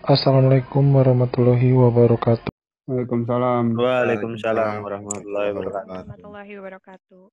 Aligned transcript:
Assalamualaikum 0.00 0.96
warahmatullahi 0.96 1.76
wabarakatuh. 1.76 2.48
Waalaikumsalam. 2.88 3.76
Waalaikumsalam 3.76 4.80
warahmatullahi 4.80 5.52
wabarakatuh. 5.52 5.92
warahmatullahi 5.92 6.52
wabarakatuh. 6.56 7.24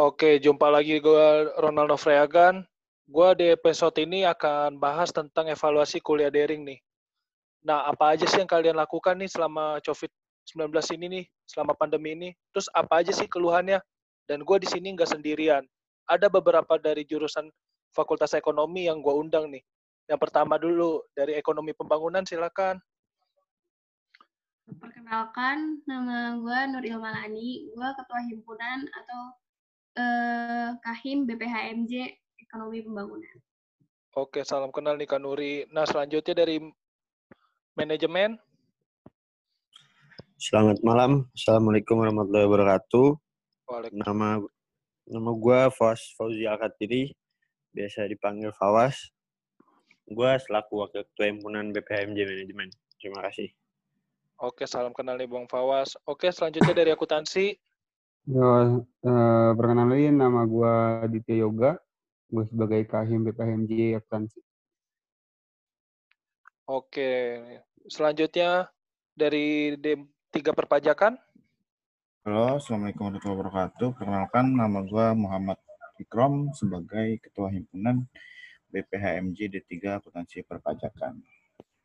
Oke, 0.00 0.40
jumpa 0.40 0.72
lagi 0.72 0.96
gue 0.96 1.26
Ronaldo 1.60 2.00
Freagan. 2.00 2.64
Gue 3.04 3.36
di 3.36 3.52
episode 3.52 3.92
ini 4.00 4.24
akan 4.24 4.80
bahas 4.80 5.12
tentang 5.12 5.52
evaluasi 5.52 6.00
kuliah 6.00 6.32
daring 6.32 6.64
nih. 6.64 6.80
Nah, 7.68 7.84
apa 7.84 8.16
aja 8.16 8.24
sih 8.24 8.40
yang 8.40 8.48
kalian 8.48 8.80
lakukan 8.80 9.20
nih 9.20 9.28
selama 9.28 9.76
COVID-19 9.84 10.72
ini 10.96 11.06
nih, 11.20 11.24
selama 11.44 11.76
pandemi 11.76 12.16
ini? 12.16 12.30
Terus 12.56 12.72
apa 12.72 13.04
aja 13.04 13.12
sih 13.12 13.28
keluhannya? 13.28 13.76
Dan 14.24 14.48
gue 14.48 14.56
di 14.56 14.64
sini 14.64 14.96
nggak 14.96 15.20
sendirian. 15.20 15.68
Ada 16.08 16.32
beberapa 16.32 16.80
dari 16.80 17.04
jurusan 17.04 17.52
Fakultas 17.92 18.32
Ekonomi 18.32 18.88
yang 18.88 19.04
gue 19.04 19.12
undang 19.12 19.52
nih. 19.52 19.60
Yang 20.10 20.26
pertama 20.26 20.58
dulu 20.58 21.06
dari 21.14 21.38
Ekonomi 21.38 21.70
Pembangunan, 21.70 22.26
silakan. 22.26 22.82
Perkenalkan, 24.66 25.86
nama 25.86 26.34
gue 26.34 26.58
Nur 26.74 26.82
Ilmalani. 26.82 27.70
Gue 27.70 27.88
ketua 27.94 28.20
himpunan 28.26 28.90
atau 28.90 29.22
eh, 29.94 30.68
Kahim 30.82 31.30
BPHMJ 31.30 32.10
Ekonomi 32.42 32.82
Pembangunan. 32.82 33.38
Oke, 34.18 34.42
salam 34.42 34.74
kenal 34.74 34.98
nih 34.98 35.06
Kak 35.06 35.22
Nuri. 35.22 35.70
Nah, 35.70 35.86
selanjutnya 35.86 36.42
dari 36.42 36.58
manajemen. 37.78 38.34
Selamat 40.34 40.82
malam. 40.82 41.30
Assalamualaikum 41.38 42.02
warahmatullahi 42.02 42.50
wabarakatuh. 42.50 43.14
Waalaikumsalam. 43.70 44.02
Nama 44.02 44.28
nama 45.06 45.30
gue 45.38 45.60
Fawaz 45.70 46.02
Fauzi 46.18 46.50
Alkatiri, 46.50 47.14
biasa 47.70 48.10
dipanggil 48.10 48.50
Fawas. 48.58 48.98
Gue 50.10 50.30
selaku 50.42 50.82
wakil 50.82 51.06
ketua 51.06 51.30
himpunan 51.30 51.70
BPHMJ 51.70 52.18
Manajemen. 52.26 52.68
Terima 52.98 53.22
kasih. 53.30 53.46
Oke, 54.42 54.66
salam 54.66 54.90
kenal 54.90 55.14
nih 55.14 55.30
Bang 55.30 55.46
Fawas. 55.46 55.94
Oke, 56.02 56.34
selanjutnya 56.34 56.74
dari 56.74 56.90
akuntansi. 56.90 57.54
Yo, 58.26 58.82
eh, 58.82 59.50
perkenalin 59.54 60.18
nama 60.18 60.42
gue 60.50 60.74
Ditya 61.14 61.46
Yoga. 61.46 61.78
Gue 62.26 62.42
sebagai 62.50 62.82
Kahim 62.90 63.22
BPHMJ 63.22 64.02
Akuntansi. 64.02 64.42
Oke, 66.66 67.10
selanjutnya 67.86 68.66
dari 69.14 69.78
D3 69.78 70.54
Perpajakan. 70.54 71.18
Halo, 72.26 72.58
Assalamualaikum 72.58 73.14
warahmatullahi 73.14 73.38
wabarakatuh. 73.38 73.88
Perkenalkan, 73.94 74.46
nama 74.58 74.78
gue 74.82 75.06
Muhammad 75.14 75.58
Ikrom 76.02 76.50
sebagai 76.54 77.18
Ketua 77.22 77.50
Himpunan 77.54 78.10
BPHMJ 78.70 79.38
D3 79.50 79.98
Akuntansi 79.98 80.46
Perpajakan. 80.46 81.18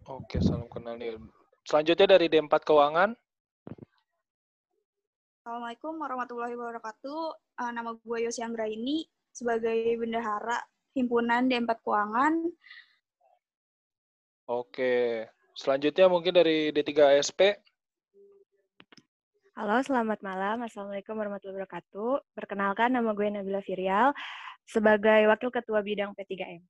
Oke, 0.06 0.38
salam 0.38 0.70
kenal 0.70 1.02
nih. 1.02 1.18
Selanjutnya 1.66 2.18
dari 2.18 2.30
D4 2.30 2.54
Keuangan. 2.62 3.10
Assalamualaikum 5.42 5.98
warahmatullahi 5.98 6.54
wabarakatuh. 6.54 7.22
Eh, 7.66 7.72
nama 7.74 7.98
gue 7.98 8.18
Yosi 8.30 8.46
Anggraini 8.46 9.06
sebagai 9.34 9.98
bendahara 9.98 10.62
himpunan 10.94 11.50
D4 11.50 11.70
Keuangan. 11.82 12.34
Oke, 14.46 15.26
selanjutnya 15.58 16.06
mungkin 16.06 16.38
dari 16.38 16.70
D3 16.70 17.18
ASP. 17.18 17.58
Halo, 19.58 19.82
selamat 19.82 20.22
malam. 20.22 20.62
Assalamualaikum 20.62 21.18
warahmatullahi 21.18 21.66
wabarakatuh. 21.66 22.38
Perkenalkan, 22.38 22.94
nama 22.94 23.10
gue 23.18 23.26
Nabila 23.26 23.66
Firial 23.66 24.14
sebagai 24.66 25.30
Wakil 25.30 25.50
Ketua 25.54 25.80
Bidang 25.86 26.12
P3M. 26.18 26.62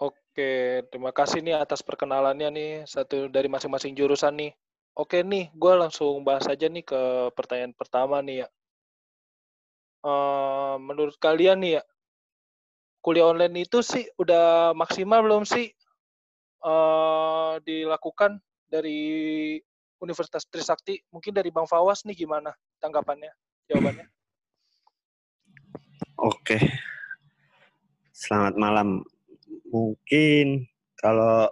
Oke, 0.00 0.82
terima 0.90 1.14
kasih 1.14 1.38
nih 1.44 1.54
atas 1.54 1.78
perkenalannya 1.86 2.50
nih 2.50 2.70
satu 2.82 3.30
dari 3.30 3.46
masing-masing 3.46 3.94
jurusan 3.94 4.34
nih. 4.34 4.52
Oke 4.98 5.22
nih, 5.22 5.54
gue 5.54 5.72
langsung 5.78 6.26
bahas 6.26 6.46
aja 6.50 6.66
nih 6.66 6.82
ke 6.82 7.30
pertanyaan 7.38 7.70
pertama 7.74 8.18
nih 8.18 8.42
ya. 8.42 8.48
Eh, 10.04 10.76
menurut 10.82 11.14
kalian 11.22 11.62
nih 11.62 11.72
ya, 11.78 11.82
kuliah 13.04 13.30
online 13.30 13.68
itu 13.68 13.84
sih 13.84 14.04
udah 14.16 14.72
maksimal 14.72 15.20
belum 15.20 15.44
sih 15.44 15.68
eh 16.64 17.54
dilakukan 17.62 18.40
dari 18.66 19.00
Universitas 20.00 20.48
Trisakti? 20.48 21.00
Mungkin 21.12 21.32
dari 21.36 21.54
Bang 21.54 21.68
Fawas 21.68 22.02
nih 22.08 22.16
gimana 22.26 22.50
tanggapannya, 22.80 23.30
jawabannya? 23.70 24.08
Oke. 26.20 26.56
Selamat 28.12 28.54
malam. 28.60 29.04
Mungkin 29.68 30.68
kalau 31.00 31.50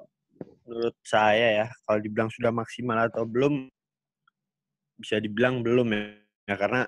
menurut 0.64 0.96
saya 1.04 1.64
ya, 1.64 1.66
kalau 1.84 1.98
dibilang 2.00 2.30
sudah 2.32 2.52
maksimal 2.52 2.96
atau 3.08 3.28
belum, 3.28 3.68
bisa 4.96 5.18
dibilang 5.18 5.60
belum 5.60 5.88
ya. 5.92 6.02
ya 6.48 6.54
karena 6.56 6.82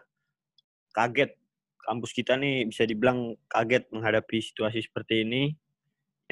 kaget. 0.92 1.36
Kampus 1.84 2.16
kita 2.16 2.40
nih 2.40 2.64
bisa 2.64 2.88
dibilang 2.88 3.36
kaget 3.44 3.84
menghadapi 3.92 4.40
situasi 4.40 4.80
seperti 4.88 5.20
ini, 5.20 5.52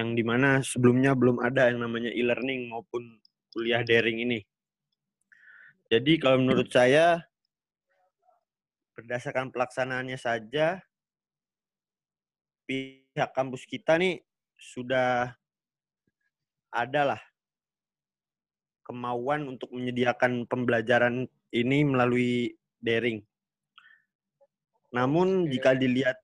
yang 0.00 0.16
di 0.16 0.24
mana 0.24 0.64
sebelumnya 0.64 1.12
belum 1.12 1.44
ada 1.44 1.68
yang 1.68 1.84
namanya 1.84 2.08
e-learning 2.08 2.72
maupun 2.72 3.20
kuliah 3.52 3.84
daring 3.84 4.24
ini. 4.24 4.40
Jadi 5.92 6.16
kalau 6.16 6.40
menurut 6.40 6.72
saya, 6.72 7.20
berdasarkan 8.96 9.52
pelaksanaannya 9.52 10.16
saja, 10.16 10.80
pihak 13.12 13.30
kampus 13.36 13.68
kita 13.68 14.00
nih 14.00 14.20
sudah 14.56 15.34
ada 16.72 17.02
lah 17.14 17.22
kemauan 18.82 19.46
untuk 19.46 19.70
menyediakan 19.70 20.44
pembelajaran 20.48 21.28
ini 21.54 21.78
melalui 21.86 22.52
daring. 22.82 23.22
Namun 24.92 25.48
jika 25.48 25.72
dilihat 25.72 26.18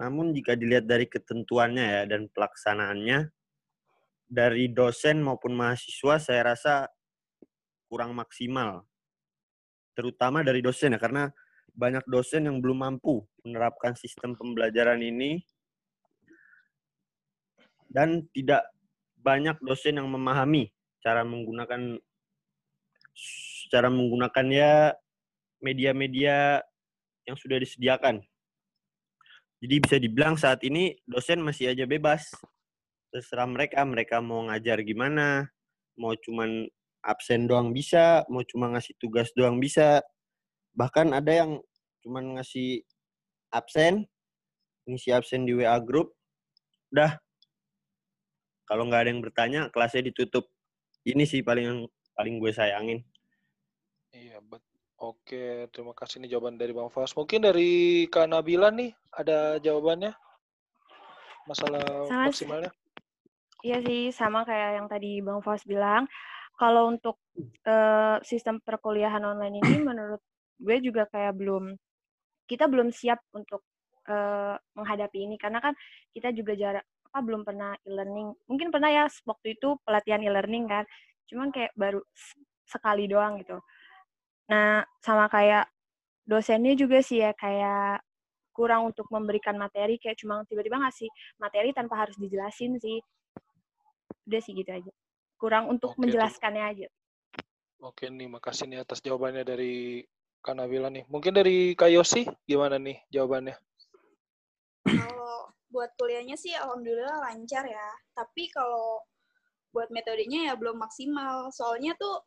namun 0.00 0.34
jika 0.34 0.58
dilihat 0.58 0.90
dari 0.90 1.06
ketentuannya 1.06 1.86
ya 1.86 2.02
dan 2.10 2.26
pelaksanaannya 2.26 3.30
dari 4.26 4.66
dosen 4.72 5.22
maupun 5.22 5.54
mahasiswa 5.54 6.18
saya 6.18 6.56
rasa 6.56 6.90
kurang 7.86 8.16
maksimal. 8.16 8.82
Terutama 9.92 10.40
dari 10.40 10.64
dosen 10.64 10.96
ya 10.96 11.00
karena 11.00 11.28
banyak 11.76 12.04
dosen 12.08 12.48
yang 12.48 12.58
belum 12.58 12.80
mampu 12.80 13.22
menerapkan 13.44 13.92
sistem 13.96 14.32
pembelajaran 14.36 15.00
ini 15.00 15.40
dan 17.92 18.24
tidak 18.32 18.64
banyak 19.20 19.54
dosen 19.62 20.00
yang 20.00 20.08
memahami 20.08 20.72
cara 21.04 21.22
menggunakan 21.22 22.00
cara 23.68 23.88
menggunakan 23.92 24.46
ya 24.48 24.72
media-media 25.62 26.64
yang 27.28 27.36
sudah 27.38 27.60
disediakan. 27.60 28.18
Jadi 29.62 29.74
bisa 29.78 29.96
dibilang 30.02 30.34
saat 30.34 30.58
ini 30.66 30.98
dosen 31.06 31.38
masih 31.38 31.70
aja 31.70 31.86
bebas. 31.86 32.26
Terserah 33.14 33.46
mereka, 33.46 33.86
mereka 33.86 34.18
mau 34.18 34.42
ngajar 34.50 34.82
gimana, 34.82 35.46
mau 35.94 36.18
cuman 36.18 36.66
absen 37.04 37.46
doang 37.46 37.70
bisa, 37.70 38.26
mau 38.26 38.42
cuma 38.42 38.74
ngasih 38.74 38.98
tugas 38.98 39.30
doang 39.38 39.62
bisa. 39.62 40.02
Bahkan 40.74 41.14
ada 41.14 41.30
yang 41.30 41.62
cuman 42.02 42.40
ngasih 42.40 42.82
absen, 43.54 44.02
ngisi 44.88 45.14
absen 45.14 45.46
di 45.46 45.54
WA 45.54 45.78
group, 45.78 46.10
udah 46.90 47.14
kalau 48.72 48.88
nggak 48.88 49.04
ada 49.04 49.10
yang 49.12 49.20
bertanya 49.20 49.60
kelasnya 49.68 50.08
ditutup 50.08 50.48
ini 51.04 51.28
sih 51.28 51.44
paling 51.44 51.64
yang 51.68 51.80
paling 52.16 52.40
gue 52.40 52.52
sayangin 52.56 53.04
Iya, 54.12 54.44
bet. 54.44 54.60
Oke, 55.02 55.66
terima 55.74 55.96
kasih 55.98 56.22
nih 56.22 56.36
jawaban 56.36 56.60
dari 56.60 56.70
Bang 56.70 56.86
Fawas. 56.92 57.16
Mungkin 57.18 57.42
dari 57.42 58.06
Kak 58.06 58.30
Nabila 58.30 58.70
nih 58.70 58.94
ada 59.10 59.58
jawabannya 59.58 60.14
masalah 61.48 61.82
Sama 62.06 62.30
sih. 62.30 62.46
maksimalnya. 62.46 62.70
Iya 63.66 63.78
sih, 63.82 64.14
sama 64.14 64.46
kayak 64.46 64.78
yang 64.78 64.86
tadi 64.86 65.18
Bang 65.24 65.42
Faus 65.42 65.66
bilang. 65.66 66.06
Kalau 66.54 66.86
untuk 66.86 67.18
eh, 67.66 68.16
sistem 68.22 68.62
perkuliahan 68.62 69.26
online 69.26 69.58
ini, 69.58 69.74
menurut 69.90 70.22
gue 70.62 70.76
juga 70.78 71.10
kayak 71.10 71.34
belum, 71.34 71.74
kita 72.46 72.70
belum 72.70 72.94
siap 72.94 73.18
untuk 73.34 73.66
eh, 74.06 74.54
menghadapi 74.78 75.18
ini. 75.18 75.34
Karena 75.34 75.58
kan 75.58 75.74
kita 76.14 76.30
juga 76.30 76.54
jarak, 76.54 76.86
apa, 77.12 77.20
belum 77.20 77.44
pernah 77.44 77.76
e-learning. 77.84 78.32
Mungkin 78.48 78.72
pernah 78.72 78.88
ya 78.88 79.04
waktu 79.28 79.60
itu 79.60 79.76
pelatihan 79.84 80.24
e-learning 80.24 80.64
kan. 80.64 80.88
Cuman 81.28 81.52
kayak 81.52 81.76
baru 81.76 82.00
sekali 82.64 83.04
doang 83.04 83.36
gitu. 83.44 83.60
Nah, 84.48 84.80
sama 85.04 85.28
kayak 85.28 85.68
dosennya 86.24 86.72
juga 86.72 87.04
sih 87.04 87.20
ya, 87.20 87.36
kayak 87.36 88.00
kurang 88.56 88.88
untuk 88.88 89.12
memberikan 89.12 89.60
materi, 89.60 90.00
kayak 90.00 90.16
cuma 90.24 90.40
tiba-tiba 90.48 90.80
ngasih 90.80 91.12
materi 91.36 91.76
tanpa 91.76 92.08
harus 92.08 92.16
dijelasin 92.16 92.80
sih. 92.80 93.04
Udah 94.24 94.40
sih 94.40 94.56
gitu 94.56 94.72
aja. 94.72 94.92
Kurang 95.36 95.68
untuk 95.68 95.92
Oke, 95.92 96.08
menjelaskannya 96.08 96.64
aja. 96.64 96.88
Oke 97.84 98.08
nih, 98.08 98.32
makasih 98.32 98.72
nih 98.72 98.80
atas 98.80 99.04
jawabannya 99.04 99.44
dari 99.44 100.00
Kak 100.40 100.56
Nabila 100.56 100.88
nih. 100.88 101.04
Mungkin 101.12 101.36
dari 101.36 101.76
Kak 101.76 101.92
Yosi, 101.92 102.24
gimana 102.48 102.80
nih 102.80 103.04
jawabannya? 103.12 103.52
Kalau 104.86 105.50
buat 105.72 105.90
kuliahnya 105.96 106.36
sih 106.36 106.52
alhamdulillah 106.52 107.24
lancar 107.24 107.64
ya. 107.64 107.88
Tapi 108.12 108.52
kalau 108.52 109.00
buat 109.72 109.88
metodenya 109.88 110.52
ya 110.52 110.54
belum 110.54 110.76
maksimal. 110.76 111.48
Soalnya 111.50 111.96
tuh 111.96 112.20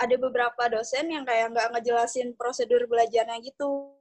ada 0.00 0.16
beberapa 0.16 0.70
dosen 0.70 1.10
yang 1.10 1.26
kayak 1.26 1.52
nggak 1.52 1.68
ngejelasin 1.76 2.32
prosedur 2.38 2.86
belajarnya 2.86 3.42
gitu. 3.42 3.92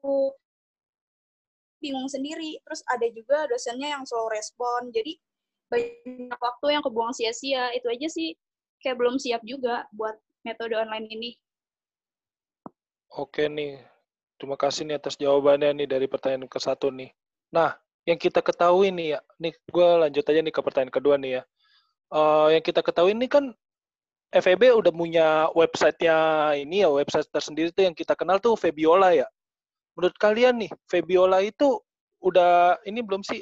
Bingung 1.82 2.08
sendiri. 2.08 2.62
Terus 2.62 2.86
ada 2.86 3.10
juga 3.10 3.50
dosennya 3.50 3.98
yang 3.98 4.06
slow 4.06 4.30
respon. 4.30 4.94
Jadi 4.94 5.18
banyak 5.68 6.40
waktu 6.40 6.66
yang 6.78 6.84
kebuang 6.86 7.12
sia-sia. 7.18 7.74
Itu 7.74 7.90
aja 7.90 8.08
sih 8.08 8.38
kayak 8.86 8.96
belum 8.96 9.18
siap 9.18 9.42
juga 9.44 9.90
buat 9.92 10.16
metode 10.46 10.78
online 10.78 11.10
ini. 11.12 11.32
Oke 13.10 13.50
nih, 13.50 13.82
terima 14.38 14.54
kasih 14.54 14.86
nih 14.86 15.02
atas 15.02 15.18
jawabannya 15.18 15.74
nih 15.82 15.90
dari 15.90 16.06
pertanyaan 16.06 16.46
ke 16.46 16.62
satu 16.62 16.94
nih. 16.94 17.10
Nah, 17.50 17.74
yang 18.08 18.20
kita 18.20 18.40
ketahui 18.40 18.92
nih 18.94 19.18
ya, 19.18 19.20
nih 19.40 19.54
gue 19.56 19.88
lanjut 20.08 20.24
aja 20.24 20.40
nih 20.40 20.54
ke 20.54 20.62
pertanyaan 20.64 20.94
kedua 20.94 21.16
nih 21.20 21.32
ya. 21.40 21.44
Uh, 22.10 22.48
yang 22.50 22.64
kita 22.66 22.82
ketahui 22.82 23.14
ini 23.14 23.30
kan 23.30 23.54
FEB 24.30 24.74
udah 24.78 24.94
punya 24.94 25.28
websitenya 25.58 26.18
ini 26.58 26.86
ya, 26.86 26.90
website 26.90 27.30
tersendiri 27.34 27.74
tuh 27.74 27.86
yang 27.90 27.96
kita 27.98 28.14
kenal 28.14 28.38
tuh 28.38 28.54
Febiola 28.54 29.14
ya. 29.14 29.28
Menurut 29.98 30.16
kalian 30.22 30.62
nih, 30.62 30.72
Febiola 30.86 31.42
itu 31.42 31.82
udah 32.22 32.78
ini 32.86 33.02
belum 33.02 33.26
sih? 33.26 33.42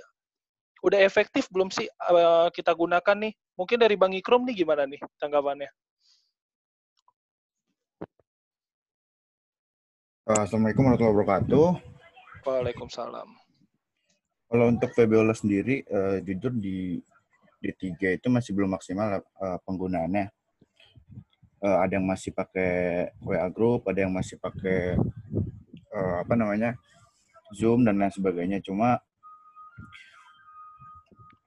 Udah 0.85 1.01
efektif 1.01 1.49
belum 1.49 1.73
sih 1.73 1.89
uh, 2.07 2.47
kita 2.53 2.71
gunakan 2.71 3.17
nih? 3.17 3.33
Mungkin 3.57 3.77
dari 3.81 3.97
Bang 3.97 4.13
Ikrom 4.13 4.45
nih 4.45 4.63
gimana 4.63 4.85
nih 4.85 5.01
tanggapannya? 5.17 5.69
Assalamualaikum 10.27 10.83
warahmatullahi 10.91 11.15
wabarakatuh. 11.15 11.67
Waalaikumsalam. 12.43 13.46
Kalau 14.47 14.71
untuk 14.71 14.95
Fabiola 14.95 15.35
sendiri, 15.35 15.83
uh, 15.91 16.23
jujur 16.23 16.55
di 16.55 17.03
di 17.57 17.71
tiga 17.75 18.15
itu 18.15 18.31
masih 18.31 18.55
belum 18.55 18.79
maksimal 18.79 19.19
uh, 19.19 19.57
penggunaannya. 19.67 20.31
Uh, 21.57 21.77
ada 21.83 21.97
yang 21.99 22.05
masih 22.05 22.31
pakai 22.31 23.11
WA 23.19 23.49
group, 23.51 23.89
ada 23.89 24.05
yang 24.05 24.13
masih 24.13 24.39
pakai 24.39 24.95
uh, 25.91 26.15
apa 26.23 26.33
namanya 26.37 26.79
Zoom 27.51 27.83
dan 27.83 27.99
lain 27.99 28.13
sebagainya. 28.13 28.63
Cuma 28.63 29.03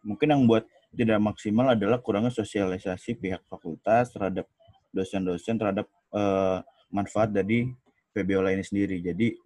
mungkin 0.05 0.29
yang 0.29 0.43
buat 0.45 0.69
tidak 0.91 1.23
maksimal 1.23 1.73
adalah 1.73 2.03
kurangnya 2.03 2.35
sosialisasi 2.35 3.17
pihak 3.17 3.47
fakultas 3.47 4.11
terhadap 4.11 4.45
dosen-dosen 4.91 5.57
terhadap 5.57 5.87
uh, 6.11 6.61
manfaat 6.91 7.31
dari 7.31 7.71
Febiola 8.11 8.51
ini 8.51 8.67
sendiri. 8.67 8.99
Jadi 8.99 9.39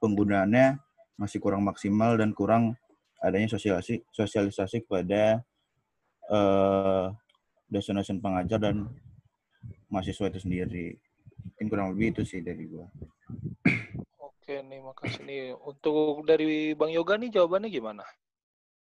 penggunaannya 0.00 0.89
masih 1.20 1.36
kurang 1.36 1.60
maksimal 1.68 2.16
dan 2.16 2.32
kurang 2.32 2.72
adanya 3.20 3.52
sosialisasi 3.52 4.00
sosialisasi 4.08 4.88
kepada 4.88 5.44
uh, 6.32 7.12
dosen-dosen 7.68 8.24
pengajar 8.24 8.56
dan 8.56 8.88
mahasiswa 9.92 10.32
itu 10.32 10.40
sendiri. 10.40 10.86
Mungkin 11.44 11.66
kurang 11.68 11.86
lebih 11.92 12.16
itu 12.16 12.22
sih 12.24 12.40
dari 12.40 12.64
gua. 12.64 12.88
Oke 14.16 14.64
nih, 14.64 14.80
makasih 14.80 15.22
nih. 15.28 15.42
Untuk 15.60 16.24
dari 16.24 16.72
Bang 16.72 16.88
Yoga 16.88 17.20
nih 17.20 17.28
jawabannya 17.28 17.68
gimana? 17.68 18.04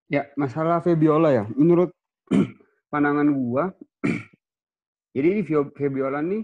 Ya, 0.09 0.25
masalah 0.33 0.81
Febiola 0.81 1.29
ya. 1.29 1.45
Menurut 1.53 1.94
pandangan 2.91 3.29
gua, 3.29 3.69
jadi 5.15 5.29
di 5.38 5.41
Febiola 5.77 6.19
nih 6.25 6.41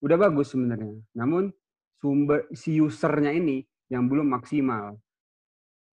udah 0.00 0.16
bagus 0.16 0.56
sebenarnya. 0.56 0.96
Namun 1.12 1.52
sumber 2.00 2.48
si 2.56 2.80
usernya 2.80 3.36
ini 3.36 3.60
yang 3.92 4.10
belum 4.10 4.26
maksimal. 4.32 4.96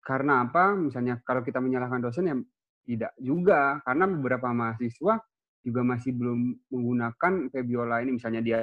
Karena 0.02 0.43
apa? 0.43 0.75
Misalnya 0.75 1.22
kalau 1.22 1.46
kita 1.46 1.62
menyalahkan 1.62 2.02
dosen 2.02 2.26
ya 2.26 2.37
tidak 2.82 3.14
juga 3.22 3.78
karena 3.87 4.04
beberapa 4.10 4.50
mahasiswa 4.50 5.22
juga 5.62 5.81
masih 5.87 6.10
belum 6.19 6.58
menggunakan 6.75 7.32
Febiola 7.54 8.02
ini 8.02 8.19
misalnya 8.19 8.43
dia 8.43 8.58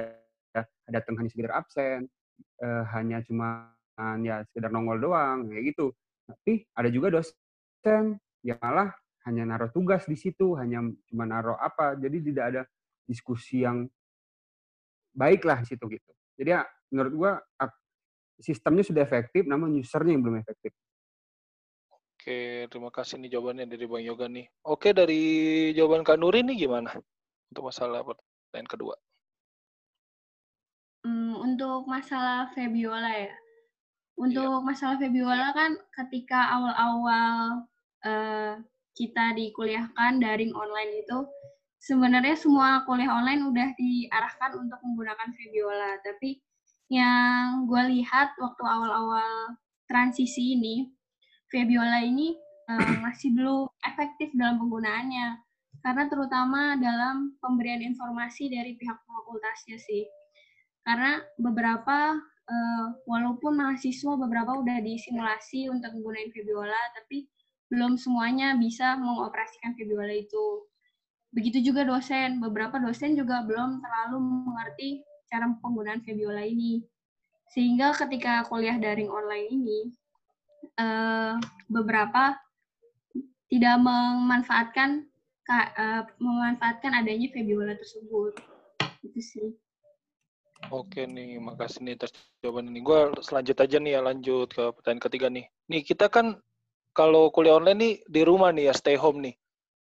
datang 0.84 1.16
hanya 1.16 1.32
sekedar 1.32 1.56
absen, 1.56 2.04
eh, 2.60 2.84
hanya 2.92 3.24
cuma 3.24 3.72
ya 4.20 4.44
sekedar 4.52 4.68
nongol 4.72 5.00
doang 5.00 5.48
kayak 5.48 5.72
gitu. 5.72 5.96
Tapi 6.28 6.64
ada 6.76 6.88
juga 6.92 7.08
dosen 7.20 8.20
yang 8.44 8.60
malah 8.60 8.92
hanya 9.28 9.44
naruh 9.48 9.72
tugas 9.72 10.04
di 10.08 10.16
situ, 10.16 10.56
hanya 10.56 10.84
cuma 11.08 11.24
naruh 11.28 11.56
apa, 11.56 11.96
jadi 11.96 12.16
tidak 12.20 12.44
ada 12.52 12.62
diskusi 13.04 13.64
yang 13.64 13.88
baik 15.16 15.44
lah 15.44 15.60
di 15.64 15.72
situ 15.72 15.84
gitu. 15.88 16.10
Jadi 16.36 16.48
ya 16.52 16.64
menurut 16.92 17.12
gua 17.16 17.32
sistemnya 18.40 18.84
sudah 18.84 19.04
efektif, 19.04 19.44
namun 19.44 19.76
usernya 19.80 20.16
yang 20.16 20.24
belum 20.24 20.40
efektif. 20.40 20.72
Oke, 22.20 22.68
terima 22.68 22.92
kasih 22.92 23.16
nih 23.16 23.32
jawabannya 23.32 23.64
dari 23.64 23.88
Bang 23.88 24.04
Yoga 24.04 24.28
nih. 24.28 24.44
Oke, 24.68 24.92
dari 24.92 25.24
jawaban 25.72 26.04
Kak 26.04 26.20
Nuri 26.20 26.44
nih 26.44 26.68
gimana 26.68 26.92
untuk 27.48 27.72
masalah 27.72 28.04
pertanyaan 28.04 28.68
kedua? 28.68 28.92
Hmm, 31.00 31.40
untuk 31.40 31.88
masalah 31.88 32.52
Febiola 32.52 33.08
ya. 33.08 33.32
Untuk 34.20 34.52
iya. 34.52 34.60
masalah 34.60 35.00
Febiola 35.00 35.48
kan 35.56 35.80
ketika 35.96 36.60
awal-awal 36.60 37.64
uh, 38.04 38.60
kita 38.92 39.32
dikuliahkan 39.32 40.20
daring 40.20 40.52
online 40.52 41.00
itu 41.00 41.24
sebenarnya 41.80 42.36
semua 42.36 42.84
kuliah 42.84 43.16
online 43.16 43.48
udah 43.48 43.72
diarahkan 43.80 44.60
untuk 44.60 44.76
menggunakan 44.84 45.32
Febiola, 45.40 45.96
tapi 46.04 46.36
yang 46.92 47.64
gue 47.64 47.96
lihat 47.96 48.36
waktu 48.36 48.60
awal-awal 48.60 49.56
transisi 49.88 50.60
ini, 50.60 50.99
Febiola 51.50 52.00
ini 52.06 52.38
uh, 52.70 52.78
masih 53.04 53.34
belum 53.34 53.66
efektif 53.82 54.30
dalam 54.38 54.62
penggunaannya, 54.62 55.28
karena 55.82 56.04
terutama 56.06 56.78
dalam 56.78 57.34
pemberian 57.42 57.82
informasi 57.82 58.48
dari 58.48 58.78
pihak 58.78 58.96
fakultasnya 59.02 59.76
sih. 59.76 60.06
Karena 60.86 61.20
beberapa, 61.36 62.16
uh, 62.22 62.86
walaupun 63.04 63.58
mahasiswa 63.58 64.16
beberapa 64.16 64.56
udah 64.56 64.78
disimulasi 64.80 65.68
untuk 65.68 65.92
menggunakan 65.98 66.30
Febiola, 66.32 66.82
tapi 66.96 67.28
belum 67.70 67.98
semuanya 67.98 68.56
bisa 68.56 68.96
mengoperasikan 68.96 69.74
Febiola 69.74 70.14
itu. 70.14 70.66
Begitu 71.30 71.70
juga 71.70 71.86
dosen, 71.86 72.42
beberapa 72.42 72.82
dosen 72.82 73.14
juga 73.14 73.46
belum 73.46 73.78
terlalu 73.78 74.18
mengerti 74.50 75.06
cara 75.30 75.46
penggunaan 75.62 76.02
Febiola 76.02 76.42
ini. 76.42 76.82
Sehingga 77.50 77.94
ketika 77.94 78.46
kuliah 78.46 78.78
daring 78.78 79.10
online 79.10 79.46
ini, 79.50 79.78
uh, 80.80 81.36
beberapa 81.68 82.40
tidak 83.52 83.76
memanfaatkan 83.84 85.04
uh, 85.52 86.08
memanfaatkan 86.16 86.96
adanya 86.96 87.28
Febiola 87.28 87.76
tersebut. 87.76 88.40
Itu 89.04 89.20
sih. 89.20 89.48
Oke 90.72 91.04
nih, 91.04 91.40
makasih 91.40 91.84
nih 91.84 92.00
atas 92.00 92.16
jawaban 92.40 92.72
ini. 92.72 92.80
Gue 92.80 93.12
selanjut 93.20 93.56
aja 93.60 93.76
nih 93.76 93.92
ya, 93.96 94.00
lanjut 94.00 94.48
ke 94.48 94.64
pertanyaan 94.76 95.04
ketiga 95.04 95.28
nih. 95.28 95.44
Nih 95.68 95.82
kita 95.84 96.08
kan 96.08 96.40
kalau 96.96 97.28
kuliah 97.28 97.60
online 97.60 97.80
nih 97.80 97.94
di 98.08 98.22
rumah 98.24 98.52
nih 98.52 98.68
ya, 98.68 98.74
stay 98.76 98.96
home 98.96 99.20
nih 99.24 99.36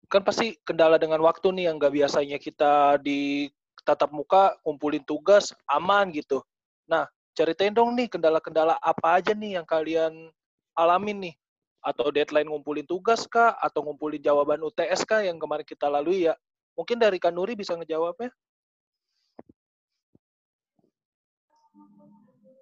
kan 0.08 0.24
pasti 0.24 0.56
kendala 0.64 0.96
dengan 0.96 1.20
waktu 1.20 1.52
nih 1.52 1.64
yang 1.68 1.76
nggak 1.76 1.94
biasanya 1.94 2.38
kita 2.40 2.96
di 3.04 3.52
tatap 3.84 4.12
muka 4.16 4.56
kumpulin 4.64 5.04
tugas 5.04 5.52
aman 5.68 6.12
gitu. 6.16 6.40
Nah, 6.88 7.08
ceritain 7.36 7.76
dong 7.76 7.96
nih 7.96 8.08
kendala-kendala 8.08 8.80
apa 8.80 9.20
aja 9.20 9.36
nih 9.36 9.60
yang 9.60 9.68
kalian 9.68 10.32
alamin 10.78 11.18
nih? 11.30 11.36
Atau 11.82 12.14
deadline 12.14 12.46
ngumpulin 12.46 12.86
tugas 12.86 13.26
kah? 13.26 13.58
Atau 13.58 13.82
ngumpulin 13.82 14.22
jawaban 14.22 14.62
UTS 14.62 15.02
kah 15.04 15.26
yang 15.26 15.42
kemarin 15.42 15.66
kita 15.66 15.90
lalui 15.90 16.30
ya? 16.30 16.38
Mungkin 16.78 17.02
dari 17.02 17.18
Kanuri 17.18 17.58
bisa 17.58 17.74
ngejawabnya? 17.74 18.30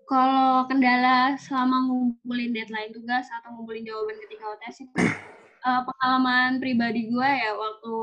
Kalau 0.06 0.70
kendala 0.70 1.36
selama 1.36 1.84
ngumpulin 1.92 2.56
deadline 2.56 2.96
tugas 2.96 3.28
atau 3.42 3.60
ngumpulin 3.60 3.84
jawaban 3.84 4.16
ketika 4.24 4.46
UTS 4.56 4.78
itu 4.88 4.96
uh, 5.66 5.82
pengalaman 5.84 6.62
pribadi 6.62 7.10
gue 7.10 7.30
ya 7.30 7.52
waktu 7.58 7.96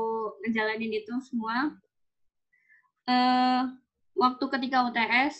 ngejalanin 0.43 0.93
itu 0.99 1.13
semua 1.23 1.71
uh, 3.07 3.71
waktu 4.19 4.45
ketika 4.51 4.83
UTS 4.91 5.39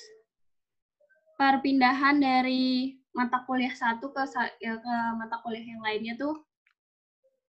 perpindahan 1.35 2.23
dari 2.23 3.02
mata 3.13 3.45
kuliah 3.45 3.73
satu 3.73 4.09
ke 4.09 4.25
ya, 4.59 4.77
ke 4.81 4.93
mata 5.15 5.37
kuliah 5.45 5.63
yang 5.63 5.81
lainnya 5.85 6.17
tuh 6.17 6.41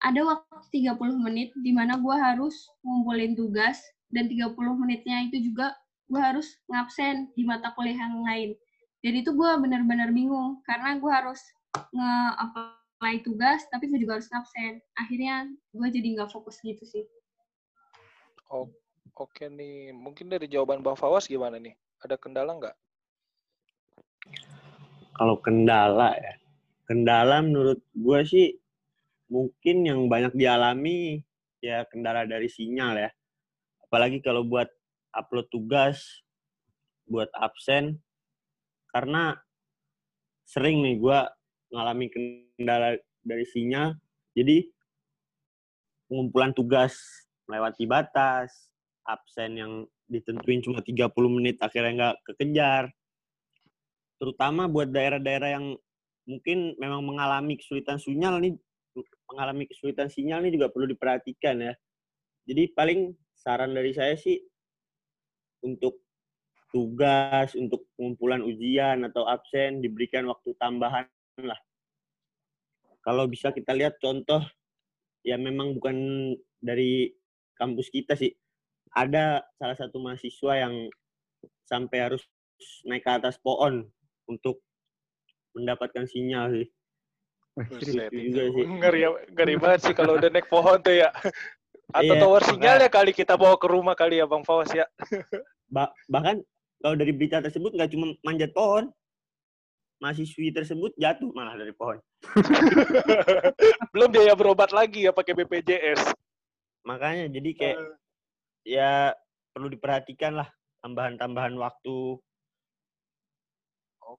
ada 0.04 0.20
waktu 0.28 0.84
30 0.84 1.00
menit 1.16 1.56
di 1.64 1.72
mana 1.72 1.96
gue 1.96 2.12
harus 2.12 2.68
ngumpulin 2.84 3.40
tugas 3.40 3.80
dan 4.12 4.28
30 4.28 4.52
menitnya 4.76 5.24
itu 5.32 5.40
juga 5.52 5.72
gue 6.12 6.20
harus 6.20 6.60
ngabsen 6.68 7.32
di 7.40 7.48
mata 7.48 7.72
kuliah 7.72 7.96
yang 7.96 8.20
lain. 8.20 8.50
Jadi 9.00 9.24
itu 9.24 9.32
gue 9.32 9.52
benar-benar 9.64 10.12
bingung 10.12 10.60
karena 10.68 11.00
gue 11.00 11.12
harus 11.12 11.40
nge 11.74 12.14
apply 12.44 13.24
tugas 13.24 13.64
tapi 13.72 13.88
gue 13.88 14.04
juga 14.04 14.20
harus 14.20 14.28
absen 14.36 14.84
akhirnya 15.00 15.48
gue 15.72 15.88
jadi 15.88 16.08
nggak 16.20 16.30
fokus 16.36 16.60
gitu 16.60 16.84
sih. 16.84 17.08
Oh, 18.52 18.68
oke 19.16 19.48
nih 19.48 19.96
mungkin 19.96 20.28
dari 20.28 20.52
jawaban 20.52 20.84
bang 20.84 21.00
Fawas 21.00 21.32
gimana 21.32 21.56
nih? 21.56 21.74
Ada 22.04 22.20
kendala 22.20 22.52
nggak 22.60 22.76
kalau 25.16 25.40
kendala 25.40 26.14
ya. 26.18 26.34
Kendala 26.84 27.40
menurut 27.40 27.80
gue 27.96 28.20
sih 28.28 28.48
mungkin 29.32 29.88
yang 29.88 30.00
banyak 30.12 30.36
dialami 30.36 31.24
ya 31.64 31.88
kendala 31.88 32.28
dari 32.28 32.52
sinyal 32.52 33.00
ya. 33.00 33.10
Apalagi 33.88 34.20
kalau 34.20 34.44
buat 34.44 34.68
upload 35.14 35.48
tugas, 35.54 36.26
buat 37.08 37.30
absen, 37.38 38.02
karena 38.90 39.38
sering 40.44 40.82
nih 40.84 40.98
gue 41.00 41.20
ngalami 41.74 42.06
kendala 42.12 42.98
dari 43.24 43.46
sinyal, 43.48 43.96
jadi 44.36 44.66
pengumpulan 46.10 46.52
tugas 46.54 46.98
melewati 47.48 47.86
batas, 47.90 48.70
absen 49.06 49.58
yang 49.58 49.74
ditentuin 50.10 50.62
cuma 50.62 50.84
30 50.84 51.10
menit 51.32 51.58
akhirnya 51.64 51.92
nggak 51.94 52.18
kekejar. 52.34 52.92
Terutama 54.24 54.72
buat 54.72 54.88
daerah-daerah 54.88 55.60
yang 55.60 55.76
mungkin 56.24 56.80
memang 56.80 57.04
mengalami 57.04 57.60
kesulitan 57.60 58.00
sinyal 58.00 58.40
nih, 58.40 58.56
mengalami 59.28 59.68
kesulitan 59.68 60.08
sinyal 60.08 60.40
nih 60.48 60.56
juga 60.56 60.72
perlu 60.72 60.88
diperhatikan 60.88 61.60
ya. 61.60 61.76
Jadi 62.48 62.72
paling 62.72 63.12
saran 63.36 63.76
dari 63.76 63.92
saya 63.92 64.16
sih 64.16 64.40
untuk 65.68 66.00
tugas, 66.72 67.52
untuk 67.60 67.84
pengumpulan 68.00 68.40
ujian 68.48 69.04
atau 69.04 69.28
absen 69.28 69.84
diberikan 69.84 70.24
waktu 70.32 70.56
tambahan 70.56 71.04
lah. 71.44 71.60
Kalau 73.04 73.28
bisa 73.28 73.52
kita 73.52 73.76
lihat 73.76 74.00
contoh 74.00 74.40
ya 75.28 75.36
memang 75.36 75.76
bukan 75.76 76.32
dari 76.64 77.12
kampus 77.60 77.92
kita 77.92 78.16
sih. 78.16 78.32
Ada 78.96 79.44
salah 79.60 79.76
satu 79.76 80.00
mahasiswa 80.00 80.64
yang 80.64 80.88
sampai 81.68 82.08
harus 82.08 82.24
naik 82.88 83.04
ke 83.04 83.12
atas 83.12 83.36
pohon 83.44 83.92
untuk 84.28 84.60
mendapatkan 85.54 86.06
sinyal 86.06 86.50
sih. 86.52 86.68
Buset, 87.54 88.10
juga 88.10 88.44
sih. 88.50 88.66
Ngeri, 88.66 89.02
ngeri 89.30 89.56
banget 89.62 89.80
sih 89.86 89.94
kalau 89.94 90.18
udah 90.18 90.30
naik 90.34 90.50
pohon 90.50 90.82
tuh 90.82 90.98
ya. 90.98 91.14
Atau 91.94 92.16
Iya, 92.18 92.22
tower 92.24 92.42
maka- 92.42 92.50
sinyalnya 92.50 92.90
kali 92.90 93.12
kita 93.14 93.38
bawa 93.38 93.54
ke 93.62 93.68
rumah 93.70 93.94
kali 93.94 94.18
ya 94.18 94.26
Bang 94.26 94.42
Fawas 94.42 94.74
ya. 94.74 94.90
Ba- 95.70 95.94
bahkan 96.10 96.42
kalau 96.82 96.96
dari 96.98 97.14
berita 97.14 97.38
tersebut 97.38 97.70
nggak 97.78 97.94
cuma 97.94 98.18
manjat 98.26 98.50
pohon, 98.50 98.90
mahasiswi 100.02 100.50
tersebut 100.50 100.90
jatuh 100.98 101.30
malah 101.32 101.54
dari 101.54 101.70
pohon. 101.72 102.02
Belum 103.94 104.10
biaya 104.10 104.34
berobat 104.34 104.74
lagi 104.74 105.06
ya 105.06 105.14
pakai 105.14 105.38
BPJS. 105.38 106.12
Makanya 106.84 107.30
jadi 107.30 107.50
kayak 107.54 107.78
ya 108.66 109.14
perlu 109.54 109.70
diperhatikan 109.70 110.42
lah 110.42 110.50
tambahan-tambahan 110.82 111.54
waktu. 111.56 112.18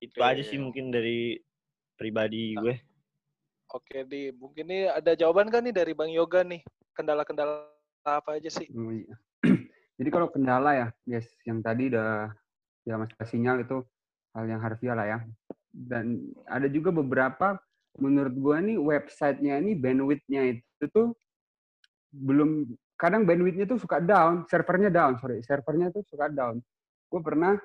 Itu 0.01 0.19
aja 0.21 0.43
sih 0.43 0.59
mungkin 0.61 0.91
dari 0.91 1.39
pribadi 1.99 2.55
gue. 2.59 2.75
Oke, 3.75 4.07
di 4.07 4.31
mungkin 4.35 4.71
ini 4.71 4.87
ada 4.87 5.19
jawaban 5.19 5.51
kan 5.51 5.65
nih 5.67 5.75
dari 5.75 5.93
Bang 5.97 6.13
Yoga 6.13 6.47
nih? 6.47 6.63
Kendala-kendala 6.95 7.67
apa 8.07 8.39
aja 8.39 8.51
sih? 8.53 8.71
Oh, 8.71 8.93
iya. 8.93 9.15
Jadi 9.99 10.09
kalau 10.11 10.31
kendala 10.31 10.71
ya, 10.75 10.87
guys, 11.07 11.27
yang 11.43 11.59
tadi 11.65 11.91
udah 11.91 12.31
ya 12.85 12.95
masalah 13.01 13.27
sinyal 13.27 13.65
itu 13.65 13.83
hal 14.37 14.45
yang 14.47 14.61
harfiah 14.63 14.95
lah 14.95 15.07
ya. 15.07 15.19
Dan 15.75 16.31
ada 16.47 16.71
juga 16.71 16.95
beberapa 16.95 17.59
menurut 17.99 18.35
gua 18.39 18.59
nih 18.63 18.79
websitenya 18.79 19.59
ini 19.63 19.75
bandwidth-nya 19.75 20.59
itu 20.59 20.85
tuh 20.91 21.15
belum 22.15 22.71
kadang 22.95 23.27
bandwidth-nya 23.27 23.67
tuh 23.67 23.79
suka 23.83 23.99
down, 23.99 24.47
servernya 24.47 24.91
down, 24.91 25.19
sorry, 25.19 25.43
servernya 25.43 25.91
tuh 25.91 26.07
suka 26.07 26.31
down. 26.31 26.63
Gue 27.11 27.21
pernah 27.23 27.59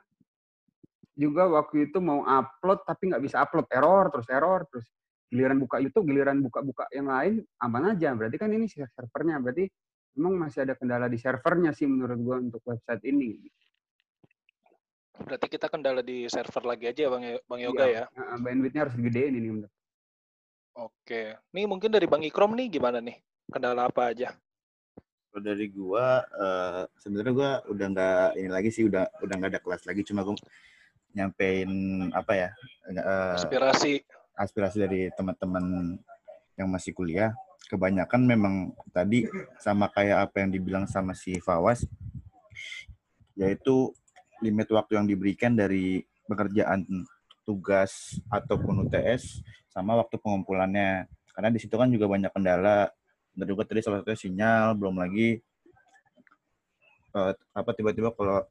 juga 1.19 1.51
waktu 1.51 1.91
itu 1.91 1.99
mau 1.99 2.23
upload 2.23 2.88
tapi 2.88 3.11
nggak 3.11 3.23
bisa 3.27 3.43
upload, 3.43 3.67
error 3.75 4.07
terus 4.07 4.27
error 4.31 4.63
terus 4.71 4.88
giliran 5.27 5.59
buka 5.59 5.83
YouTube, 5.83 6.07
giliran 6.07 6.39
buka-buka 6.39 6.88
yang 6.95 7.11
lain 7.11 7.43
aman 7.59 7.93
aja. 7.93 8.15
Berarti 8.15 8.39
kan 8.39 8.49
ini 8.55 8.71
servernya, 8.71 9.43
berarti 9.43 9.67
memang 10.15 10.47
masih 10.47 10.63
ada 10.63 10.79
kendala 10.79 11.11
di 11.11 11.19
servernya 11.19 11.75
sih 11.75 11.85
menurut 11.91 12.19
gua 12.23 12.39
untuk 12.39 12.63
website 12.63 13.03
ini. 13.03 13.35
Berarti 15.19 15.47
kita 15.51 15.67
kendala 15.67 15.99
di 15.99 16.23
server 16.31 16.63
lagi 16.63 16.88
aja 16.88 17.01
ya 17.03 17.09
Bang, 17.11 17.23
Bang 17.43 17.59
Yoga 17.59 17.83
ya? 17.83 18.03
Iya, 18.07 18.23
uh, 18.23 18.39
bandwidth-nya 18.39 18.81
harus 18.88 18.95
digedein 18.95 19.35
ini 19.35 19.49
menurut. 19.51 19.73
Oke. 20.79 21.35
Nih 21.51 21.67
mungkin 21.67 21.91
dari 21.91 22.07
Bang 22.07 22.23
Ikrom 22.23 22.55
nih 22.55 22.71
gimana 22.71 23.03
nih? 23.03 23.19
Kendala 23.51 23.91
apa 23.91 24.15
aja? 24.15 24.31
Kalau 25.29 25.43
dari 25.43 25.67
gua 25.67 26.23
eh, 26.23 26.83
sebenarnya 27.03 27.33
gua 27.35 27.51
udah 27.67 27.88
nggak 27.91 28.27
ini 28.39 28.49
lagi 28.49 28.69
sih 28.71 28.88
udah 28.88 29.05
udah 29.19 29.35
nggak 29.35 29.51
ada 29.53 29.61
kelas 29.61 29.83
lagi 29.83 30.01
cuma 30.07 30.23
gua 30.23 30.39
nyampein 31.13 31.69
apa 32.13 32.33
ya 32.37 32.49
eh, 32.89 33.35
Aspirasi. 33.35 33.93
aspirasi 34.37 34.77
dari 34.79 35.01
teman-teman 35.17 35.97
yang 36.55 36.67
masih 36.69 36.91
kuliah. 36.95 37.31
Kebanyakan 37.69 38.25
memang 38.25 38.55
tadi 38.89 39.29
sama 39.61 39.87
kayak 39.93 40.29
apa 40.29 40.41
yang 40.41 40.49
dibilang 40.49 40.85
sama 40.89 41.13
si 41.13 41.37
Fawas 41.37 41.85
yaitu 43.37 43.93
limit 44.43 44.67
waktu 44.71 44.99
yang 44.99 45.07
diberikan 45.07 45.55
dari 45.55 46.03
pekerjaan 46.27 46.83
tugas 47.47 48.19
ataupun 48.29 48.85
UTS 48.87 49.41
sama 49.71 49.95
waktu 49.99 50.17
pengumpulannya. 50.19 51.07
Karena 51.33 51.49
di 51.53 51.59
situ 51.61 51.75
kan 51.79 51.87
juga 51.87 52.09
banyak 52.09 52.31
kendala. 52.35 52.91
Dan 53.31 53.45
juga 53.47 53.63
tadi 53.63 53.79
salah 53.79 54.03
satunya 54.03 54.19
sinyal 54.19 54.65
belum 54.75 54.99
lagi 54.99 55.39
eh, 57.15 57.33
apa 57.55 57.71
tiba-tiba 57.71 58.11
kalau 58.11 58.43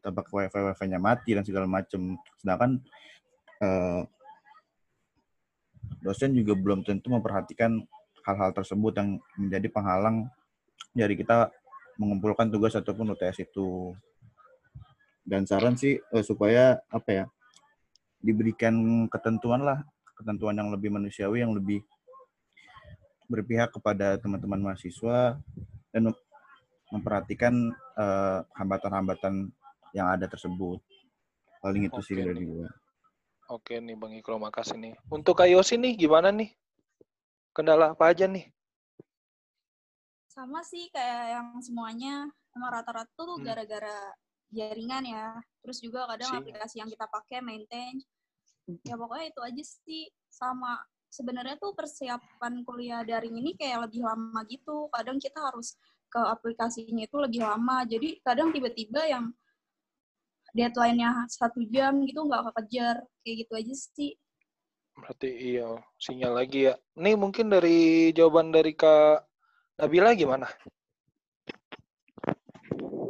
kita 0.00 0.08
pakai 0.16 0.48
wifi 0.48 0.60
wifi-nya 0.72 0.96
mati 0.96 1.36
dan 1.36 1.44
segala 1.44 1.68
macam 1.68 2.16
sedangkan 2.40 2.80
eh, 3.60 4.02
dosen 6.00 6.32
juga 6.32 6.56
belum 6.56 6.80
tentu 6.80 7.12
memperhatikan 7.12 7.84
hal-hal 8.24 8.50
tersebut 8.56 8.96
yang 8.96 9.20
menjadi 9.36 9.68
penghalang 9.68 10.28
dari 10.96 11.14
kita 11.16 11.52
mengumpulkan 12.00 12.48
tugas 12.48 12.72
ataupun 12.72 13.12
UTS 13.12 13.44
itu. 13.44 13.92
Dan 15.20 15.44
saran 15.44 15.76
sih 15.76 16.00
eh, 16.00 16.24
supaya 16.24 16.80
apa 16.88 17.10
ya 17.12 17.24
diberikan 18.24 19.06
ketentuan 19.12 19.64
lah, 19.64 19.84
ketentuan 20.16 20.56
yang 20.56 20.72
lebih 20.72 20.88
manusiawi, 20.88 21.44
yang 21.44 21.52
lebih 21.52 21.84
berpihak 23.30 23.70
kepada 23.70 24.18
teman-teman 24.18 24.72
mahasiswa 24.72 25.38
dan 25.92 26.00
mem- 26.10 26.24
memperhatikan 26.90 27.54
eh, 28.00 28.40
hambatan-hambatan 28.56 29.52
yang 29.92 30.06
ada 30.08 30.26
tersebut. 30.26 30.78
Paling 31.60 31.86
itu 31.86 32.00
sih 32.00 32.16
dari 32.16 32.40
gue. 32.40 32.66
Oke 33.50 33.82
nih 33.82 33.98
Bang 33.98 34.14
Ikrom, 34.14 34.40
makasih 34.40 34.78
nih. 34.78 34.94
Untuk 35.10 35.42
IOC 35.42 35.76
nih 35.76 35.92
gimana 35.98 36.30
nih? 36.30 36.54
Kendala 37.50 37.92
apa 37.92 38.10
aja 38.10 38.24
nih? 38.24 38.46
sama 40.30 40.62
sih 40.62 40.86
kayak 40.94 41.36
yang 41.36 41.48
semuanya 41.58 42.24
emang 42.54 42.70
rata-rata 42.70 43.10
tuh 43.12 43.36
Hmm. 43.36 43.44
gara-gara 43.44 44.14
jaringan 44.48 45.04
ya 45.04 45.26
terus 45.60 45.82
juga 45.82 46.06
kadang 46.06 46.30
Sinyal. 46.30 46.42
aplikasi 46.46 46.74
yang 46.80 46.88
kita 46.88 47.06
pakai 47.10 47.38
maintain 47.42 47.98
ya 48.86 48.94
pokoknya 48.94 49.26
itu 49.34 49.40
aja 49.42 49.62
sih 49.84 50.06
sama 50.30 50.78
sebenarnya 51.10 51.58
tuh 51.58 51.74
persiapan 51.74 52.62
kuliah 52.62 53.02
daring 53.02 53.36
ini 53.36 53.58
kayak 53.58 53.90
lebih 53.90 54.06
lama 54.06 54.40
gitu 54.46 54.86
kadang 54.94 55.18
kita 55.18 55.38
harus 55.42 55.74
ke 56.06 56.18
aplikasinya 56.22 57.02
itu 57.04 57.16
lebih 57.18 57.42
lama 57.42 57.82
jadi 57.84 58.22
kadang 58.22 58.54
tiba-tiba 58.54 59.02
yang 59.10 59.34
deadline-nya 60.56 61.26
satu 61.30 61.62
jam 61.68 62.02
gitu 62.06 62.26
nggak 62.26 62.52
kekejar 62.52 63.02
kayak 63.22 63.36
gitu 63.46 63.52
aja 63.56 63.74
sih 63.74 64.12
Berarti 65.00 65.30
iya, 65.32 65.80
sinyal 65.96 66.32
lagi 66.36 66.68
ya. 66.68 66.74
Nih 67.00 67.16
mungkin 67.16 67.48
dari 67.48 68.12
jawaban 68.12 68.52
dari 68.52 68.76
Kak 68.76 69.24
Nabila 69.80 70.12
gimana? 70.12 70.44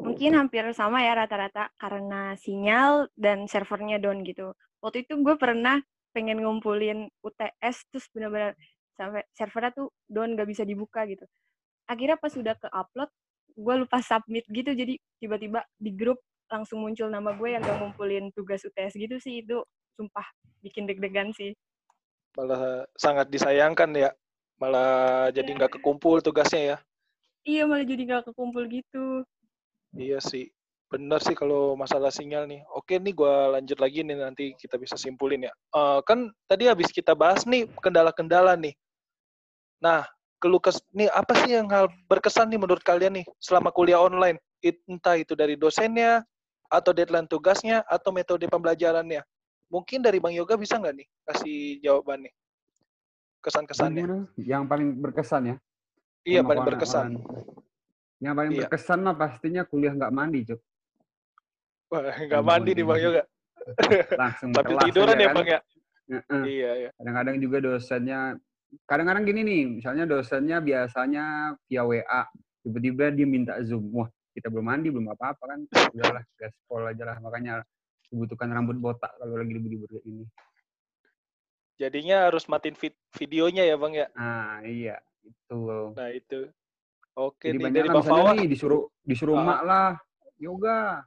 Mungkin 0.06 0.38
hampir 0.38 0.62
sama 0.70 1.02
ya 1.02 1.18
rata-rata 1.18 1.74
karena 1.74 2.38
sinyal 2.38 3.10
dan 3.18 3.50
servernya 3.50 3.98
down 3.98 4.22
gitu. 4.22 4.54
Waktu 4.78 5.02
itu 5.02 5.18
gue 5.18 5.34
pernah 5.34 5.82
pengen 6.14 6.42
ngumpulin 6.42 7.10
UTS 7.22 7.90
terus 7.90 8.06
benar-benar 8.14 8.54
sampai 8.94 9.26
servernya 9.34 9.70
tuh 9.74 9.88
down 10.06 10.38
gak 10.38 10.46
bisa 10.46 10.62
dibuka 10.62 11.02
gitu. 11.10 11.26
Akhirnya 11.90 12.18
pas 12.22 12.30
udah 12.30 12.54
ke 12.54 12.68
upload, 12.70 13.10
gue 13.58 13.74
lupa 13.82 13.98
submit 13.98 14.46
gitu 14.46 14.70
jadi 14.70 14.94
tiba-tiba 15.18 15.66
di 15.74 15.90
grup 15.90 16.22
langsung 16.50 16.82
muncul 16.82 17.06
nama 17.06 17.30
gue 17.32 17.48
yang 17.54 17.62
gak 17.62 17.78
ngumpulin 17.78 18.34
tugas 18.34 18.66
UTS 18.66 18.98
gitu 18.98 19.16
sih 19.22 19.46
itu 19.46 19.62
sumpah 19.94 20.26
bikin 20.60 20.84
deg-degan 20.90 21.30
sih. 21.30 21.54
Malah 22.34 22.84
sangat 22.98 23.30
disayangkan 23.30 23.90
ya. 23.94 24.10
Malah 24.60 25.30
jadi 25.32 25.56
nggak 25.56 25.80
kekumpul 25.80 26.20
tugasnya 26.20 26.76
ya. 26.76 26.76
Iya 27.46 27.62
malah 27.64 27.86
jadi 27.86 28.02
gak 28.04 28.22
kekumpul 28.34 28.66
gitu. 28.68 29.24
Iya 29.96 30.20
sih. 30.20 30.50
Benar 30.90 31.22
sih 31.22 31.38
kalau 31.38 31.78
masalah 31.78 32.10
sinyal 32.10 32.50
nih. 32.50 32.66
Oke 32.74 32.98
nih 32.98 33.14
gua 33.14 33.56
lanjut 33.56 33.78
lagi 33.78 34.02
nih 34.02 34.18
nanti 34.18 34.52
kita 34.58 34.74
bisa 34.74 34.98
simpulin 34.98 35.46
ya. 35.46 35.52
Eh, 35.54 36.00
kan 36.02 36.28
tadi 36.50 36.66
habis 36.66 36.90
kita 36.90 37.14
bahas 37.14 37.46
nih 37.46 37.70
kendala-kendala 37.78 38.58
nih. 38.58 38.74
Nah, 39.80 40.04
keluh 40.42 40.60
kes 40.60 40.82
nih 40.92 41.08
apa 41.08 41.32
sih 41.40 41.56
yang 41.56 41.70
hal 41.72 41.88
berkesan 42.10 42.52
nih 42.52 42.60
menurut 42.60 42.84
kalian 42.84 43.22
nih 43.22 43.26
selama 43.40 43.72
kuliah 43.72 44.02
online? 44.02 44.36
It- 44.60 44.84
entah 44.84 45.16
itu 45.16 45.32
dari 45.32 45.56
dosennya 45.56 46.20
atau 46.70 46.94
deadline 46.94 47.26
tugasnya 47.26 47.82
atau 47.90 48.14
metode 48.14 48.46
pembelajarannya. 48.46 49.26
Mungkin 49.66 50.02
dari 50.02 50.22
Bang 50.22 50.34
Yoga 50.34 50.54
bisa 50.54 50.78
nggak 50.78 50.94
nih 50.94 51.06
kasih 51.26 51.58
jawaban 51.82 52.26
nih? 52.26 52.32
Kesan-kesannya. 53.42 54.30
Yang 54.38 54.64
paling 54.70 54.88
berkesan 55.02 55.42
ya. 55.50 55.56
Iya, 56.22 56.40
paling 56.46 56.64
berkesan. 56.64 57.06
online. 57.18 57.26
Yang 58.20 58.34
paling 58.36 58.52
Iya. 58.52 58.60
berkesan 58.64 58.98
mah 59.00 59.16
pastinya 59.16 59.62
kuliah 59.64 59.92
nggak 59.96 60.12
mandi, 60.12 60.40
Cuk. 60.44 60.60
Wah, 61.90 62.06
nggak 62.06 62.42
Mandi 62.46 62.70
nih 62.76 62.84
Bang. 62.86 63.00
Yoga. 63.02 63.22
Langsung 64.22 64.50
kelas 64.54 64.82
tiduran 64.86 65.16
ya 65.18 65.28
kan. 65.32 65.36
Bang 65.36 65.48
ya? 65.48 65.60
Heeh. 66.10 66.42
Iya, 66.46 66.70
iya. 66.86 66.90
Kadang-kadang 67.00 67.36
juga 67.42 67.56
dosennya 67.58 68.20
kadang-kadang 68.86 69.24
gini 69.26 69.40
nih, 69.42 69.62
misalnya 69.82 70.04
dosennya 70.06 70.62
biasanya 70.62 71.54
via 71.66 71.82
WA, 71.82 72.22
tiba-tiba 72.62 73.10
dia 73.10 73.26
minta 73.26 73.58
Zoom. 73.66 73.90
Wah, 73.90 74.06
kita 74.30 74.46
belum 74.48 74.66
mandi, 74.66 74.88
belum 74.90 75.10
apa-apa 75.12 75.44
kan. 75.44 75.60
Udahlah, 75.94 76.22
gaspol 76.38 76.86
aja 76.86 77.04
lah. 77.06 77.16
Makanya 77.18 77.54
dibutuhkan 78.10 78.50
rambut 78.50 78.78
botak 78.78 79.14
kalau 79.18 79.38
lagi 79.38 79.52
libur-libur 79.54 79.88
kayak 79.90 80.06
ini. 80.06 80.24
Jadinya 81.80 82.28
harus 82.28 82.44
matiin 82.44 82.76
vid- 82.76 83.00
videonya 83.16 83.64
ya 83.64 83.76
Bang 83.80 83.96
ya? 83.96 84.06
Nah, 84.12 84.60
iya, 84.66 85.00
itu. 85.24 85.62
Nah 85.96 86.08
itu. 86.12 86.52
Oke 87.16 87.50
Jadi 87.50 87.56
nih, 87.58 87.64
banyak 87.66 87.76
dari 87.80 87.88
kan 87.88 87.96
Fawas. 88.04 88.36
nih 88.38 88.46
disuruh 88.48 88.82
disuruh 89.02 89.36
Ah. 89.40 89.44
mak 89.44 89.60
lah, 89.64 89.90
yoga, 90.36 91.02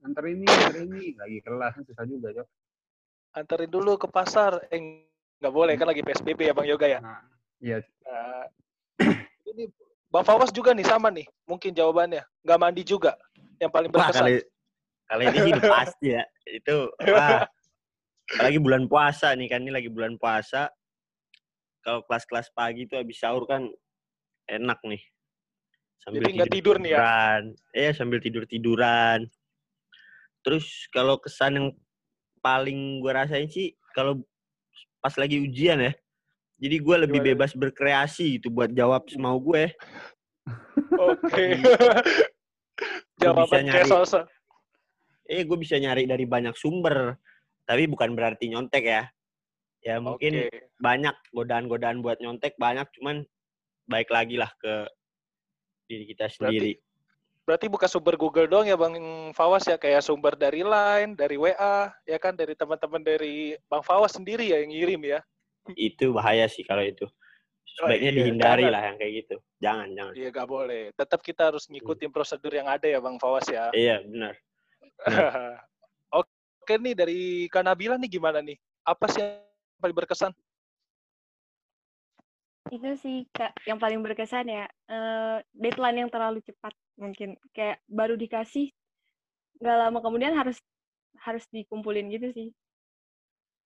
antar 0.00 0.24
ini, 0.30 0.46
antar 0.46 0.76
ini, 0.80 1.12
lagi 1.18 1.38
kelas 1.42 1.72
kan 1.76 1.82
susah 1.84 2.04
juga, 2.06 2.28
Cok. 2.32 2.48
Anterin 3.36 3.68
dulu 3.68 3.92
ke 4.00 4.08
pasar. 4.08 4.64
Eh, 4.72 4.80
nggak 5.42 5.52
boleh 5.52 5.74
kan 5.76 5.86
lagi 5.90 6.00
PSBB 6.00 6.48
ya 6.48 6.54
Bang 6.56 6.64
Yoga 6.70 6.86
ya? 6.88 6.98
Nah, 7.04 7.20
iya, 7.60 7.82
Nah, 8.06 8.46
ini 9.52 9.68
Bang 10.16 10.24
Fawas 10.24 10.48
juga 10.48 10.72
nih 10.72 10.88
sama 10.88 11.12
nih. 11.12 11.28
Mungkin 11.44 11.76
jawabannya. 11.76 12.24
Nggak 12.40 12.56
mandi 12.56 12.80
juga. 12.88 13.12
Yang 13.60 13.68
paling 13.68 13.90
Wah, 13.92 14.08
berkesan. 14.08 14.24
kali 14.24 14.34
kali 15.12 15.22
ini 15.28 15.38
udah 15.52 15.64
pasti 15.76 16.06
ya. 16.16 16.24
Itu 16.48 16.88
wah. 17.12 17.44
Apalagi 18.32 18.56
bulan 18.56 18.88
puasa 18.88 19.36
nih 19.36 19.44
kan 19.52 19.60
ini 19.60 19.76
lagi 19.76 19.92
bulan 19.92 20.16
puasa. 20.16 20.72
Kalau 21.84 22.00
kelas-kelas 22.08 22.48
pagi 22.56 22.88
itu 22.88 22.96
habis 22.96 23.20
sahur 23.20 23.44
kan 23.44 23.68
enak 24.48 24.80
nih. 24.88 25.04
Sambil 26.00 26.24
Jadi 26.24 26.32
nggak 26.32 26.52
tidur 26.56 26.76
nih 26.80 26.88
ya? 26.88 26.96
tiduran. 26.96 27.42
Iya, 27.76 27.90
sambil 27.92 28.18
tidur-tiduran. 28.24 29.20
Terus 30.40 30.88
kalau 30.96 31.20
kesan 31.20 31.60
yang 31.60 31.68
paling 32.40 33.04
gue 33.04 33.12
rasain 33.12 33.52
sih 33.52 33.76
kalau 33.92 34.24
pas 35.04 35.12
lagi 35.20 35.44
ujian 35.44 35.76
ya. 35.76 35.92
Jadi 36.56 36.76
gue 36.80 36.96
lebih 36.96 37.20
Gimana? 37.20 37.30
bebas 37.36 37.52
berkreasi 37.52 38.40
gitu 38.40 38.48
buat 38.48 38.72
jawab 38.72 39.04
semau 39.12 39.36
gue. 39.36 39.72
Oke. 40.96 41.46
Jawaban 43.20 43.64
kayak 43.68 43.88
eh 45.26 45.42
gue 45.42 45.58
bisa 45.58 45.76
nyari 45.76 46.06
dari 46.06 46.24
banyak 46.24 46.54
sumber 46.54 47.18
tapi 47.66 47.90
bukan 47.90 48.14
berarti 48.14 48.46
nyontek 48.50 48.84
ya 48.86 49.02
ya 49.82 49.98
mungkin 49.98 50.46
Oke. 50.46 50.70
banyak 50.78 51.14
godaan-godaan 51.34 51.98
buat 52.02 52.18
nyontek 52.22 52.54
banyak 52.58 52.86
cuman 52.98 53.26
baik 53.90 54.10
lagi 54.10 54.38
lah 54.38 54.50
ke 54.58 54.86
diri 55.86 56.04
kita 56.10 56.30
sendiri 56.30 56.78
Berarti 57.46 57.70
bukan 57.70 57.86
sumber 57.86 58.18
Google 58.18 58.50
doang 58.50 58.66
ya 58.66 58.74
Bang 58.74 58.98
Fawas 59.30 59.62
ya, 59.70 59.78
kayak 59.78 60.02
sumber 60.02 60.34
dari 60.34 60.66
Line, 60.66 61.14
dari 61.14 61.38
WA, 61.38 61.94
ya 62.02 62.18
kan 62.18 62.34
dari 62.34 62.58
teman-teman 62.58 62.98
dari 62.98 63.54
Bang 63.70 63.86
Fawas 63.86 64.18
sendiri 64.18 64.50
ya 64.50 64.58
yang 64.66 64.74
ngirim 64.74 64.98
ya. 65.06 65.22
Itu 65.74 66.14
bahaya 66.14 66.46
sih 66.46 66.62
kalau 66.62 66.86
itu 66.86 67.08
sebaiknya 67.76 68.10
iya, 68.14 68.18
dihindari 68.22 68.64
jangan. 68.64 68.74
lah 68.74 68.82
yang 68.86 68.96
kayak 68.96 69.12
gitu 69.24 69.36
jangan 69.58 69.88
jangan 69.92 70.12
Iya 70.16 70.28
nggak 70.32 70.48
boleh. 70.48 70.82
Tetap 70.96 71.20
kita 71.20 71.42
harus 71.52 71.64
ngikutin 71.68 72.10
prosedur 72.14 72.52
yang 72.54 72.68
ada 72.70 72.86
ya 72.86 72.98
Bang 73.02 73.18
Fawas 73.18 73.44
ya. 73.50 73.68
iya 73.74 74.00
benar 74.00 74.34
Oke 76.66 76.74
nih 76.82 76.94
dari 76.98 77.20
Kanabila 77.46 77.94
nih 77.94 78.10
gimana 78.10 78.42
nih? 78.42 78.58
Apa 78.82 79.06
sih 79.06 79.22
yang 79.22 79.38
paling 79.78 79.96
berkesan? 79.96 80.32
Itu 82.74 82.98
sih 82.98 83.22
Kak, 83.30 83.54
yang 83.62 83.78
paling 83.78 84.02
berkesan 84.02 84.50
ya, 84.50 84.66
eh, 84.90 85.38
deadline 85.54 86.02
yang 86.02 86.10
terlalu 86.10 86.42
cepat 86.42 86.74
mungkin. 86.98 87.38
Kayak 87.54 87.78
baru 87.86 88.18
dikasih, 88.18 88.74
nggak 89.62 89.76
lama 89.78 89.98
kemudian 90.02 90.34
harus 90.34 90.58
harus 91.22 91.46
dikumpulin 91.54 92.10
gitu 92.10 92.34
sih. 92.34 92.48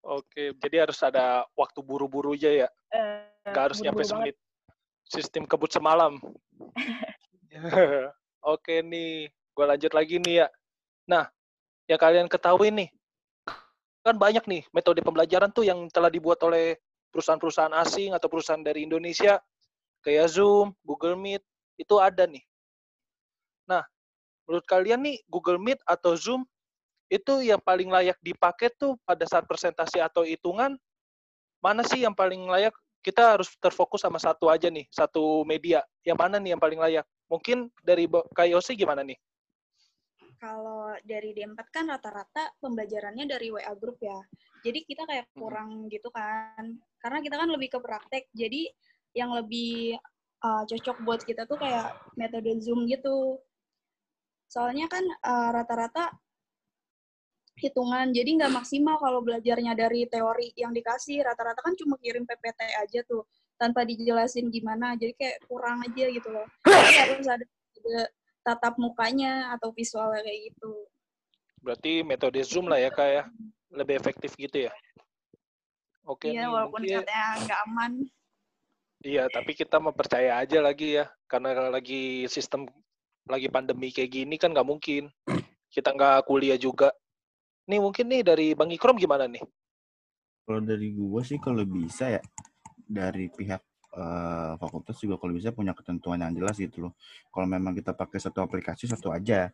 Oke, 0.01 0.57
jadi 0.57 0.89
harus 0.89 0.97
ada 1.05 1.45
waktu 1.53 1.79
buru-buru 1.85 2.33
aja 2.33 2.65
ya. 2.65 2.69
Eh, 2.89 3.29
Nggak 3.45 3.63
harus 3.69 3.79
nyampe 3.85 4.01
buru-buru 4.01 4.17
banget. 4.25 4.35
semenit. 4.35 4.37
Sistem 5.05 5.43
kebut 5.45 5.69
semalam. 5.69 6.17
Oke 8.41 8.81
nih, 8.81 9.29
gue 9.29 9.65
lanjut 9.65 9.91
lagi 9.93 10.17
nih 10.17 10.45
ya. 10.45 10.47
Nah, 11.05 11.29
yang 11.85 11.99
kalian 12.01 12.25
ketahui 12.25 12.73
nih, 12.73 12.89
kan 14.01 14.17
banyak 14.17 14.41
nih 14.49 14.63
metode 14.73 15.05
pembelajaran 15.05 15.53
tuh 15.53 15.67
yang 15.67 15.85
telah 15.93 16.09
dibuat 16.09 16.41
oleh 16.41 16.81
perusahaan-perusahaan 17.13 17.75
asing 17.85 18.17
atau 18.17 18.31
perusahaan 18.31 18.63
dari 18.63 18.87
Indonesia, 18.87 19.37
kayak 20.01 20.31
Zoom, 20.31 20.73
Google 20.81 21.19
Meet, 21.19 21.43
itu 21.77 21.99
ada 22.01 22.25
nih. 22.25 22.41
Nah, 23.69 23.83
menurut 24.47 24.65
kalian 24.65 25.05
nih, 25.05 25.21
Google 25.29 25.61
Meet 25.61 25.83
atau 25.85 26.17
Zoom, 26.17 26.47
itu 27.11 27.43
yang 27.43 27.59
paling 27.59 27.91
layak 27.91 28.15
dipakai 28.23 28.71
tuh 28.79 28.95
pada 29.03 29.27
saat 29.27 29.43
presentasi 29.43 29.99
atau 29.99 30.23
hitungan, 30.23 30.79
mana 31.59 31.83
sih 31.83 32.07
yang 32.07 32.15
paling 32.15 32.47
layak? 32.47 32.71
Kita 33.03 33.35
harus 33.35 33.51
terfokus 33.59 34.07
sama 34.07 34.15
satu 34.15 34.47
aja 34.47 34.71
nih, 34.71 34.87
satu 34.87 35.43
media. 35.43 35.83
Yang 36.07 36.17
mana 36.23 36.39
nih 36.39 36.55
yang 36.55 36.61
paling 36.63 36.79
layak? 36.79 37.03
Mungkin 37.27 37.67
dari 37.83 38.07
Yosi 38.47 38.79
gimana 38.79 39.03
nih? 39.03 39.19
Kalau 40.39 40.95
dari 41.03 41.35
D4 41.35 41.59
kan 41.69 41.85
rata-rata 41.91 42.49
pembelajarannya 42.63 43.27
dari 43.27 43.51
WA 43.51 43.73
group 43.75 43.99
ya. 43.99 44.17
Jadi 44.63 44.85
kita 44.87 45.03
kayak 45.03 45.27
kurang 45.35 45.91
gitu 45.91 46.07
kan. 46.13 46.79
Karena 47.01 47.19
kita 47.19 47.35
kan 47.41 47.49
lebih 47.51 47.75
ke 47.75 47.79
praktek. 47.81 48.29
Jadi 48.33 48.71
yang 49.17 49.35
lebih 49.35 49.99
uh, 50.45 50.63
cocok 50.63 50.97
buat 51.03 51.21
kita 51.27 51.45
tuh 51.45 51.59
kayak 51.59 51.93
metode 52.15 52.57
Zoom 52.61 52.87
gitu. 52.87 53.37
Soalnya 54.49 54.87
kan 54.89 55.03
uh, 55.25 55.49
rata-rata 55.53 56.09
hitungan. 57.61 58.09
Jadi 58.09 58.29
nggak 58.41 58.51
maksimal 58.51 58.97
kalau 58.97 59.21
belajarnya 59.21 59.77
dari 59.77 60.09
teori 60.09 60.51
yang 60.57 60.73
dikasih. 60.73 61.21
Rata-rata 61.21 61.61
kan 61.61 61.77
cuma 61.77 61.95
kirim 62.01 62.25
PPT 62.25 62.59
aja 62.81 62.99
tuh. 63.05 63.23
Tanpa 63.55 63.85
dijelasin 63.85 64.49
gimana. 64.49 64.97
Jadi 64.97 65.13
kayak 65.13 65.45
kurang 65.45 65.85
aja 65.85 66.05
gitu 66.09 66.29
loh. 66.33 66.45
Jadi 66.65 66.95
harus 66.97 67.27
ada 67.29 67.45
ada 67.81 68.03
tatap 68.41 68.77
mukanya 68.77 69.53
atau 69.53 69.69
visualnya 69.73 70.21
kayak 70.21 70.53
gitu. 70.53 70.73
Berarti 71.61 72.01
metode 72.01 72.41
Zoom 72.41 72.65
lah 72.65 72.81
ya, 72.81 72.89
Kak 72.89 73.09
ya. 73.09 73.23
Lebih 73.69 74.01
efektif 74.01 74.33
gitu 74.33 74.65
ya. 74.65 74.73
Oke 76.09 76.33
nih, 76.33 76.41
Iya, 76.41 76.49
walaupun 76.49 76.81
mungkin- 76.81 77.05
katanya 77.05 77.27
nggak 77.45 77.59
aman. 77.69 77.91
Iya, 79.01 79.23
tapi 79.33 79.51
kita 79.53 79.77
mempercaya 79.77 80.37
aja 80.41 80.57
lagi 80.61 80.97
ya. 80.97 81.09
Karena 81.29 81.69
lagi 81.69 82.25
sistem, 82.29 82.65
lagi 83.25 83.49
pandemi 83.49 83.93
kayak 83.93 84.09
gini 84.09 84.35
kan 84.37 84.53
nggak 84.53 84.65
mungkin. 84.65 85.09
Kita 85.69 85.93
nggak 85.93 86.25
kuliah 86.25 86.57
juga. 86.57 86.89
Nih 87.71 87.79
mungkin 87.79 88.03
nih 88.11 88.19
dari 88.19 88.51
Bang 88.51 88.67
Ikrom 88.67 88.99
gimana 88.99 89.31
nih? 89.31 89.39
Kalau 90.43 90.59
dari 90.59 90.91
gua 90.91 91.23
sih 91.23 91.39
kalau 91.39 91.63
bisa 91.63 92.11
ya 92.11 92.21
dari 92.83 93.31
pihak 93.31 93.63
eh, 93.95 94.51
fakultas 94.59 94.99
juga 94.99 95.15
kalau 95.15 95.31
bisa 95.31 95.55
punya 95.55 95.71
ketentuan 95.71 96.19
yang 96.19 96.35
jelas 96.35 96.59
gitu 96.59 96.83
loh. 96.83 96.99
Kalau 97.31 97.47
memang 97.47 97.71
kita 97.71 97.95
pakai 97.95 98.19
satu 98.19 98.43
aplikasi 98.43 98.91
satu 98.91 99.15
aja. 99.15 99.47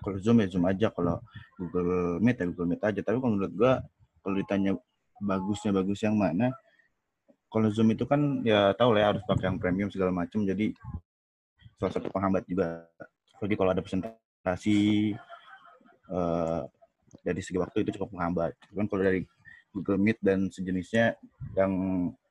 Kalau 0.00 0.16
Zoom 0.16 0.40
ya 0.40 0.48
Zoom 0.48 0.64
aja, 0.64 0.88
kalau 0.88 1.20
Google 1.60 2.16
Meet 2.24 2.40
ya 2.40 2.44
Google 2.48 2.72
Meet 2.72 2.82
aja. 2.88 3.00
Tapi 3.04 3.20
kalau 3.20 3.36
menurut 3.36 3.52
gua 3.52 3.84
kalau 4.24 4.34
ditanya 4.40 4.72
bagusnya 5.20 5.76
bagus 5.76 6.00
yang 6.00 6.16
mana, 6.16 6.56
kalau 7.52 7.68
Zoom 7.68 7.92
itu 7.92 8.08
kan 8.08 8.40
ya 8.48 8.72
tahu 8.72 8.96
lah 8.96 9.00
ya 9.04 9.06
harus 9.12 9.22
pakai 9.28 9.52
yang 9.52 9.60
premium 9.60 9.92
segala 9.92 10.08
macam. 10.08 10.40
Jadi 10.40 10.72
salah 11.76 11.92
satu 11.92 12.08
penghambat 12.08 12.48
juga. 12.48 12.88
Jadi 13.44 13.54
kalau 13.60 13.76
ada 13.76 13.84
presentasi 13.84 15.12
eh, 16.08 16.62
dari 17.22 17.40
segi 17.40 17.58
waktu 17.58 17.86
itu 17.86 17.96
cukup 17.96 18.18
menghambat. 18.18 18.52
Kan 18.74 18.86
kalau 18.90 19.02
dari 19.06 19.22
Google 19.72 19.98
Meet 20.02 20.18
dan 20.20 20.50
sejenisnya 20.52 21.16
yang 21.56 21.72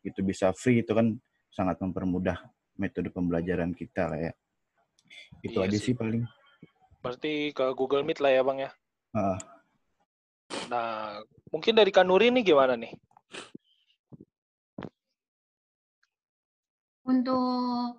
itu 0.06 0.20
bisa 0.22 0.52
free 0.54 0.84
itu 0.84 0.92
kan 0.94 1.18
sangat 1.50 1.80
mempermudah 1.82 2.38
metode 2.78 3.10
pembelajaran 3.10 3.72
kita 3.74 4.12
lah 4.12 4.20
ya. 4.30 4.34
Itu 5.42 5.64
Iya 5.64 5.68
aja 5.72 5.78
sih. 5.80 5.92
sih 5.92 5.96
paling. 5.98 6.24
Berarti 7.02 7.50
ke 7.56 7.66
Google 7.74 8.06
Meet 8.06 8.20
lah 8.22 8.32
ya 8.36 8.42
Bang 8.46 8.62
ya. 8.62 8.70
Ah, 9.12 9.40
Nah, 10.68 11.20
mungkin 11.52 11.76
dari 11.76 11.92
Kanuri 11.92 12.32
nih 12.32 12.44
gimana 12.44 12.76
nih? 12.76 12.92
Untuk 17.08 17.98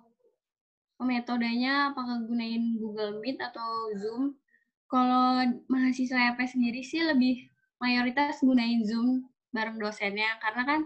metodenya 1.03 1.91
apakah 1.91 2.23
gunain 2.23 2.79
Google 2.79 3.19
Meet 3.19 3.37
atau 3.41 3.91
Zoom? 3.99 4.33
Kalau 4.93 5.41
mahasiswa 5.73 6.37
EP 6.37 6.39
sendiri 6.45 6.85
sih 6.85 7.01
lebih 7.01 7.49
mayoritas 7.81 8.45
gunain 8.45 8.85
Zoom 8.85 9.25
bareng 9.49 9.81
dosennya 9.81 10.37
karena 10.37 10.61
kan 10.69 10.79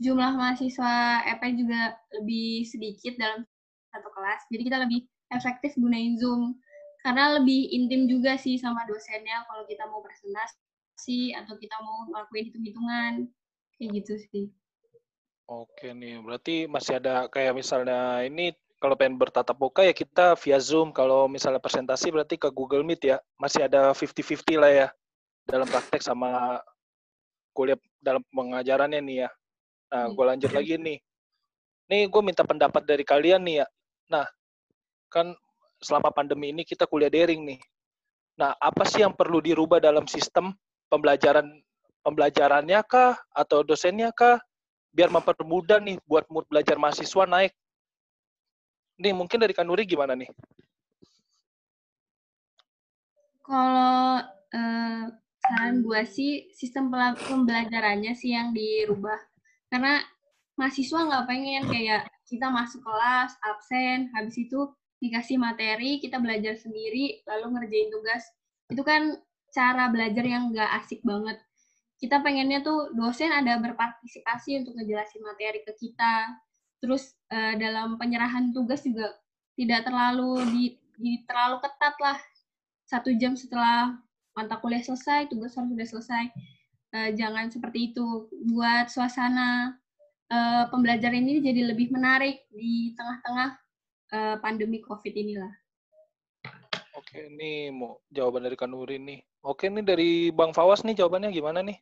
jumlah 0.00 0.32
mahasiswa 0.40 1.20
EP 1.28 1.42
juga 1.60 2.00
lebih 2.16 2.64
sedikit 2.64 3.20
dalam 3.20 3.44
satu 3.92 4.08
kelas. 4.08 4.48
Jadi 4.48 4.62
kita 4.72 4.78
lebih 4.88 5.04
efektif 5.36 5.76
gunain 5.76 6.16
Zoom 6.16 6.56
karena 7.04 7.36
lebih 7.36 7.76
intim 7.76 8.08
juga 8.08 8.40
sih 8.40 8.56
sama 8.56 8.88
dosennya 8.88 9.44
kalau 9.44 9.68
kita 9.68 9.84
mau 9.84 10.00
presentasi 10.00 11.36
atau 11.36 11.52
kita 11.60 11.76
mau 11.84 12.08
ngelakuin 12.08 12.48
hitung-hitungan 12.48 13.12
kayak 13.76 13.88
gitu 14.00 14.14
sih. 14.32 14.46
Oke 15.44 15.92
nih, 15.92 16.24
berarti 16.24 16.64
masih 16.72 17.04
ada 17.04 17.28
kayak 17.28 17.52
misalnya 17.52 18.24
ini 18.24 18.56
kalau 18.82 18.98
pengen 18.98 19.14
bertatap 19.14 19.54
muka 19.62 19.86
ya 19.86 19.94
kita 19.94 20.34
via 20.42 20.58
Zoom. 20.58 20.90
Kalau 20.90 21.30
misalnya 21.30 21.62
presentasi 21.62 22.10
berarti 22.10 22.34
ke 22.34 22.50
Google 22.50 22.82
Meet 22.82 23.14
ya. 23.14 23.16
Masih 23.38 23.70
ada 23.70 23.94
50-50 23.94 24.58
lah 24.58 24.72
ya 24.74 24.88
dalam 25.46 25.70
praktek 25.70 26.02
sama 26.02 26.58
kuliah 27.54 27.78
dalam 28.02 28.26
pengajarannya 28.34 28.98
nih 28.98 29.16
ya. 29.22 29.30
Nah, 29.94 30.10
gue 30.10 30.24
lanjut 30.26 30.50
lagi 30.50 30.74
nih. 30.82 30.98
Nih 31.94 32.02
gue 32.10 32.22
minta 32.26 32.42
pendapat 32.42 32.82
dari 32.82 33.06
kalian 33.06 33.46
nih 33.46 33.62
ya. 33.62 33.66
Nah, 34.10 34.26
kan 35.06 35.30
selama 35.78 36.10
pandemi 36.10 36.50
ini 36.50 36.66
kita 36.66 36.90
kuliah 36.90 37.12
daring 37.12 37.46
nih. 37.46 37.62
Nah, 38.42 38.58
apa 38.58 38.82
sih 38.82 39.06
yang 39.06 39.14
perlu 39.14 39.38
dirubah 39.38 39.78
dalam 39.78 40.10
sistem 40.10 40.50
pembelajaran 40.90 41.46
pembelajarannya 42.02 42.82
kah 42.82 43.14
atau 43.30 43.62
dosennya 43.62 44.10
kah 44.10 44.42
biar 44.90 45.06
mempermudah 45.06 45.78
nih 45.78 46.02
buat 46.02 46.26
mood 46.26 46.50
belajar 46.50 46.74
mahasiswa 46.82 47.30
naik 47.30 47.54
Nih 49.02 49.10
mungkin 49.10 49.42
dari 49.42 49.50
Kanuri 49.50 49.82
gimana 49.82 50.14
nih? 50.14 50.30
Kalau 53.42 54.22
eh, 54.54 55.04
saran 55.42 55.82
gue 55.82 56.02
sih 56.06 56.54
sistem 56.54 56.86
pembelajarannya 57.18 58.14
sih 58.14 58.30
yang 58.30 58.54
dirubah. 58.54 59.18
Karena 59.66 59.98
mahasiswa 60.54 61.02
nggak 61.02 61.26
pengen 61.26 61.66
kayak 61.66 62.06
kita 62.30 62.46
masuk 62.46 62.86
kelas, 62.86 63.34
absen, 63.42 64.14
habis 64.14 64.38
itu 64.38 64.70
dikasih 65.02 65.34
materi, 65.34 65.98
kita 65.98 66.22
belajar 66.22 66.54
sendiri, 66.54 67.26
lalu 67.26 67.58
ngerjain 67.58 67.90
tugas. 67.90 68.22
Itu 68.70 68.86
kan 68.86 69.18
cara 69.50 69.90
belajar 69.90 70.22
yang 70.22 70.54
nggak 70.54 70.70
asik 70.78 71.02
banget. 71.02 71.42
Kita 71.98 72.22
pengennya 72.22 72.62
tuh 72.62 72.94
dosen 72.94 73.34
ada 73.34 73.58
berpartisipasi 73.58 74.62
untuk 74.62 74.78
ngejelasin 74.78 75.22
materi 75.26 75.66
ke 75.66 75.74
kita, 75.74 76.38
terus 76.82 77.14
uh, 77.30 77.54
dalam 77.54 77.94
penyerahan 77.94 78.50
tugas 78.50 78.82
juga 78.82 79.14
tidak 79.54 79.86
terlalu 79.86 80.42
di, 80.50 80.64
di 80.98 81.22
terlalu 81.22 81.62
ketat 81.62 81.94
lah. 82.02 82.18
Satu 82.90 83.14
jam 83.14 83.38
setelah 83.38 83.94
mata 84.34 84.58
kuliah 84.58 84.82
selesai 84.82 85.30
tugas 85.30 85.54
harus 85.54 85.70
sudah 85.70 85.88
selesai. 85.88 86.24
Uh, 86.90 87.10
jangan 87.14 87.48
seperti 87.54 87.94
itu. 87.94 88.26
Buat 88.50 88.90
suasana 88.90 89.78
uh, 90.26 90.64
pembelajaran 90.74 91.22
ini 91.22 91.38
jadi 91.38 91.70
lebih 91.70 91.94
menarik 91.94 92.42
di 92.50 92.92
tengah-tengah 92.98 93.50
uh, 94.12 94.36
pandemi 94.42 94.82
covid 94.82 95.14
inilah. 95.14 95.54
Oke 96.98 97.28
ini 97.30 97.72
mau 97.72 98.02
jawaban 98.10 98.44
dari 98.44 98.58
Kanuri 98.58 98.98
nih. 98.98 99.20
Oke 99.46 99.70
nih 99.70 99.84
dari 99.86 100.10
Bang 100.34 100.50
Fawas 100.52 100.82
nih 100.82 100.98
jawabannya 100.98 101.30
gimana 101.30 101.62
nih? 101.62 101.78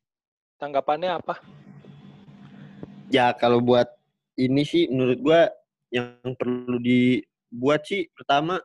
Tanggapannya 0.61 1.17
apa? 1.17 1.41
Ya 3.11 3.35
kalau 3.35 3.59
buat 3.59 4.00
ini 4.39 4.63
sih 4.63 4.87
menurut 4.91 5.19
gua 5.19 5.41
yang 5.91 6.19
perlu 6.39 6.79
dibuat 6.79 7.83
sih 7.87 8.07
pertama 8.15 8.63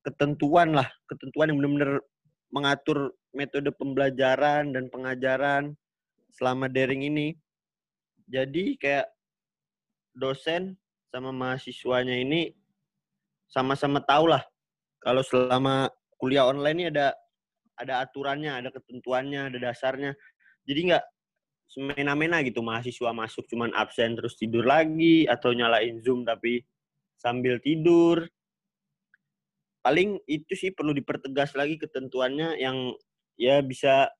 ketentuan 0.00 0.72
lah, 0.72 0.88
ketentuan 1.04 1.52
yang 1.52 1.58
benar-benar 1.60 2.00
mengatur 2.48 3.12
metode 3.36 3.68
pembelajaran 3.76 4.72
dan 4.72 4.88
pengajaran 4.88 5.76
selama 6.32 6.66
daring 6.72 7.04
ini. 7.04 7.36
Jadi 8.30 8.78
kayak 8.80 9.06
dosen 10.16 10.78
sama 11.10 11.34
mahasiswanya 11.34 12.14
ini 12.16 12.54
sama-sama 13.50 13.98
tahu 14.06 14.30
lah 14.30 14.42
kalau 15.02 15.24
selama 15.26 15.90
kuliah 16.20 16.46
online 16.46 16.76
ini 16.76 16.86
ada 16.92 17.16
ada 17.80 18.04
aturannya, 18.04 18.52
ada 18.52 18.68
ketentuannya, 18.68 19.48
ada 19.48 19.58
dasarnya. 19.58 20.12
Jadi 20.68 20.92
nggak 20.92 21.04
semena-mena 21.70 22.42
gitu 22.42 22.66
mahasiswa 22.66 23.14
masuk 23.14 23.46
cuman 23.46 23.70
absen 23.78 24.18
terus 24.18 24.34
tidur 24.34 24.66
lagi 24.66 25.30
atau 25.30 25.54
nyalain 25.54 26.02
Zoom 26.02 26.26
tapi 26.26 26.66
sambil 27.14 27.62
tidur. 27.62 28.26
Paling 29.80 30.18
itu 30.26 30.52
sih 30.58 30.74
perlu 30.74 30.92
dipertegas 30.92 31.54
lagi 31.54 31.78
ketentuannya 31.78 32.58
yang 32.58 32.92
ya 33.38 33.62
bisa 33.62 34.10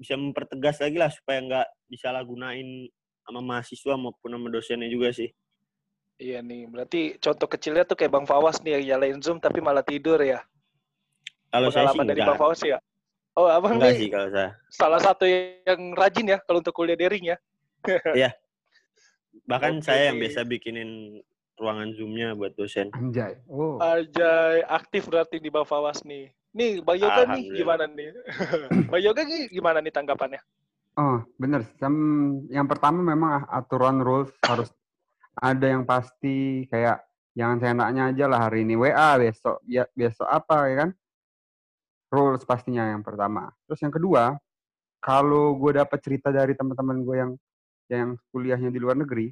bisa 0.00 0.16
mempertegas 0.16 0.80
lagi 0.82 0.96
lah 0.96 1.12
supaya 1.12 1.38
nggak 1.44 1.66
disalahgunain 1.92 2.88
sama 3.22 3.40
mahasiswa 3.44 3.94
maupun 3.94 4.32
sama 4.32 4.48
dosennya 4.48 4.88
juga 4.88 5.12
sih. 5.12 5.30
Iya 6.16 6.40
nih, 6.40 6.64
berarti 6.72 7.20
contoh 7.20 7.44
kecilnya 7.44 7.84
tuh 7.84 7.92
kayak 8.00 8.08
Bang 8.08 8.24
Fawas 8.24 8.64
nih 8.64 8.80
yang 8.80 8.96
nyalain 8.96 9.20
Zoom 9.20 9.36
tapi 9.36 9.60
malah 9.60 9.84
tidur 9.84 10.16
ya. 10.24 10.40
Kalau 11.52 11.68
saya 11.68 11.92
sih 11.92 12.00
dari 12.08 12.24
Bang 12.24 12.40
Fawas 12.40 12.64
ya? 12.64 12.80
Oh, 13.36 13.52
abang 13.52 13.76
Enggak 13.76 13.92
nih 13.92 14.00
sih 14.00 14.08
kalau 14.08 14.28
saya. 14.32 14.50
salah 14.72 15.00
satu 15.00 15.28
yang 15.28 15.92
rajin 15.92 16.32
ya 16.32 16.38
kalau 16.40 16.64
untuk 16.64 16.72
kuliah 16.72 16.96
daring 16.96 17.36
ya. 17.36 17.36
Iya. 18.18 18.32
Bahkan 19.44 19.78
Oke 19.78 19.92
saya 19.92 20.10
yang 20.10 20.18
biasa 20.18 20.48
bikinin 20.48 21.20
ruangan 21.60 21.92
Zoom-nya 21.92 22.32
buat 22.32 22.56
dosen. 22.56 22.88
Anjay. 22.96 23.36
Oh. 23.46 23.76
Ajay, 23.76 24.64
aktif 24.64 25.06
berarti 25.12 25.36
di 25.36 25.52
Bang 25.52 25.68
Fawas 25.68 26.00
nih. 26.02 26.32
Nih, 26.56 26.80
Bang 26.80 26.96
Yoga 26.96 27.36
nih 27.36 27.44
gimana 27.52 27.84
nih? 27.84 28.16
Bang 28.90 29.02
Yoga 29.04 29.22
nih 29.28 29.52
gimana 29.52 29.78
nih 29.84 29.92
tanggapannya? 29.92 30.40
Oh, 30.96 31.20
bener. 31.36 31.68
Yang, 31.76 31.96
yang 32.48 32.66
pertama 32.66 33.04
memang 33.04 33.44
aturan 33.52 34.00
rules 34.00 34.32
harus 34.48 34.72
ada 35.36 35.66
yang 35.68 35.84
pasti 35.84 36.64
kayak 36.72 37.04
jangan 37.36 37.60
seenaknya 37.60 38.02
aja 38.08 38.24
lah 38.24 38.48
hari 38.48 38.64
ini 38.64 38.72
WA 38.80 39.20
besok 39.20 39.60
ya 39.68 39.84
besok 39.92 40.24
apa 40.24 40.72
ya 40.72 40.74
kan 40.80 40.90
rules 42.16 42.48
pastinya 42.48 42.88
yang 42.88 43.04
pertama 43.04 43.52
terus 43.68 43.84
yang 43.84 43.92
kedua 43.92 44.40
kalau 45.04 45.52
gue 45.60 45.76
dapat 45.76 45.98
cerita 46.00 46.32
dari 46.32 46.56
teman-teman 46.56 47.04
gue 47.04 47.16
yang 47.20 47.32
yang 47.92 48.08
kuliahnya 48.32 48.72
di 48.72 48.80
luar 48.80 48.96
negeri 48.96 49.28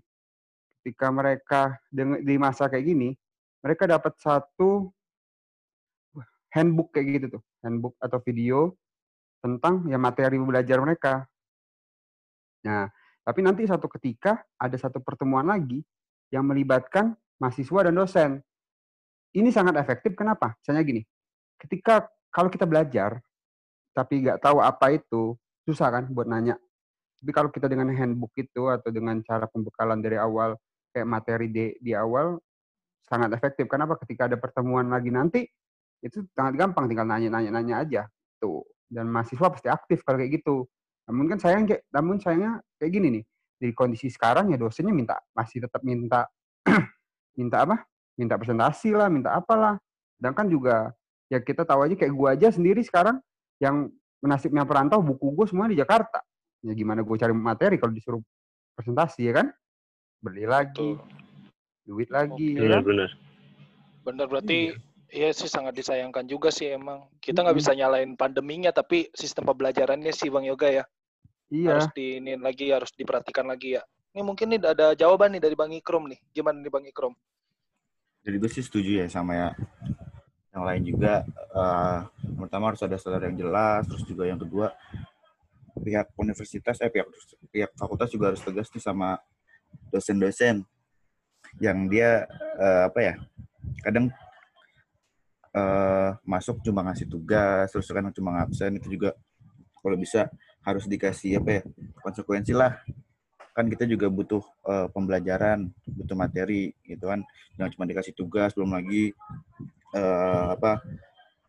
ketika 0.85 1.09
mereka 1.09 1.61
di 2.21 2.37
masa 2.37 2.69
kayak 2.69 2.85
gini 2.85 3.17
mereka 3.65 3.89
dapat 3.89 4.13
satu 4.21 4.93
handbook 6.53 6.93
kayak 6.93 7.07
gitu 7.17 7.27
tuh 7.41 7.43
handbook 7.65 7.97
atau 7.97 8.21
video 8.21 8.77
tentang 9.41 9.89
ya 9.89 9.97
materi 9.97 10.37
belajar 10.37 10.79
mereka 10.85 11.25
Nah, 12.65 12.89
tapi 13.23 13.41
nanti 13.45 13.69
satu 13.69 13.87
ketika 13.93 14.41
ada 14.57 14.75
satu 14.81 14.99
pertemuan 15.05 15.45
lagi 15.45 15.85
yang 16.33 16.49
melibatkan 16.49 17.13
mahasiswa 17.39 17.81
dan 17.85 17.95
dosen. 17.95 18.31
Ini 19.37 19.53
sangat 19.53 19.77
efektif. 19.77 20.17
Kenapa? 20.17 20.57
Misalnya 20.59 20.83
gini, 20.83 21.03
ketika 21.61 22.09
kalau 22.35 22.51
kita 22.51 22.67
belajar 22.67 23.23
tapi 23.95 24.27
nggak 24.27 24.43
tahu 24.43 24.59
apa 24.59 24.91
itu, 24.91 25.39
susah 25.63 25.89
kan 25.95 26.05
buat 26.11 26.27
nanya. 26.27 26.59
Tapi 27.23 27.31
kalau 27.31 27.49
kita 27.49 27.71
dengan 27.71 27.89
handbook 27.95 28.35
itu 28.35 28.67
atau 28.67 28.91
dengan 28.91 29.23
cara 29.23 29.47
pembekalan 29.47 30.03
dari 30.03 30.19
awal 30.19 30.59
kayak 30.91 31.07
materi 31.07 31.47
di, 31.49 31.79
di 31.79 31.95
awal 31.95 32.37
sangat 33.07 33.33
efektif. 33.39 33.71
Kenapa? 33.71 33.95
Ketika 34.03 34.27
ada 34.27 34.37
pertemuan 34.37 34.91
lagi 34.91 35.15
nanti 35.15 35.47
itu 36.05 36.27
sangat 36.35 36.59
gampang 36.59 36.91
tinggal 36.91 37.07
nanya-nanya-nanya 37.07 37.87
aja 37.87 38.03
tuh. 38.43 38.67
Dan 38.91 39.09
mahasiswa 39.09 39.49
pasti 39.49 39.71
aktif 39.71 40.03
kalau 40.03 40.21
kayak 40.21 40.43
gitu. 40.43 40.67
Namun 41.09 41.31
kan 41.33 41.39
sayang 41.41 41.65
namun 41.95 42.19
sayangnya 42.19 42.61
kayak 42.77 42.93
gini 42.93 43.09
nih. 43.21 43.25
Di 43.63 43.69
kondisi 43.73 44.11
sekarang 44.11 44.51
ya 44.53 44.59
dosennya 44.59 44.93
minta 44.93 45.17
masih 45.33 45.65
tetap 45.65 45.81
minta 45.87 46.27
minta 47.39 47.63
apa? 47.65 47.87
Minta 48.19 48.37
presentasi 48.37 48.93
lah, 48.93 49.07
minta 49.07 49.33
apalah. 49.33 49.79
Sedangkan 50.19 50.51
juga 50.51 50.93
ya 51.29 51.39
kita 51.41 51.65
tahu 51.65 51.89
aja 51.89 51.95
kayak 51.97 52.15
gua 52.15 52.37
aja 52.37 52.49
sendiri 52.53 52.81
sekarang 52.85 53.21
yang 53.63 53.89
nasibnya 54.25 54.65
perantau 54.65 55.05
buku 55.05 55.37
gue 55.37 55.47
semua 55.53 55.69
di 55.69 55.77
Jakarta. 55.77 56.25
Ya 56.65 56.73
gimana 56.73 57.05
gue 57.05 57.17
cari 57.21 57.37
materi 57.37 57.77
kalau 57.77 57.93
disuruh 57.93 58.23
presentasi 58.73 59.29
ya 59.29 59.45
kan? 59.45 59.47
Beli 60.25 60.49
lagi, 60.49 60.97
Tuh. 60.97 60.97
duit 61.85 62.09
lagi 62.09 62.57
Oke. 62.57 62.65
ya 62.65 62.81
kan? 62.81 62.81
Benar-benar. 62.81 63.11
Bener 64.05 64.27
berarti 64.29 64.59
Iya 65.15 65.31
sih 65.31 65.47
sangat 65.47 65.79
disayangkan 65.79 66.27
juga 66.27 66.51
sih 66.51 66.75
emang. 66.75 67.07
Kita 67.23 67.47
nggak 67.47 67.55
bisa 67.55 67.71
nyalain 67.71 68.19
pandeminya 68.19 68.75
tapi 68.75 69.07
sistem 69.15 69.47
pembelajarannya 69.47 70.11
sih 70.11 70.27
Bang 70.27 70.43
Yoga 70.43 70.83
ya. 70.83 70.85
Iya. 71.55 71.79
Harus 71.79 71.87
di 71.95 72.19
ini 72.19 72.35
lagi 72.35 72.75
harus 72.75 72.91
diperhatikan 72.99 73.47
lagi 73.47 73.79
ya. 73.79 73.83
Ini 74.11 74.27
mungkin 74.27 74.51
nih 74.51 74.75
ada 74.75 74.91
jawaban 74.99 75.39
nih 75.39 75.43
dari 75.47 75.55
Bang 75.55 75.71
Ikrom 75.71 76.11
nih. 76.11 76.19
Gimana 76.35 76.59
nih 76.59 76.73
Bang 76.73 76.83
Ikrom? 76.83 77.15
Jadi 78.27 78.37
gue 78.43 78.51
sih 78.51 78.65
setuju 78.67 79.05
ya 79.05 79.07
sama 79.07 79.39
ya 79.39 79.49
yang 80.55 80.65
lain 80.65 80.83
juga. 80.87 81.27
yang 82.23 82.41
pertama 82.47 82.71
harus 82.71 82.83
ada 82.87 82.97
standar 82.97 83.27
yang 83.27 83.37
jelas, 83.37 83.83
terus 83.91 84.07
juga 84.07 84.25
yang 84.31 84.39
kedua 84.39 84.71
pihak 85.75 86.15
universitas, 86.15 86.79
eh 86.79 86.91
pihak 86.91 87.09
pihak 87.51 87.71
fakultas 87.75 88.09
juga 88.15 88.31
harus 88.31 88.41
tegas 88.41 88.71
nih 88.71 88.83
sama 88.83 89.19
dosen-dosen 89.91 90.63
yang 91.59 91.87
dia 91.91 92.31
eh, 92.59 92.83
apa 92.87 93.01
ya 93.03 93.15
kadang 93.83 94.07
eh, 95.51 96.11
masuk 96.23 96.63
cuma 96.63 96.87
ngasih 96.87 97.11
tugas, 97.11 97.75
terus 97.75 97.91
kadang 97.91 98.15
cuma 98.15 98.39
ngabsen 98.39 98.79
itu 98.79 98.95
juga 98.95 99.19
kalau 99.83 99.99
bisa 99.99 100.31
harus 100.65 100.87
dikasih 100.87 101.43
apa 101.43 101.61
ya 101.61 101.63
konsekuensi 102.01 102.57
lah 102.57 102.81
kan 103.55 103.71
kita 103.71 103.87
juga 103.87 104.11
butuh 104.11 104.43
eh, 104.67 104.89
pembelajaran, 104.91 105.71
butuh 105.87 106.17
materi 106.19 106.75
gitu 106.83 107.07
kan. 107.07 107.23
Jangan 107.55 107.71
cuma 107.79 107.85
dikasih 107.87 108.15
tugas, 108.19 108.51
belum 108.51 108.75
lagi 108.75 109.15
eh, 109.95 110.47
apa 110.59 110.83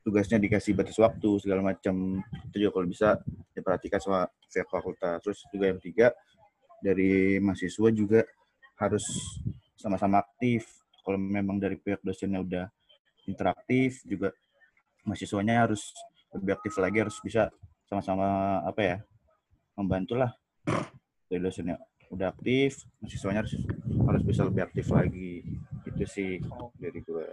tugasnya 0.05 0.37
dikasih 0.37 0.77
batas 0.77 1.01
waktu 1.01 1.29
segala 1.41 1.65
macam. 1.65 2.21
Itu 2.53 2.55
juga 2.61 2.71
kalau 2.77 2.87
bisa 2.87 3.17
diperhatikan 3.57 3.97
sama 3.97 4.29
pihak 4.53 4.69
fakultas. 4.69 5.17
Terus 5.25 5.39
juga 5.49 5.65
yang 5.73 5.77
ketiga 5.81 6.13
dari 6.79 7.41
mahasiswa 7.41 7.89
juga 7.89 8.21
harus 8.77 9.05
sama-sama 9.79 10.21
aktif 10.21 10.69
kalau 11.01 11.17
memang 11.17 11.57
dari 11.57 11.77
pihak 11.77 12.01
dosennya 12.05 12.41
udah 12.41 12.65
interaktif 13.25 14.05
juga 14.05 14.33
mahasiswanya 15.05 15.69
harus 15.69 15.93
lebih 16.33 16.57
aktif 16.57 16.73
lagi 16.81 16.97
harus 17.01 17.17
bisa 17.21 17.53
sama-sama 17.85 18.59
apa 18.65 18.81
ya 18.81 18.97
membantulah 19.77 20.33
dari 21.29 21.41
dosennya 21.41 21.77
udah 22.09 22.33
aktif 22.33 22.83
mahasiswanya 23.01 23.45
harus 23.45 23.53
harus 23.85 24.23
bisa 24.25 24.41
lebih 24.45 24.61
aktif 24.65 24.85
lagi 24.89 25.45
itu 25.85 26.05
sih 26.09 26.31
dari 26.77 26.99
gue 27.01 27.27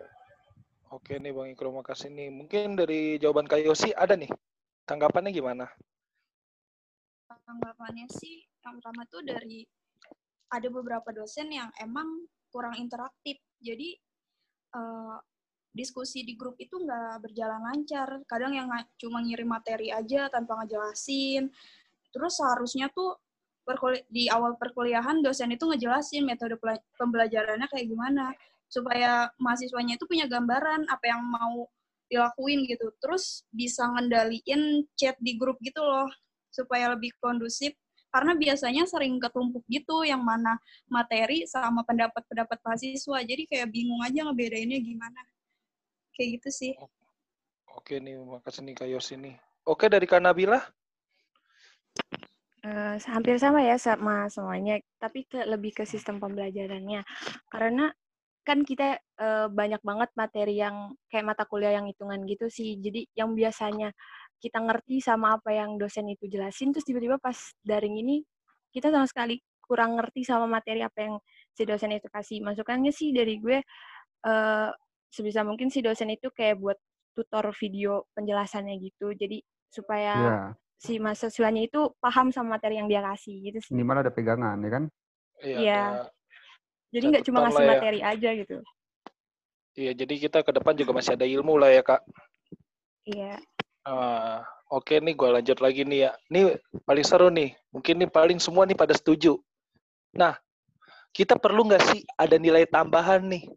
Oke 0.93 1.17
nih 1.17 1.33
Bang 1.33 1.49
Ikro, 1.49 1.73
makasih 1.73 2.13
nih. 2.13 2.29
Mungkin 2.29 2.77
dari 2.77 3.17
jawaban 3.17 3.49
Kak 3.49 3.65
Yosi 3.65 3.97
ada 3.97 4.13
nih. 4.13 4.29
Tanggapannya 4.85 5.33
gimana? 5.33 5.65
tanggapannya 7.53 8.07
sih 8.09 8.45
yang 8.65 8.79
pertama 8.81 9.03
tuh 9.09 9.23
dari 9.25 9.65
ada 10.53 10.69
beberapa 10.69 11.09
dosen 11.13 11.49
yang 11.49 11.69
emang 11.81 12.29
kurang 12.53 12.77
interaktif 12.77 13.41
jadi 13.61 13.97
eh, 14.77 15.17
diskusi 15.73 16.21
di 16.25 16.37
grup 16.37 16.61
itu 16.61 16.77
nggak 16.77 17.25
berjalan 17.25 17.61
lancar 17.65 18.21
kadang 18.29 18.53
yang 18.53 18.69
cuma 19.01 19.25
ngirim 19.25 19.49
materi 19.49 19.89
aja 19.89 20.29
tanpa 20.29 20.61
ngejelasin 20.61 21.49
terus 22.13 22.37
seharusnya 22.37 22.93
tuh 22.93 23.17
di 24.11 24.27
awal 24.29 24.59
perkuliahan 24.59 25.23
dosen 25.23 25.55
itu 25.55 25.65
ngejelasin 25.65 26.27
metode 26.27 26.59
pembelajarannya 26.99 27.71
kayak 27.71 27.89
gimana 27.89 28.35
supaya 28.73 29.29
mahasiswanya 29.37 30.01
itu 30.01 30.09
punya 30.09 30.25
gambaran 30.25 30.89
apa 30.89 31.05
yang 31.05 31.21
mau 31.29 31.69
dilakuin 32.09 32.65
gitu 32.65 32.89
terus 33.05 33.45
bisa 33.53 33.85
ngendaliin 33.85 34.89
chat 34.97 35.17
di 35.21 35.37
grup 35.37 35.61
gitu 35.61 35.85
loh 35.85 36.09
supaya 36.49 36.93
lebih 36.97 37.13
kondusif 37.21 37.77
karena 38.13 38.37
biasanya 38.37 38.85
sering 38.89 39.17
ketumpuk 39.21 39.65
gitu 39.69 40.05
yang 40.05 40.21
mana 40.21 40.57
materi 40.89 41.45
sama 41.49 41.85
pendapat-pendapat 41.85 42.61
mahasiswa 42.65 43.19
jadi 43.25 43.43
kayak 43.49 43.69
bingung 43.73 44.01
aja 44.01 44.25
ngebedainnya 44.25 44.81
gimana 44.81 45.21
kayak 46.17 46.41
gitu 46.41 46.49
sih 46.53 46.73
Oke 47.73 47.97
nih, 47.97 48.21
makasih 48.21 48.63
nih 48.69 48.75
Kak 48.77 48.89
Yosi 48.89 49.15
nih. 49.17 49.35
Oke 49.65 49.89
dari 49.89 50.05
Kak 50.05 50.21
Nabila? 50.21 50.61
Eh, 52.63 52.95
hampir 53.11 53.43
sama 53.43 53.59
ya 53.65 53.75
sama 53.75 54.31
semuanya, 54.31 54.79
tapi 55.03 55.27
ke, 55.27 55.43
lebih 55.49 55.75
ke 55.75 55.83
sistem 55.89 56.23
pembelajarannya. 56.23 57.03
Karena 57.51 57.91
kan 58.43 58.67
kita 58.67 58.99
eh, 58.99 59.47
banyak 59.51 59.81
banget 59.87 60.11
materi 60.19 60.59
yang 60.59 60.95
kayak 61.11 61.27
mata 61.35 61.45
kuliah 61.47 61.73
yang 61.79 61.87
hitungan 61.87 62.23
gitu 62.27 62.47
sih. 62.51 62.79
Jadi 62.79 63.07
yang 63.15 63.35
biasanya 63.39 63.95
kita 64.43 64.59
ngerti 64.59 64.99
sama 64.99 65.39
apa 65.39 65.55
yang 65.55 65.79
dosen 65.79 66.11
itu 66.11 66.27
jelasin, 66.27 66.75
terus 66.75 66.83
tiba-tiba 66.87 67.17
pas 67.23 67.39
daring 67.63 67.95
ini 68.03 68.27
kita 68.75 68.91
sama 68.91 69.07
sekali 69.07 69.39
kurang 69.63 69.95
ngerti 69.97 70.27
sama 70.27 70.51
materi 70.51 70.83
apa 70.83 70.99
yang 71.07 71.15
si 71.55 71.63
dosen 71.65 71.95
itu 71.95 72.09
kasih. 72.11 72.43
Masukannya 72.43 72.91
sih 72.91 73.15
dari 73.15 73.39
gue 73.39 73.63
eh, 74.27 74.71
sebisa 75.13 75.43
mungkin 75.47 75.69
si 75.71 75.81
dosen 75.85 76.11
itu 76.11 76.31
kayak 76.35 76.59
buat 76.59 76.79
tutor 77.15 77.53
video 77.55 78.09
penjelasannya 78.17 78.75
gitu. 78.83 79.13
Jadi 79.15 79.39
supaya 79.73 80.15
Ya, 80.19 80.35
si 80.83 80.99
mahasiswanya 80.99 81.63
itu 81.69 81.95
paham 82.03 82.35
sama 82.35 82.59
materi 82.59 82.81
yang 82.83 82.91
dia 82.91 83.01
kasih 83.05 83.39
gitu 83.53 83.59
sih. 83.63 83.73
minimal 83.73 84.03
ada 84.03 84.13
pegangan 84.13 84.57
ya 84.59 84.71
kan. 84.73 84.85
Iya. 85.43 85.79
ada- 85.79 86.11
Jadi 86.93 87.05
nggak 87.09 87.25
cuma 87.25 87.39
ngasih 87.49 87.65
ya. 87.65 87.71
materi 87.73 88.01
aja 88.05 88.29
gitu. 88.37 88.57
Iya, 89.73 89.93
jadi 89.97 90.15
kita 90.29 90.39
ke 90.45 90.53
depan 90.53 90.77
juga 90.77 90.93
masih 90.93 91.17
ada 91.17 91.25
ilmu 91.25 91.57
lah 91.57 91.73
ya 91.73 91.81
Kak. 91.81 92.05
Iya. 93.09 93.41
Ah, 93.89 94.45
Oke 94.73 94.97
nih, 95.05 95.13
gue 95.13 95.29
lanjut 95.29 95.61
lagi 95.61 95.85
nih 95.85 96.09
ya. 96.09 96.11
Ini 96.33 96.57
paling 96.89 97.05
seru 97.05 97.29
nih. 97.29 97.53
Mungkin 97.77 98.01
nih 98.01 98.09
paling 98.09 98.41
semua 98.41 98.65
nih 98.65 98.73
pada 98.73 98.97
setuju. 98.97 99.37
Nah, 100.17 100.33
kita 101.13 101.37
perlu 101.37 101.69
nggak 101.69 101.93
sih 101.93 102.01
ada 102.17 102.41
nilai 102.41 102.65
tambahan 102.65 103.21
nih? 103.21 103.53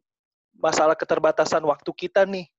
Masalah 0.60 0.92
keterbatasan 0.92 1.64
waktu 1.64 1.88
kita 1.96 2.28
nih. 2.28 2.52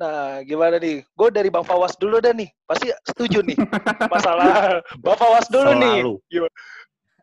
Nah, 0.00 0.40
gimana 0.48 0.80
nih? 0.80 1.04
Gue 1.12 1.28
dari 1.28 1.52
Bang 1.52 1.68
Fawas 1.68 2.00
dulu 2.00 2.16
dah 2.16 2.32
nih. 2.32 2.48
Pasti 2.64 2.88
setuju 3.12 3.44
nih. 3.44 3.60
Masalah 4.12 4.80
Bang 5.04 5.20
Fawas 5.20 5.44
dulu 5.52 5.76
nih. 5.76 6.00
Selalu. 6.00 6.14
Gimana? 6.32 6.54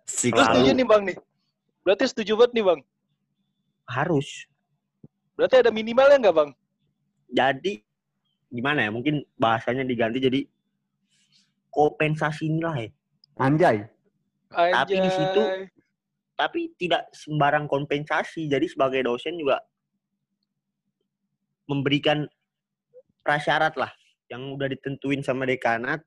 si 0.06 0.30
Lu 0.30 0.38
setuju 0.38 0.70
Selalu. 0.70 0.78
nih 0.78 0.86
Bang 0.86 1.02
nih? 1.10 1.18
Berarti 1.84 2.08
setuju 2.08 2.40
banget 2.40 2.52
nih 2.56 2.66
Bang? 2.66 2.80
Harus. 3.88 4.48
Berarti 5.36 5.60
ada 5.60 5.72
minimalnya 5.72 6.18
nggak 6.20 6.36
Bang? 6.36 6.52
Jadi 7.30 7.84
gimana 8.48 8.88
ya? 8.88 8.92
Mungkin 8.92 9.24
bahasanya 9.36 9.84
diganti 9.84 10.24
jadi 10.24 10.42
kompensasi 11.70 12.48
nilai. 12.48 12.88
Anjay. 13.36 13.84
Tapi 14.50 14.94
di 14.96 15.12
situ 15.12 15.42
Anjay. 15.44 15.68
Tapi 16.34 16.60
tidak 16.82 17.14
sembarang 17.14 17.70
kompensasi. 17.70 18.50
Jadi 18.50 18.66
sebagai 18.66 19.06
dosen 19.06 19.38
juga 19.38 19.62
memberikan 21.70 22.26
prasyarat 23.24 23.76
lah 23.80 23.92
yang 24.28 24.56
udah 24.56 24.68
ditentuin 24.68 25.24
sama 25.24 25.48
dekanat 25.48 26.04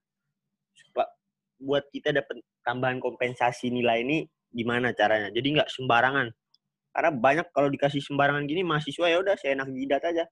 buat 1.57 1.89
kita 1.89 2.13
dapat 2.13 2.45
tambahan 2.69 3.01
kompensasi 3.01 3.73
nilai 3.73 4.05
ini 4.05 4.29
gimana 4.57 4.97
caranya. 4.97 5.29
Jadi 5.29 5.61
nggak 5.61 5.69
sembarangan. 5.69 6.33
Karena 6.97 7.11
banyak 7.13 7.47
kalau 7.53 7.69
dikasih 7.69 8.01
sembarangan 8.01 8.49
gini 8.49 8.65
mahasiswa 8.65 9.05
ya 9.05 9.21
udah 9.21 9.37
seenak 9.37 9.69
jidat 9.69 10.01
aja, 10.01 10.25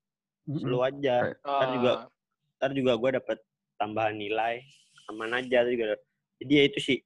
slow 0.48 0.80
aja. 0.80 1.36
Ntar 1.44 1.68
juga 1.76 1.92
Ah, 1.92 2.08
ntar 2.56 2.70
juga 2.72 2.92
gue 2.96 3.10
dapet 3.20 3.38
tambahan 3.76 4.16
nilai 4.16 4.64
aman 5.12 5.44
aja 5.44 5.68
juga. 5.68 6.00
Jadi 6.40 6.52
ya 6.56 6.64
itu 6.64 6.80
sih. 6.80 6.98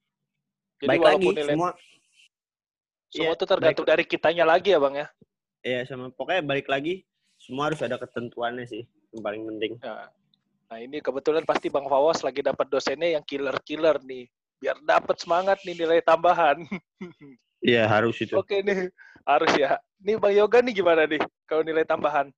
jadi 0.78 0.94
Baik 0.94 1.02
lagi 1.02 1.26
nilai 1.34 1.54
semua 1.58 1.70
semua 3.10 3.32
Iya, 3.34 3.36
itu 3.40 3.44
tergantung 3.48 3.86
dari 3.88 4.04
kitanya 4.06 4.44
lagi 4.46 4.70
ya 4.70 4.78
Bang 4.78 4.94
ya? 4.94 5.08
ya 5.66 5.82
sama 5.90 6.14
pokoknya 6.14 6.42
balik 6.46 6.70
lagi 6.70 7.02
semua 7.34 7.72
harus 7.72 7.82
ada 7.82 7.98
ketentuannya 7.98 8.62
sih 8.68 8.86
yang 9.10 9.22
paling 9.24 9.42
penting. 9.42 9.72
Nah, 9.82 10.06
nah 10.70 10.78
ini 10.78 11.02
kebetulan 11.02 11.42
pasti 11.42 11.66
Bang 11.72 11.90
Fawas 11.90 12.22
lagi 12.22 12.44
dapat 12.44 12.68
dosennya 12.70 13.18
yang 13.18 13.24
killer-killer 13.24 13.98
nih. 14.04 14.30
Biar 14.58 14.76
dapat 14.82 15.16
semangat 15.22 15.62
nih 15.62 15.78
nilai 15.78 16.02
tambahan. 16.02 16.66
Iya 17.62 17.86
harus 17.86 18.18
itu. 18.18 18.34
Oke 18.34 18.62
nih, 18.62 18.90
harus 19.26 19.50
ya. 19.54 19.78
Nih 20.02 20.18
Bang 20.18 20.34
Yoga 20.34 20.62
nih 20.62 20.74
gimana 20.74 21.06
nih 21.06 21.22
kalau 21.46 21.62
nilai 21.62 21.86
tambahan? 21.86 22.30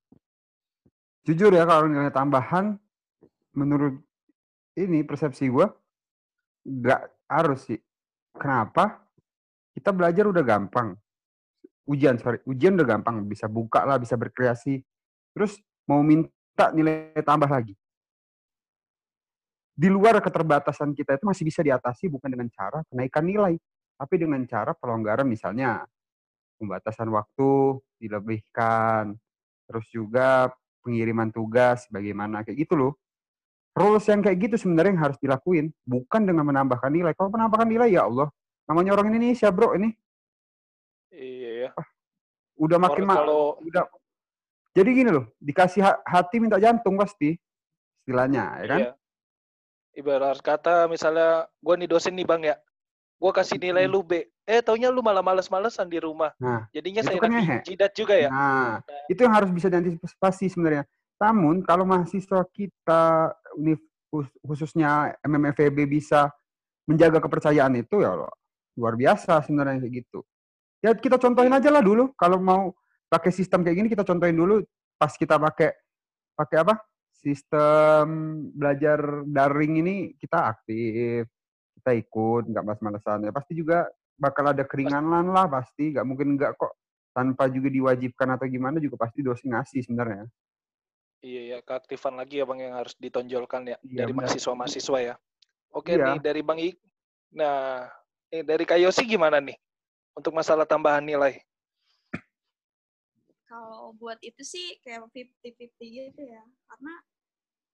Jujur 1.28 1.52
ya 1.52 1.68
kalau 1.68 1.88
nilai 1.88 2.12
tambahan 2.12 2.80
menurut 3.52 4.00
ini 4.76 5.04
persepsi 5.04 5.48
gua 5.52 5.72
nggak 6.64 7.02
harus 7.28 7.68
sih. 7.68 7.80
Kenapa? 8.36 9.00
Kita 9.72 9.92
belajar 9.92 10.28
udah 10.28 10.44
gampang. 10.44 10.96
Ujian, 11.88 12.20
sorry. 12.20 12.40
Ujian 12.44 12.76
udah 12.76 12.96
gampang. 12.96 13.24
Bisa 13.24 13.48
buka 13.48 13.82
lah, 13.84 13.96
bisa 13.96 14.14
berkreasi. 14.14 14.84
Terus 15.32 15.56
mau 15.88 16.04
minta 16.04 16.70
nilai 16.72 17.16
tambah 17.24 17.48
lagi. 17.48 17.74
Di 19.80 19.88
luar 19.88 20.20
keterbatasan 20.20 20.92
kita 20.92 21.16
itu 21.16 21.24
masih 21.24 21.48
bisa 21.48 21.64
diatasi 21.64 22.12
bukan 22.12 22.28
dengan 22.28 22.52
cara 22.52 22.84
kenaikan 22.92 23.24
nilai. 23.24 23.56
Tapi 23.96 24.14
dengan 24.20 24.44
cara 24.44 24.76
pelonggaran 24.76 25.24
misalnya 25.24 25.88
pembatasan 26.60 27.08
waktu 27.08 27.80
dilebihkan. 27.96 29.16
Terus 29.64 29.86
juga 29.88 30.52
pengiriman 30.84 31.32
tugas 31.32 31.88
bagaimana 31.88 32.44
kayak 32.44 32.68
gitu 32.68 32.76
loh. 32.76 32.92
Rules 33.72 34.04
yang 34.04 34.20
kayak 34.20 34.36
gitu 34.36 34.68
sebenarnya 34.68 34.92
yang 34.92 35.02
harus 35.08 35.18
dilakuin, 35.22 35.72
bukan 35.88 36.28
dengan 36.28 36.44
menambahkan 36.44 36.92
nilai. 36.92 37.16
Kalau 37.16 37.32
menambahkan 37.32 37.64
nilai 37.70 37.88
ya 37.96 38.04
Allah, 38.04 38.28
namanya 38.68 38.98
orang 38.98 39.14
Indonesia, 39.14 39.48
Bro, 39.48 39.80
ini 39.80 39.96
Iya 41.10 41.50
ya. 41.64 41.70
udah 42.60 42.78
makin 42.82 43.08
Orang 43.08 43.08
ma- 43.08 43.18
kalau 43.24 43.42
udah 43.64 43.84
jadi 44.76 44.90
gini 44.92 45.10
loh, 45.10 45.24
dikasih 45.40 45.80
ha- 45.86 46.02
hati 46.04 46.38
minta 46.42 46.60
jantung 46.60 46.98
pasti 47.00 47.34
istilahnya, 48.04 48.44
ya 48.62 48.66
kan? 48.68 48.80
iya. 48.84 48.90
Ibarat 50.00 50.40
kata 50.40 50.88
misalnya 50.88 51.44
gue 51.60 51.74
nih 51.76 51.88
dosen 51.88 52.16
nih 52.16 52.24
Bang 52.24 52.40
ya. 52.40 52.56
Gue 53.20 53.32
kasih 53.36 53.60
nilai 53.60 53.84
Mm-mm. 53.84 53.94
lu 53.94 54.00
B. 54.00 54.24
Eh 54.48 54.64
taunya 54.64 54.88
lu 54.88 55.04
malah 55.04 55.20
males-malesan 55.20 55.86
di 55.92 56.00
rumah. 56.00 56.32
Nah, 56.40 56.64
Jadinya 56.72 57.04
saya 57.04 57.20
kan 57.20 57.28
ngehe. 57.28 57.60
jidat 57.68 57.92
juga 57.92 58.16
ya. 58.16 58.32
Nah, 58.32 58.80
itu 59.12 59.20
yang 59.20 59.36
harus 59.36 59.52
bisa 59.52 59.68
diantisipasi 59.68 60.48
sebenarnya. 60.48 60.88
Namun 61.20 61.60
kalau 61.60 61.84
mahasiswa 61.84 62.40
kita 62.48 63.36
khususnya 64.42 65.12
MMFEB 65.20 65.84
bisa 65.84 66.32
menjaga 66.88 67.20
kepercayaan 67.22 67.76
itu 67.78 68.00
ya 68.02 68.16
Allah, 68.16 68.32
luar 68.74 68.96
biasa 68.96 69.44
sebenarnya 69.44 69.84
kayak 69.84 69.94
gitu. 70.02 70.24
Ya 70.80 70.96
kita 70.96 71.20
contohin 71.20 71.52
aja 71.52 71.68
lah 71.68 71.84
dulu 71.84 72.16
kalau 72.16 72.40
mau 72.40 72.72
pakai 73.12 73.30
sistem 73.30 73.60
kayak 73.60 73.76
gini 73.84 73.88
kita 73.92 74.02
contohin 74.02 74.34
dulu 74.34 74.64
pas 74.96 75.12
kita 75.12 75.36
pakai 75.36 75.76
pakai 76.34 76.56
apa? 76.64 76.74
Sistem 77.20 78.06
belajar 78.56 79.28
daring 79.28 79.84
ini 79.84 79.96
kita 80.16 80.56
aktif, 80.56 81.28
kita 81.76 81.90
ikut, 81.92 82.48
nggak 82.48 82.64
malas-malesan. 82.64 83.28
Ya 83.28 83.32
pasti 83.32 83.52
juga 83.52 83.84
bakal 84.16 84.56
ada 84.56 84.64
keringanan 84.64 85.28
lah 85.28 85.44
pasti, 85.44 85.92
nggak 85.92 86.06
mungkin 86.08 86.40
nggak 86.40 86.56
kok 86.56 86.72
tanpa 87.12 87.52
juga 87.52 87.68
diwajibkan 87.68 88.40
atau 88.40 88.48
gimana 88.48 88.80
juga 88.80 88.96
pasti 88.96 89.20
dosen 89.20 89.52
ngasih 89.52 89.84
sebenarnya. 89.84 90.24
Iya 91.20 91.42
ya, 91.44 91.58
keaktifan 91.60 92.16
lagi 92.16 92.40
ya 92.40 92.48
Bang 92.48 92.64
yang 92.64 92.72
harus 92.72 92.96
ditonjolkan 92.96 93.68
ya 93.68 93.76
Iya, 93.84 94.08
dari 94.08 94.12
mahasiswa-mahasiswa 94.16 94.98
ya. 95.04 95.14
Oke 95.76 96.00
Iya. 96.00 96.16
nih 96.16 96.18
dari 96.24 96.40
Bang 96.40 96.56
Ik. 96.56 96.80
Nah, 97.36 97.84
nih 98.32 98.40
dari 98.48 98.64
Kak 98.64 98.80
Yosi 98.80 99.04
gimana 99.04 99.36
nih 99.44 99.60
untuk 100.16 100.32
masalah 100.32 100.64
tambahan 100.64 101.04
nilai? 101.04 101.44
Kalau 103.50 103.90
buat 103.98 104.22
itu 104.22 104.46
sih 104.46 104.78
kayak 104.86 105.10
50-50 105.10 106.14
gitu 106.14 106.22
ya. 106.22 106.42
Karena 106.70 106.94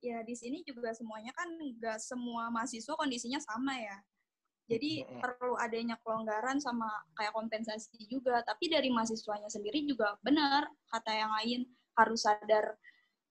ya 0.01 0.19
di 0.25 0.33
sini 0.33 0.65
juga 0.65 0.97
semuanya 0.97 1.37
kan 1.37 1.53
nggak 1.53 2.01
semua 2.01 2.49
mahasiswa 2.49 2.97
kondisinya 2.97 3.37
sama 3.45 3.77
ya. 3.77 4.01
Jadi 4.67 5.05
Mm-mm. 5.05 5.21
perlu 5.21 5.55
adanya 5.61 5.95
kelonggaran 6.01 6.57
sama 6.59 6.89
kayak 7.13 7.37
kompensasi 7.37 8.09
juga. 8.09 8.41
Tapi 8.41 8.73
dari 8.73 8.89
mahasiswanya 8.89 9.53
sendiri 9.53 9.85
juga 9.85 10.17
benar 10.25 10.65
kata 10.89 11.13
yang 11.13 11.33
lain 11.45 11.61
harus 12.01 12.25
sadar 12.25 12.81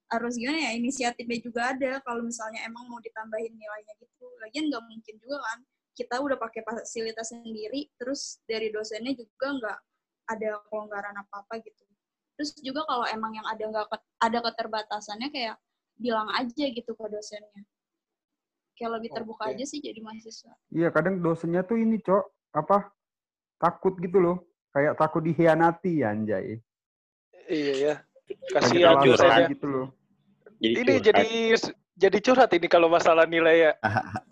harus 0.05 0.38
gimana 0.38 0.69
ya 0.69 0.71
inisiatifnya 0.77 1.41
juga 1.41 1.73
ada 1.73 1.97
kalau 2.05 2.21
misalnya 2.21 2.62
emang 2.62 2.86
mau 2.86 3.01
ditambahin 3.01 3.58
nilainya 3.58 3.93
gitu. 3.97 4.29
Lagian 4.38 4.69
nggak 4.69 4.84
mungkin 4.86 5.15
juga 5.17 5.41
kan 5.41 5.60
kita 5.97 6.15
udah 6.21 6.38
pakai 6.38 6.62
fasilitas 6.62 7.34
sendiri 7.34 7.89
terus 7.97 8.43
dari 8.45 8.69
dosennya 8.69 9.15
juga 9.17 9.47
nggak 9.58 9.79
ada 10.29 10.62
kelonggaran 10.69 11.15
apa-apa 11.25 11.58
gitu. 11.65 11.85
Terus 12.36 12.52
juga 12.60 12.84
kalau 12.84 13.08
emang 13.08 13.32
yang 13.32 13.48
ada 13.48 13.63
nggak 13.63 13.88
ada 14.19 14.39
keterbatasannya 14.43 15.32
kayak 15.32 15.56
bilang 15.95 16.28
aja 16.36 16.65
gitu 16.67 16.91
ke 16.91 17.06
dosennya. 17.08 17.63
Kayak 18.76 18.91
lebih 19.00 19.10
terbuka 19.15 19.48
Oke. 19.48 19.56
aja 19.56 19.63
sih 19.63 19.80
jadi 19.80 20.04
mahasiswa. 20.04 20.52
Iya, 20.67 20.91
kadang 20.91 21.24
dosennya 21.24 21.63
tuh 21.63 21.80
ini, 21.80 21.95
Cok, 21.95 22.24
apa? 22.52 22.91
Takut 23.56 23.95
gitu 24.04 24.19
loh. 24.19 24.38
Kayak 24.76 25.00
takut 25.00 25.24
dihianati 25.24 26.04
ya, 26.04 26.12
anjay. 26.12 26.60
Iya 27.48 27.74
ya. 27.80 27.93
Kasihan 28.52 29.00
dosennya. 29.00 29.48
gitu 29.48 29.67
loh. 29.71 29.88
Jadi 30.60 30.76
Ini 30.76 30.91
curhat. 30.91 31.06
jadi 31.08 31.28
jadi 31.95 32.17
curhat 32.19 32.52
ini 32.52 32.67
kalau 32.67 32.91
masalah 32.91 33.24
nilai 33.24 33.71
ya. 33.71 33.74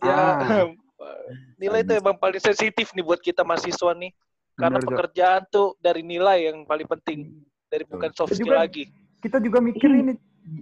Ya, 0.04 0.12
Ah. 0.12 0.68
nilai 1.62 1.88
itu 1.88 1.96
emang 1.96 2.20
paling 2.20 2.44
sensitif 2.44 2.92
nih 2.92 3.04
buat 3.04 3.24
kita 3.24 3.48
mahasiswa 3.48 3.96
nih. 3.96 4.12
Karena 4.60 4.76
Bener, 4.76 4.84
Cok. 4.84 4.90
pekerjaan 4.92 5.42
tuh 5.48 5.68
dari 5.80 6.04
nilai 6.04 6.52
yang 6.52 6.68
paling 6.68 6.88
penting. 7.00 7.32
Dari 7.74 7.90
bukan 7.90 8.14
soft 8.14 8.38
skill 8.38 8.54
juga- 8.54 8.62
lagi. 8.62 8.86
Kita 9.18 9.42
juga 9.42 9.58
mikir 9.58 9.90
ini 9.90 10.14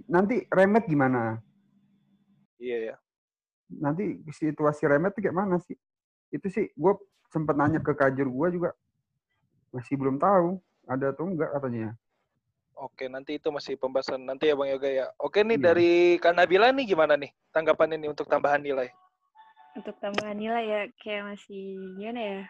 nanti 0.08 0.48
remet 0.48 0.88
gimana? 0.88 1.36
Iya 2.56 2.78
ya. 2.88 2.96
Nanti 3.68 4.16
situasi 4.32 4.88
remet 4.88 5.12
tuh 5.12 5.20
kayak 5.20 5.36
mana 5.36 5.60
sih? 5.60 5.76
Itu 6.32 6.48
sih 6.48 6.72
gue 6.72 6.92
sempet 7.28 7.52
nanya 7.52 7.84
ke 7.84 7.92
kajur 7.92 8.32
gue 8.32 8.48
juga 8.56 8.70
masih 9.76 10.00
belum 10.00 10.16
tahu 10.16 10.56
ada 10.88 11.12
atau 11.12 11.28
enggak 11.28 11.52
katanya. 11.52 11.92
Oke, 12.72 13.04
nanti 13.12 13.36
itu 13.36 13.52
masih 13.52 13.76
pembahasan 13.76 14.24
nanti 14.24 14.48
ya 14.48 14.56
Bang 14.56 14.72
Yoga 14.72 14.88
ya. 14.88 15.06
Oke 15.20 15.44
nih 15.44 15.60
Iya. 15.60 15.64
dari 15.68 15.90
Kak 16.16 16.32
Nabila 16.32 16.72
nih 16.72 16.88
gimana 16.88 17.20
nih 17.20 17.28
tanggapannya 17.52 18.00
nih 18.00 18.10
untuk 18.10 18.24
tambahan 18.24 18.64
nilai? 18.64 18.88
Untuk 19.76 20.00
tambahan 20.00 20.38
nilai 20.40 20.64
ya 20.64 20.80
kayak 21.04 21.36
masih 21.36 21.76
gimana 22.00 22.20
ya? 22.20 22.40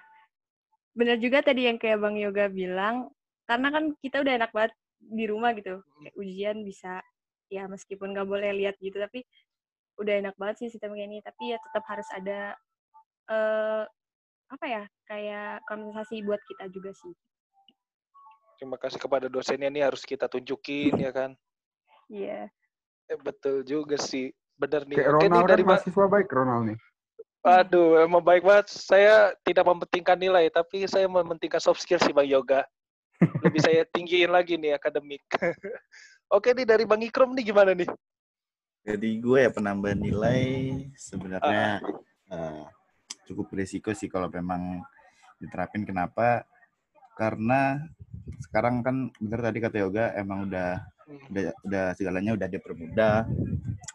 Bener 0.94 1.16
juga 1.18 1.40
tadi 1.40 1.66
yang 1.66 1.80
kayak 1.80 1.98
Bang 1.98 2.14
Yoga 2.20 2.46
bilang, 2.46 3.08
karena 3.52 3.68
kan 3.68 3.84
kita 4.00 4.24
udah 4.24 4.32
enak 4.40 4.50
banget 4.56 4.72
di 4.96 5.24
rumah 5.28 5.52
gitu. 5.52 5.84
Kayak 6.00 6.16
ujian 6.16 6.56
bisa 6.64 7.04
ya 7.52 7.68
meskipun 7.68 8.16
nggak 8.16 8.24
boleh 8.24 8.48
lihat 8.64 8.80
gitu, 8.80 8.96
tapi 8.96 9.28
udah 10.00 10.24
enak 10.24 10.34
banget 10.40 10.64
sih 10.64 10.68
sistem 10.72 10.96
kayak 10.96 11.12
ini. 11.12 11.18
Tapi 11.20 11.52
ya 11.52 11.60
tetap 11.60 11.84
harus 11.84 12.08
ada 12.16 12.56
eh 13.28 13.84
apa 14.48 14.64
ya? 14.64 14.82
Kayak 15.04 15.68
kompensasi 15.68 16.24
buat 16.24 16.40
kita 16.48 16.72
juga 16.72 16.96
sih. 16.96 17.12
Terima 18.56 18.80
kasih 18.80 18.96
kepada 18.96 19.28
dosennya 19.28 19.68
nih 19.68 19.84
harus 19.84 20.00
kita 20.00 20.32
tunjukin 20.32 20.96
ya 20.96 21.12
kan. 21.12 21.36
Iya. 22.08 22.48
Eh, 23.12 23.18
betul 23.20 23.68
juga 23.68 24.00
sih. 24.00 24.32
Bener 24.56 24.88
nih. 24.88 24.96
Kayak 24.96 25.12
Oke 25.12 25.26
Ronald 25.28 25.44
kan 25.44 25.50
dari 25.52 25.62
Ba- 25.66 25.70
mahasiswa 25.76 26.06
baik 26.08 26.28
Ronald 26.32 26.62
nih. 26.72 26.78
Aduh, 27.42 27.98
emang 28.06 28.22
baik 28.22 28.46
banget. 28.46 28.70
Saya 28.70 29.34
tidak 29.42 29.66
mementingkan 29.66 30.14
nilai, 30.14 30.46
tapi 30.48 30.86
saya 30.86 31.10
mementingkan 31.10 31.58
soft 31.58 31.82
skill 31.82 31.98
sih 31.98 32.14
Bang 32.14 32.30
Yoga. 32.30 32.62
Lebih 33.42 33.60
saya 33.62 33.82
tinggiin 33.86 34.30
lagi 34.30 34.58
nih 34.58 34.74
akademik. 34.76 35.22
Oke 36.36 36.56
nih 36.56 36.66
dari 36.66 36.84
Bang 36.88 37.02
Ikrom 37.04 37.36
nih 37.36 37.44
gimana 37.46 37.76
nih? 37.76 37.88
Jadi 38.82 39.08
gue 39.22 39.38
ya 39.46 39.50
penambahan 39.52 40.00
nilai 40.00 40.42
sebenarnya 40.98 41.78
eh, 42.32 42.64
cukup 43.30 43.54
berisiko 43.54 43.94
sih 43.94 44.10
kalau 44.10 44.26
memang 44.26 44.82
diterapin. 45.38 45.86
Kenapa? 45.86 46.42
Karena 47.14 47.78
sekarang 48.48 48.82
kan 48.82 48.96
bener 49.22 49.40
tadi 49.44 49.58
kata 49.62 49.76
Yoga 49.82 50.04
emang 50.18 50.50
udah 50.50 50.82
udah, 51.30 51.42
udah 51.66 51.84
segalanya 51.94 52.32
udah 52.34 52.48
dipermudah, 52.48 53.28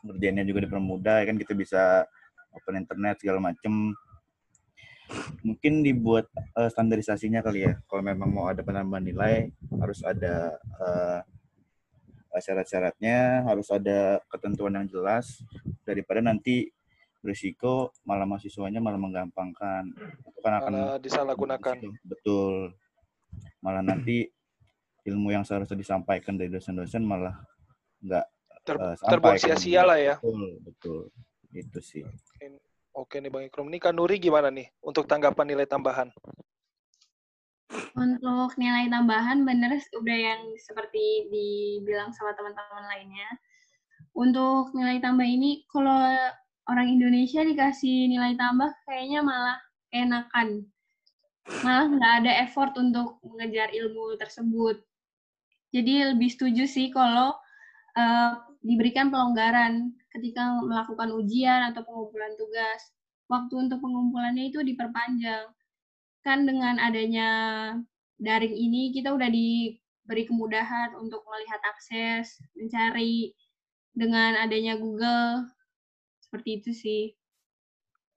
kerjanya 0.05 0.43
juga 0.45 0.63
dipermudah, 0.69 1.15
ya 1.23 1.25
kan 1.27 1.37
kita 1.39 1.53
bisa 1.57 1.81
open 2.53 2.79
internet 2.79 3.19
segala 3.21 3.39
macem. 3.41 3.93
Mungkin 5.43 5.81
dibuat 5.85 6.27
eh, 6.35 6.69
standarisasinya 6.69 7.39
kali 7.39 7.67
ya. 7.67 7.73
Kalau 7.87 8.03
memang 8.03 8.29
mau 8.29 8.45
ada 8.51 8.61
penambahan 8.61 9.05
nilai 9.05 9.47
harus 9.79 10.03
ada 10.03 10.55
eh, 10.59 11.19
syarat-syaratnya 12.37 13.49
harus 13.49 13.65
ada 13.73 14.21
ketentuan 14.29 14.77
yang 14.77 14.85
jelas 14.85 15.41
daripada 15.81 16.21
nanti 16.21 16.69
berisiko 17.17 17.89
malah 18.05 18.29
mahasiswanya 18.29 18.77
malah 18.77 19.01
menggampangkan 19.01 19.89
itu 20.21 20.39
kan 20.45 20.53
akan 20.61 20.71
Malah 20.71 20.97
disalahgunakan. 21.01 21.75
betul 22.05 22.77
malah 23.61 23.81
nanti 23.81 24.29
ilmu 25.01 25.33
yang 25.33 25.41
seharusnya 25.41 25.81
disampaikan 25.81 26.37
dari 26.37 26.53
dosen-dosen 26.53 27.01
malah 27.01 27.41
nggak 28.05 28.25
Ter- 28.61 28.77
eh, 28.77 28.95
terbuang 29.01 29.39
sampai 29.39 29.41
ke 29.41 29.43
sia-sia 29.57 29.81
lah 29.81 29.97
ya. 29.97 30.15
betul 30.21 30.61
betul 30.61 30.99
itu 31.57 31.79
sih 31.81 32.05
Oke 32.97 33.21
nih 33.21 33.29
Bang 33.29 33.45
Ikrom. 33.45 33.69
Nih 33.69 33.77
Kak 33.77 33.93
Nuri 33.93 34.17
gimana 34.17 34.49
nih 34.49 34.73
untuk 34.81 35.05
tanggapan 35.05 35.45
nilai 35.45 35.69
tambahan? 35.69 36.09
Untuk 37.93 38.57
nilai 38.57 38.89
tambahan 38.89 39.45
bener 39.45 39.77
udah 39.77 40.17
yang 40.17 40.41
seperti 40.57 41.29
dibilang 41.29 42.09
sama 42.09 42.33
teman-teman 42.33 42.89
lainnya. 42.89 43.29
Untuk 44.17 44.73
nilai 44.73 44.97
tambah 44.97 45.29
ini 45.29 45.69
kalau 45.69 46.09
orang 46.65 46.89
Indonesia 46.89 47.45
dikasih 47.45 48.09
nilai 48.09 48.33
tambah 48.33 48.73
kayaknya 48.89 49.21
malah 49.21 49.61
enakan. 49.93 50.65
Malah 51.61 51.93
nggak 51.93 52.13
ada 52.25 52.31
effort 52.49 52.73
untuk 52.81 53.21
mengejar 53.21 53.77
ilmu 53.77 54.17
tersebut. 54.17 54.81
Jadi 55.69 56.17
lebih 56.17 56.33
setuju 56.33 56.65
sih 56.65 56.89
kalau 56.89 57.37
eh, 57.93 58.31
diberikan 58.65 59.13
pelonggaran 59.13 59.93
ketika 60.17 60.57
melakukan 60.65 61.13
ujian 61.13 61.69
atau 61.69 61.85
pengumpulan 61.85 62.33
tugas. 62.35 62.81
Waktu 63.29 63.53
untuk 63.69 63.79
pengumpulannya 63.83 64.49
itu 64.49 64.63
diperpanjang 64.65 65.51
kan 66.25 66.43
dengan 66.43 66.75
adanya 66.81 67.29
daring 68.19 68.51
ini 68.51 68.91
kita 68.91 69.15
udah 69.15 69.31
diberi 69.31 70.27
kemudahan 70.27 70.97
untuk 70.99 71.23
melihat 71.23 71.61
akses, 71.71 72.35
mencari 72.57 73.31
dengan 73.95 74.35
adanya 74.41 74.75
Google. 74.75 75.47
Seperti 76.19 76.49
itu 76.59 76.71
sih. 76.75 77.03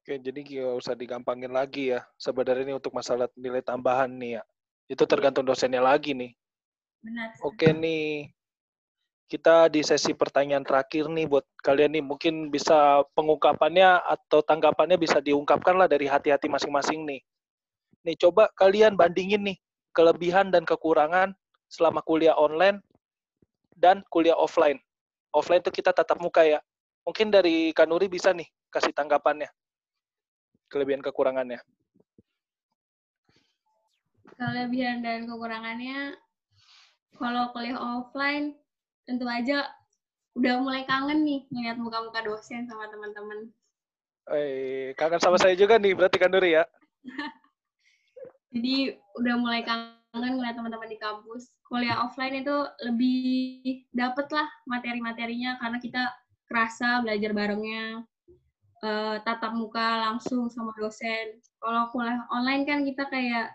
Oke, 0.00 0.18
jadi 0.18 0.40
nggak 0.42 0.80
usah 0.80 0.96
digampangin 0.96 1.52
lagi 1.52 1.94
ya. 1.94 2.02
Sebenarnya 2.18 2.66
ini 2.66 2.74
untuk 2.74 2.96
masalah 2.96 3.30
nilai 3.36 3.62
tambahan 3.62 4.10
nih 4.10 4.40
ya. 4.40 4.42
Itu 4.90 5.06
tergantung 5.06 5.46
dosennya 5.46 5.78
lagi 5.78 6.16
nih. 6.16 6.34
Benar. 7.04 7.36
Oke 7.46 7.70
nih, 7.70 8.32
kita 9.30 9.70
di 9.70 9.86
sesi 9.86 10.10
pertanyaan 10.10 10.66
terakhir 10.66 11.06
nih 11.06 11.30
buat 11.30 11.46
kalian 11.62 11.94
nih. 11.94 12.02
Mungkin 12.02 12.50
bisa 12.50 13.06
pengungkapannya 13.14 14.02
atau 14.02 14.42
tanggapannya 14.42 14.98
bisa 14.98 15.22
diungkapkan 15.22 15.78
lah 15.78 15.86
dari 15.86 16.10
hati-hati 16.10 16.50
masing-masing 16.50 17.06
nih. 17.06 17.22
Nih 18.02 18.18
coba 18.18 18.50
kalian 18.58 18.98
bandingin 18.98 19.46
nih 19.46 19.56
kelebihan 19.94 20.50
dan 20.50 20.66
kekurangan 20.66 21.30
selama 21.70 22.02
kuliah 22.02 22.34
online 22.34 22.82
dan 23.78 24.02
kuliah 24.10 24.34
offline. 24.34 24.82
Offline 25.30 25.62
tuh 25.62 25.70
kita 25.70 25.94
tatap 25.94 26.18
muka 26.18 26.42
ya. 26.42 26.58
Mungkin 27.06 27.30
dari 27.30 27.70
Kanuri 27.70 28.10
bisa 28.10 28.34
nih 28.34 28.50
kasih 28.74 28.90
tanggapannya. 28.90 29.46
Kelebihan 30.66 31.06
kekurangannya. 31.06 31.62
Kelebihan 34.34 35.06
dan 35.06 35.30
kekurangannya 35.30 36.18
kalau 37.14 37.54
kuliah 37.54 37.78
offline 37.78 38.58
tentu 39.04 39.26
aja 39.26 39.68
udah 40.38 40.54
mulai 40.62 40.82
kangen 40.86 41.26
nih 41.26 41.40
ngeliat 41.50 41.78
muka-muka 41.80 42.22
dosen 42.22 42.66
sama 42.70 42.86
teman-teman. 42.88 43.50
Eh, 44.30 44.94
kangen 44.94 45.18
sama 45.18 45.36
saya 45.40 45.58
juga 45.58 45.80
nih 45.80 45.96
berarti 45.96 46.16
Kanuri 46.20 46.54
ya. 46.54 46.64
Jadi 48.54 48.94
udah 49.18 49.34
mulai 49.38 49.62
kangen 49.62 50.38
ngeliat 50.38 50.54
teman-teman 50.58 50.90
di 50.90 50.98
kampus. 50.98 51.54
Kuliah 51.66 52.02
offline 52.02 52.42
itu 52.42 52.56
lebih 52.86 53.86
dapet 53.94 54.26
lah 54.30 54.46
materi-materinya 54.66 55.58
karena 55.58 55.78
kita 55.78 56.02
kerasa 56.50 57.02
belajar 57.02 57.30
barengnya, 57.30 58.02
eh, 58.82 59.16
tatap 59.22 59.54
muka 59.54 60.10
langsung 60.10 60.50
sama 60.50 60.74
dosen. 60.78 61.38
Kalau 61.62 61.90
kuliah 61.94 62.26
online 62.30 62.66
kan 62.66 62.82
kita 62.82 63.06
kayak 63.10 63.54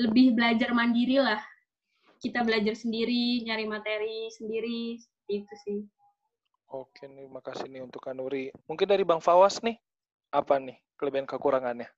lebih 0.00 0.36
belajar 0.36 0.72
mandiri 0.72 1.20
lah. 1.20 1.40
Kita 2.22 2.46
belajar 2.46 2.78
sendiri, 2.78 3.42
nyari 3.42 3.66
materi 3.66 4.30
sendiri, 4.30 4.94
seperti 4.94 5.32
itu 5.42 5.54
sih. 5.66 5.80
Oke 6.70 7.10
nih, 7.10 7.26
makasih 7.26 7.66
nih 7.66 7.82
untuk 7.82 7.98
Kanuri. 7.98 8.54
Mungkin 8.70 8.86
dari 8.86 9.02
Bang 9.02 9.18
Fawas 9.18 9.58
nih, 9.58 9.74
apa 10.30 10.62
nih 10.62 10.78
kelebihan 10.94 11.26
kekurangannya? 11.26 11.90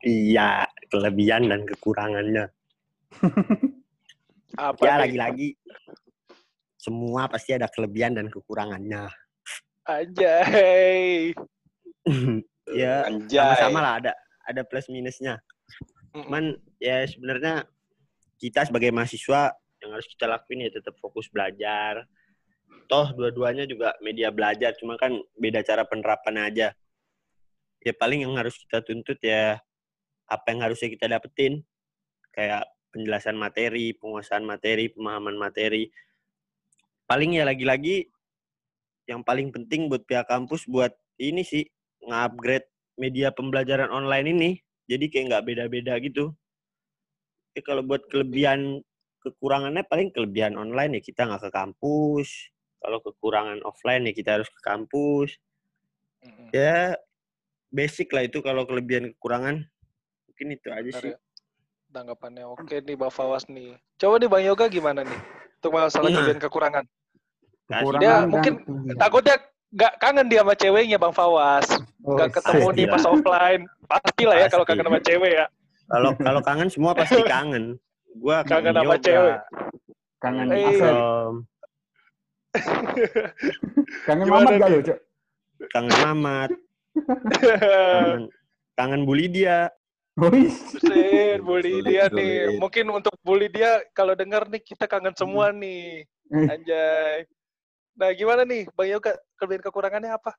Iya, 0.00 0.64
kelebihan 0.88 1.44
dan 1.52 1.68
kekurangannya. 1.68 2.48
Apa 4.56 4.80
Ya 4.80 4.96
lagi-lagi 4.96 5.52
semua 6.80 7.28
pasti 7.28 7.52
ada 7.52 7.68
kelebihan 7.68 8.16
dan 8.16 8.32
kekurangannya. 8.32 9.12
Anjay. 9.84 11.36
ya 12.80 13.04
Anjay. 13.04 13.36
sama-sama 13.36 13.78
lah 13.84 13.92
ada 14.00 14.12
ada 14.48 14.62
plus 14.64 14.88
minusnya. 14.88 15.36
Cuman 16.16 16.56
ya 16.80 17.04
sebenarnya 17.04 17.68
kita 18.36 18.68
sebagai 18.68 18.92
mahasiswa 18.92 19.52
yang 19.80 19.90
harus 19.92 20.08
kita 20.08 20.24
lakuin 20.28 20.66
ya 20.66 20.70
tetap 20.72 20.96
fokus 21.00 21.28
belajar. 21.28 22.04
Toh 22.86 23.10
dua-duanya 23.14 23.66
juga 23.66 23.94
media 24.02 24.30
belajar, 24.30 24.74
cuma 24.78 24.94
kan 24.98 25.14
beda 25.38 25.62
cara 25.62 25.82
penerapannya 25.86 26.42
aja. 26.46 26.68
Ya 27.82 27.92
paling 27.94 28.26
yang 28.26 28.34
harus 28.34 28.58
kita 28.58 28.82
tuntut 28.82 29.18
ya 29.22 29.58
apa 30.26 30.46
yang 30.50 30.60
harusnya 30.66 30.90
kita 30.90 31.06
dapetin 31.06 31.62
kayak 32.34 32.66
penjelasan 32.90 33.38
materi, 33.38 33.94
penguasaan 33.94 34.42
materi, 34.42 34.90
pemahaman 34.90 35.36
materi. 35.38 35.92
Paling 37.06 37.38
ya 37.38 37.44
lagi-lagi 37.46 38.10
yang 39.06 39.22
paling 39.22 39.54
penting 39.54 39.86
buat 39.86 40.02
pihak 40.02 40.26
kampus 40.26 40.66
buat 40.66 40.90
ini 41.22 41.46
sih 41.46 41.62
nge-upgrade 42.02 42.66
media 42.98 43.30
pembelajaran 43.30 43.92
online 43.92 44.26
ini. 44.32 44.50
Jadi 44.90 45.06
kayak 45.10 45.24
nggak 45.30 45.44
beda-beda 45.46 45.94
gitu. 46.02 46.34
Tapi 47.56 47.64
kalau 47.64 47.80
buat 47.80 48.04
kelebihan 48.12 48.84
kekurangannya 49.24 49.80
paling 49.88 50.12
kelebihan 50.12 50.60
online 50.60 51.00
ya 51.00 51.00
kita 51.00 51.24
nggak 51.24 51.48
ke 51.48 51.50
kampus. 51.56 52.52
Kalau 52.84 53.00
kekurangan 53.00 53.64
offline 53.64 54.04
ya 54.04 54.12
kita 54.12 54.36
harus 54.36 54.52
ke 54.52 54.60
kampus. 54.60 55.40
Mm-mm. 56.20 56.52
Ya 56.52 57.00
basic 57.72 58.12
lah 58.12 58.28
itu 58.28 58.44
kalau 58.44 58.68
kelebihan 58.68 59.08
kekurangan. 59.16 59.64
Mungkin 60.28 60.46
itu 60.52 60.68
aja 60.68 60.84
Benar 60.84 61.00
sih. 61.00 61.10
ya. 61.16 61.18
Tanggapannya 61.96 62.44
oke 62.44 62.76
nih 62.76 62.92
Bang 62.92 63.08
Fawas 63.08 63.48
nih. 63.48 63.72
Coba 63.96 64.20
nih 64.20 64.28
Bang 64.28 64.44
Yoga 64.44 64.68
gimana 64.68 65.00
nih? 65.00 65.16
Untuk 65.56 65.72
masalah 65.72 66.12
Nah. 66.12 66.16
kelebihan 66.20 66.40
kekurangan. 66.44 66.84
Dia 66.84 67.72
Kekurangan 67.72 68.04
dan 68.04 68.28
mungkin 68.28 68.52
takutnya 69.00 69.36
nggak 69.72 69.92
kangen 69.96 70.26
dia 70.28 70.44
sama 70.44 70.52
ceweknya 70.52 71.00
Bang 71.00 71.16
Fawas. 71.16 71.64
Oh, 72.04 72.20
Nggak 72.20 72.36
ketemu 72.36 72.66
nih 72.76 72.84
pas 72.84 73.00
Pastilah. 73.00 73.16
offline. 73.16 73.62
Pastilah 73.88 74.36
ya 74.36 74.46
kalau 74.52 74.64
Pasti. 74.68 74.76
kangen 74.76 74.88
sama 74.92 75.00
cewek 75.00 75.32
ya. 75.32 75.46
Kalau 75.86 76.10
kalau 76.26 76.40
kangen 76.42 76.68
semua 76.70 76.92
pasti 76.92 77.22
kangen. 77.22 77.78
Gua 78.16 78.40
Kangen 78.48 78.72
sama 78.72 78.96
yoga, 78.96 79.04
cewek. 79.04 79.38
kangen 80.24 80.48
Eh. 80.48 80.64
Asep. 80.72 80.94
Om, 80.96 81.34
Kangen 84.08 84.24
Gimana 84.24 84.48
Mamat 84.48 84.60
gak 84.60 84.70
lu, 84.72 84.78
Cok? 84.80 84.98
kangen 85.72 85.96
Mamat, 86.04 86.50
kangen 87.28 88.20
kangen 88.78 89.02
bully 89.04 89.26
dia. 89.28 89.68
Wih. 90.16 90.48
Buset, 90.48 91.44
bully 91.44 91.84
Sulit, 91.84 91.84
dia 91.84 92.04
nih. 92.08 92.56
Mungkin 92.56 92.88
untuk 92.88 93.12
bully 93.20 93.52
dia 93.52 93.84
kalau 93.92 94.16
dengar 94.16 94.48
nih 94.48 94.64
kita 94.64 94.88
kangen 94.88 95.12
semua 95.12 95.52
nih. 95.52 96.08
Eh. 96.32 96.48
Anjay. 96.48 97.28
Nah, 97.96 98.12
gimana 98.16 98.48
nih 98.48 98.68
Bang 98.72 98.88
Yoga? 98.88 99.12
Kelebihan 99.36 99.62
kekurangannya 99.64 100.12
apa? 100.16 100.32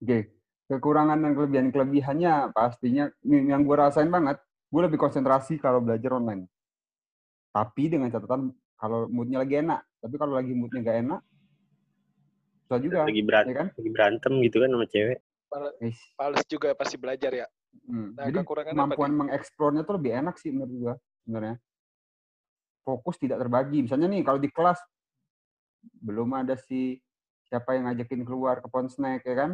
Oke, 0.00 0.32
kekurangan 0.68 1.20
dan 1.20 1.32
kelebihan 1.36 1.68
kelebihannya 1.72 2.52
pastinya 2.52 3.08
yang 3.24 3.64
gue 3.64 3.76
rasain 3.76 4.08
banget, 4.12 4.40
gue 4.74 4.82
lebih 4.90 4.98
konsentrasi 4.98 5.62
kalau 5.62 5.78
belajar 5.78 6.18
online. 6.18 6.50
Tapi 7.54 7.86
dengan 7.86 8.10
catatan 8.10 8.50
kalau 8.74 9.06
moodnya 9.06 9.38
lagi 9.38 9.62
enak, 9.62 9.86
tapi 10.02 10.14
kalau 10.18 10.34
lagi 10.34 10.50
moodnya 10.50 10.82
gak 10.82 10.98
enak, 11.06 11.20
susah 12.66 12.78
juga, 12.82 13.06
Lagi 13.06 13.22
ya 13.22 13.26
berantem, 13.30 13.54
kan? 13.54 13.66
lagi 13.70 13.90
berantem 13.94 14.32
gitu 14.42 14.56
kan 14.58 14.68
sama 14.74 14.86
cewek. 14.90 15.18
Guys. 15.78 15.98
Males 16.18 16.42
juga 16.50 16.68
pasti 16.74 16.96
belajar 16.98 17.30
ya. 17.30 17.46
Hmm. 17.86 18.18
Nah, 18.18 18.26
Jadi 18.26 18.42
kemampuan 18.74 19.14
mengeksplornya 19.14 19.86
tuh 19.86 19.94
lebih 20.02 20.18
enak 20.18 20.34
sih 20.42 20.50
menurut 20.50 20.74
gue 20.74 20.94
sebenarnya. 21.22 21.56
Fokus 22.82 23.16
tidak 23.22 23.38
terbagi. 23.38 23.86
Misalnya 23.86 24.10
nih 24.10 24.26
kalau 24.26 24.42
di 24.42 24.50
kelas 24.50 24.82
belum 26.02 26.34
ada 26.34 26.58
si 26.58 26.98
siapa 27.46 27.78
yang 27.78 27.86
ngajakin 27.86 28.26
keluar 28.26 28.58
ke 28.58 28.66
Ponsnack 28.66 29.22
ya 29.22 29.34
kan? 29.38 29.50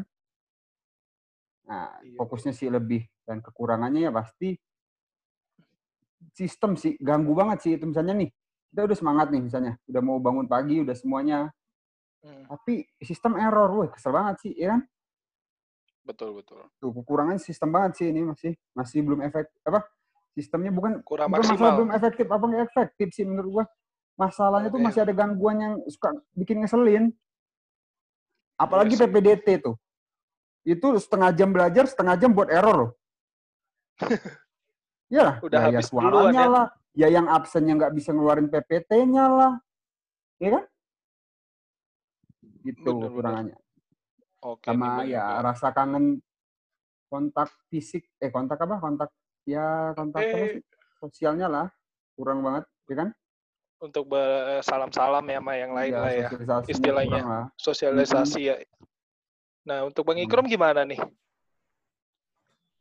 Nah, 1.69 2.01
Iya. 2.01 2.17
fokusnya 2.17 2.57
sih 2.57 2.73
lebih 2.73 3.05
dan 3.29 3.45
kekurangannya 3.45 4.09
ya 4.09 4.13
pasti 4.17 4.57
sistem 6.41 6.73
sih 6.81 6.97
ganggu 6.97 7.37
banget 7.37 7.59
sih 7.61 7.73
itu. 7.77 7.85
Misalnya 7.85 8.17
nih 8.17 8.31
kita 8.73 8.89
udah 8.89 8.97
semangat 8.97 9.27
nih 9.29 9.43
misalnya 9.45 9.73
udah 9.85 10.01
mau 10.01 10.17
bangun 10.17 10.49
pagi 10.49 10.81
udah 10.81 10.97
semuanya. 10.97 11.53
Hmm, 12.21 12.45
tapi 12.49 12.85
sistem 13.01 13.37
error 13.37 13.69
wah 13.69 13.89
kesel 13.93 14.13
banget 14.17 14.37
sih 14.49 14.53
ya 14.57 14.77
kan? 14.77 14.81
Betul 16.05 16.33
betul. 16.41 16.65
tuh 16.81 16.91
kekurangan 16.97 17.37
sistem 17.37 17.77
banget 17.77 18.01
sih 18.01 18.07
ini 18.09 18.25
masih 18.25 18.53
masih 18.73 18.99
belum 19.05 19.21
efek 19.29 19.53
apa 19.69 19.85
sistemnya 20.33 20.73
bukan 20.73 21.05
Kurang 21.05 21.29
bukan 21.29 21.45
masalah 21.45 21.77
belum 21.77 21.93
efektif 21.93 22.27
apa 22.29 22.45
nggak 22.49 22.65
efektif 22.73 23.09
sih 23.13 23.25
menurut 23.29 23.51
gua. 23.61 23.65
Masalahnya 24.17 24.69
tuh 24.69 24.81
Oke. 24.81 24.87
masih 24.89 25.01
ada 25.01 25.13
gangguan 25.17 25.57
yang 25.61 25.75
suka 25.89 26.13
bikin 26.37 26.61
ngeselin. 26.61 27.13
Apalagi 28.61 28.97
Iya 28.97 29.05
sih. 29.05 29.09
PPDT 29.09 29.47
tuh. 29.65 29.77
Itu 30.61 30.93
setengah 31.01 31.33
jam 31.33 31.57
belajar 31.57 31.89
setengah 31.89 32.21
jam 32.21 32.37
buat 32.37 32.53
error 32.53 32.77
loh 32.77 32.91
Iya 35.11 35.23
lah, 35.27 35.35
Udah 35.43 35.59
gaya 35.59 35.69
habis 35.75 35.91
duluan 35.91 36.07
suaranya 36.31 36.39
ya. 36.41 36.47
lah, 36.49 36.67
ya 36.95 37.09
yang 37.11 37.27
absennya 37.27 37.75
nggak 37.75 37.95
bisa 37.99 38.15
ngeluarin 38.15 38.47
PPT-nya 38.47 39.25
lah, 39.27 39.53
ya 40.39 40.49
kan? 40.55 40.65
Gitu 42.63 42.79
Bener-bener. 42.79 43.11
kekurangannya. 43.11 43.57
Oke, 44.41 44.65
Sama 44.65 45.03
Bang 45.03 45.11
ya 45.11 45.25
rasa 45.43 45.69
kangen 45.75 46.23
kontak 47.11 47.51
fisik, 47.67 48.07
eh 48.17 48.31
kontak 48.31 48.57
apa? 48.57 48.79
Kontak 48.79 49.11
ya 49.45 49.91
kontak 49.93 50.23
Eh. 50.23 50.63
Sosialnya 51.03 51.51
lah, 51.51 51.67
kurang 52.15 52.47
banget, 52.47 52.65
ya 52.87 52.95
kan? 53.03 53.09
Untuk 53.81 54.13
salam-salam 54.63 55.25
ya 55.27 55.41
sama 55.41 55.53
yang 55.57 55.73
lain 55.73 55.91
Iya, 55.91 55.99
lah 55.99 56.13
ya. 56.13 56.29
istilahnya. 56.69 57.23
lah. 57.25 57.45
Sosialisasi 57.57 58.41
ya. 58.47 58.55
Nah, 59.67 59.89
untuk 59.89 60.07
Bang 60.07 60.21
Hmm. 60.21 60.29
Ikrom 60.29 60.47
gimana 60.47 60.85
nih? 60.87 61.01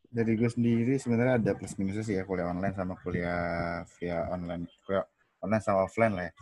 Dari 0.09 0.33
gue 0.33 0.49
sendiri 0.49 0.97
sebenarnya 0.97 1.37
ada 1.37 1.51
plus 1.53 1.77
minusnya 1.77 2.01
sih 2.01 2.17
ya 2.17 2.25
kuliah 2.25 2.49
online 2.49 2.73
sama 2.73 2.97
kuliah 2.97 3.85
via 4.01 4.25
online. 4.33 4.65
Kuliah 4.81 5.05
online 5.45 5.61
sama 5.61 5.85
offline 5.85 6.13
lah 6.17 6.25
ya. 6.25 6.33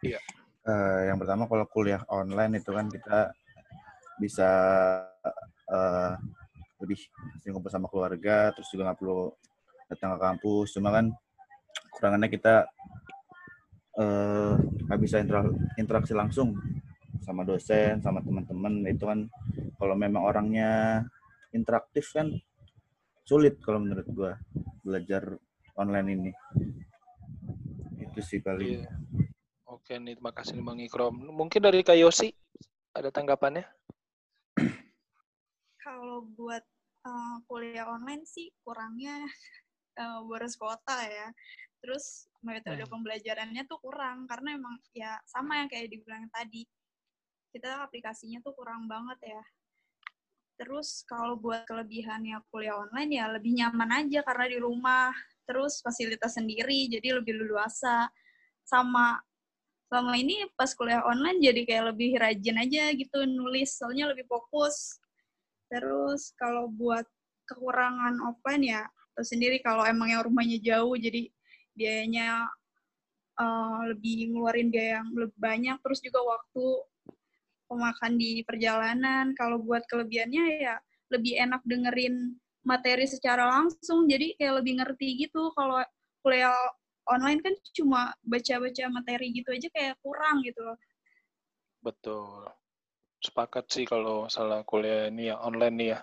Iya. 0.00 0.20
Eh, 0.64 1.00
yang 1.12 1.20
pertama 1.20 1.44
kalau 1.44 1.68
kuliah 1.68 2.00
online 2.08 2.64
itu 2.64 2.72
kan 2.72 2.88
kita 2.88 3.36
bisa 4.16 4.50
eh, 5.68 6.12
lebih 6.80 6.96
sering 7.44 7.60
kumpul 7.60 7.68
sama 7.68 7.92
keluarga, 7.92 8.56
terus 8.56 8.72
juga 8.72 8.88
nggak 8.88 8.98
perlu 9.04 9.36
datang 9.92 10.16
ke 10.16 10.18
kampus. 10.24 10.68
Cuma 10.72 10.88
kan 10.88 11.12
kurangannya 11.92 12.32
kita 12.32 12.54
eh, 14.00 14.54
nggak 14.88 15.00
bisa 15.04 15.20
intera- 15.20 15.56
interaksi 15.76 16.16
langsung 16.16 16.56
sama 17.20 17.44
dosen, 17.44 18.00
sama 18.00 18.24
teman-teman. 18.24 18.80
Itu 18.88 19.12
kan 19.12 19.28
kalau 19.76 19.92
memang 19.92 20.24
orangnya 20.24 21.04
interaktif 21.52 22.16
kan 22.16 22.32
sulit 23.28 23.60
kalau 23.60 23.84
menurut 23.84 24.08
gua 24.08 24.32
belajar 24.80 25.36
online 25.76 26.08
ini. 26.16 26.30
Itu 28.00 28.24
sih 28.24 28.40
paling. 28.40 28.88
Iya. 28.88 28.88
Oke 29.68 30.00
nih, 30.00 30.16
terima 30.16 30.32
kasih 30.32 30.56
nih 30.56 30.64
Bang 30.64 30.80
Ikrom. 30.80 31.14
Mungkin 31.28 31.60
dari 31.60 31.84
Kak 31.84 32.00
Yosi 32.00 32.32
ada 32.96 33.12
tanggapannya? 33.12 33.68
Kalau 35.84 36.24
buat 36.24 36.64
eh, 37.04 37.36
kuliah 37.44 37.84
online 37.84 38.24
sih 38.24 38.48
kurangnya 38.64 39.20
eh, 40.00 40.20
boros 40.24 40.56
kuota 40.56 41.04
ya. 41.04 41.28
Terus 41.84 42.26
metode 42.40 42.80
pembelajarannya 42.88 43.68
tuh 43.68 43.78
kurang 43.78 44.24
karena 44.24 44.56
emang 44.56 44.80
ya 44.96 45.20
sama 45.28 45.60
yang 45.60 45.68
kayak 45.68 45.92
dibilang 45.92 46.26
tadi. 46.32 46.64
Kita 47.52 47.84
aplikasinya 47.84 48.40
tuh 48.40 48.56
kurang 48.56 48.88
banget 48.88 49.36
ya. 49.36 49.42
Terus 50.58 51.06
kalau 51.06 51.38
buat 51.38 51.62
kelebihannya 51.64 52.42
kuliah 52.50 52.74
online 52.74 53.10
ya 53.14 53.30
lebih 53.30 53.54
nyaman 53.54 54.04
aja 54.04 54.26
karena 54.26 54.46
di 54.50 54.58
rumah. 54.58 55.14
Terus 55.46 55.80
fasilitas 55.80 56.34
sendiri 56.34 56.90
jadi 56.90 57.22
lebih 57.22 57.38
leluasa. 57.38 58.10
Sama 58.66 59.22
selama 59.88 60.18
ini 60.18 60.44
pas 60.58 60.74
kuliah 60.74 61.00
online 61.06 61.40
jadi 61.40 61.62
kayak 61.64 61.84
lebih 61.94 62.10
rajin 62.20 62.56
aja 62.58 62.90
gitu 62.92 63.18
nulis 63.24 63.78
soalnya 63.78 64.10
lebih 64.10 64.26
fokus. 64.26 64.98
Terus 65.70 66.34
kalau 66.34 66.66
buat 66.66 67.06
kekurangan 67.48 68.18
offline 68.26 68.66
ya 68.66 68.82
tahu 69.18 69.26
sendiri 69.26 69.58
kalau 69.58 69.82
emang 69.82 70.14
yang 70.14 70.22
rumahnya 70.22 70.62
jauh 70.62 70.94
jadi 70.94 71.26
biayanya 71.74 72.46
eh, 73.34 73.78
lebih 73.90 74.30
ngeluarin 74.30 74.70
biaya 74.70 75.02
yang 75.02 75.10
lebih 75.10 75.34
banyak 75.34 75.76
terus 75.82 75.98
juga 75.98 76.22
waktu 76.22 76.64
pemakan 77.68 78.16
di 78.16 78.42
perjalanan 78.42 79.36
kalau 79.36 79.60
buat 79.60 79.84
kelebihannya 79.86 80.64
ya 80.64 80.76
lebih 81.12 81.38
enak 81.38 81.62
dengerin 81.68 82.34
materi 82.64 83.04
secara 83.06 83.46
langsung 83.48 84.08
jadi 84.08 84.34
kayak 84.40 84.64
lebih 84.64 84.82
ngerti 84.82 85.28
gitu 85.28 85.52
kalau 85.54 85.80
kuliah 86.24 86.56
online 87.08 87.40
kan 87.40 87.54
cuma 87.76 88.12
baca-baca 88.26 88.84
materi 88.92 89.32
gitu 89.32 89.52
aja 89.54 89.68
kayak 89.72 89.94
kurang 90.02 90.42
gitu 90.42 90.60
loh 90.64 90.76
Betul. 91.78 92.42
Sepakat 93.22 93.70
sih 93.70 93.86
kalau 93.86 94.26
salah 94.26 94.66
kuliah 94.66 95.06
ini 95.06 95.30
ya 95.30 95.38
online 95.38 95.74
nih 95.78 95.88
ya. 95.94 95.98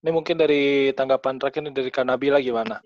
Ini 0.00 0.10
mungkin 0.14 0.40
dari 0.40 0.88
tanggapan 0.96 1.36
terakhir 1.36 1.68
dari 1.68 1.92
Kak 1.92 2.08
Nabila 2.08 2.40
gimana? 2.40 2.80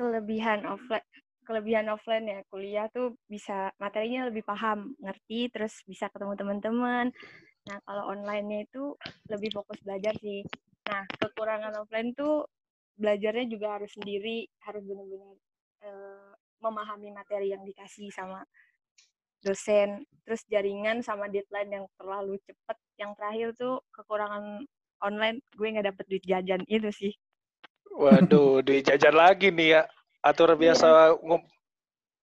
kelebihan 0.00 0.64
offline 0.64 1.04
kelebihan 1.50 1.90
offline 1.90 2.30
ya 2.30 2.46
kuliah 2.46 2.86
tuh 2.94 3.18
bisa 3.26 3.74
materinya 3.82 4.30
lebih 4.30 4.46
paham, 4.46 4.94
ngerti, 5.02 5.50
terus 5.50 5.82
bisa 5.82 6.06
ketemu 6.06 6.38
teman-teman. 6.38 7.10
Nah 7.66 7.76
kalau 7.82 8.14
online-nya 8.14 8.70
itu 8.70 8.94
lebih 9.26 9.50
fokus 9.58 9.82
belajar 9.82 10.14
sih. 10.22 10.46
Nah 10.86 11.02
kekurangan 11.18 11.74
offline 11.82 12.14
tuh 12.14 12.46
belajarnya 12.94 13.50
juga 13.50 13.82
harus 13.82 13.90
sendiri, 13.98 14.46
harus 14.62 14.86
benar-benar 14.86 15.34
eh, 15.90 16.30
memahami 16.62 17.10
materi 17.10 17.50
yang 17.50 17.66
dikasih 17.66 18.14
sama 18.14 18.46
dosen, 19.42 20.06
terus 20.22 20.46
jaringan 20.46 21.02
sama 21.02 21.26
deadline 21.26 21.82
yang 21.82 21.86
terlalu 21.98 22.38
cepat. 22.46 22.78
Yang 22.94 23.10
terakhir 23.18 23.48
tuh 23.58 23.74
kekurangan 23.90 24.62
online, 25.02 25.42
gue 25.58 25.66
nggak 25.66 25.88
dapet 25.90 26.04
duit 26.06 26.24
jajan 26.30 26.62
itu 26.70 26.94
sih. 26.94 27.12
Waduh, 27.90 28.62
duit 28.62 28.86
jajan 28.86 29.18
lagi 29.18 29.50
nih 29.50 29.80
ya. 29.80 29.82
Atur 30.20 30.52
biasa 30.52 31.16
ngup- 31.24 31.48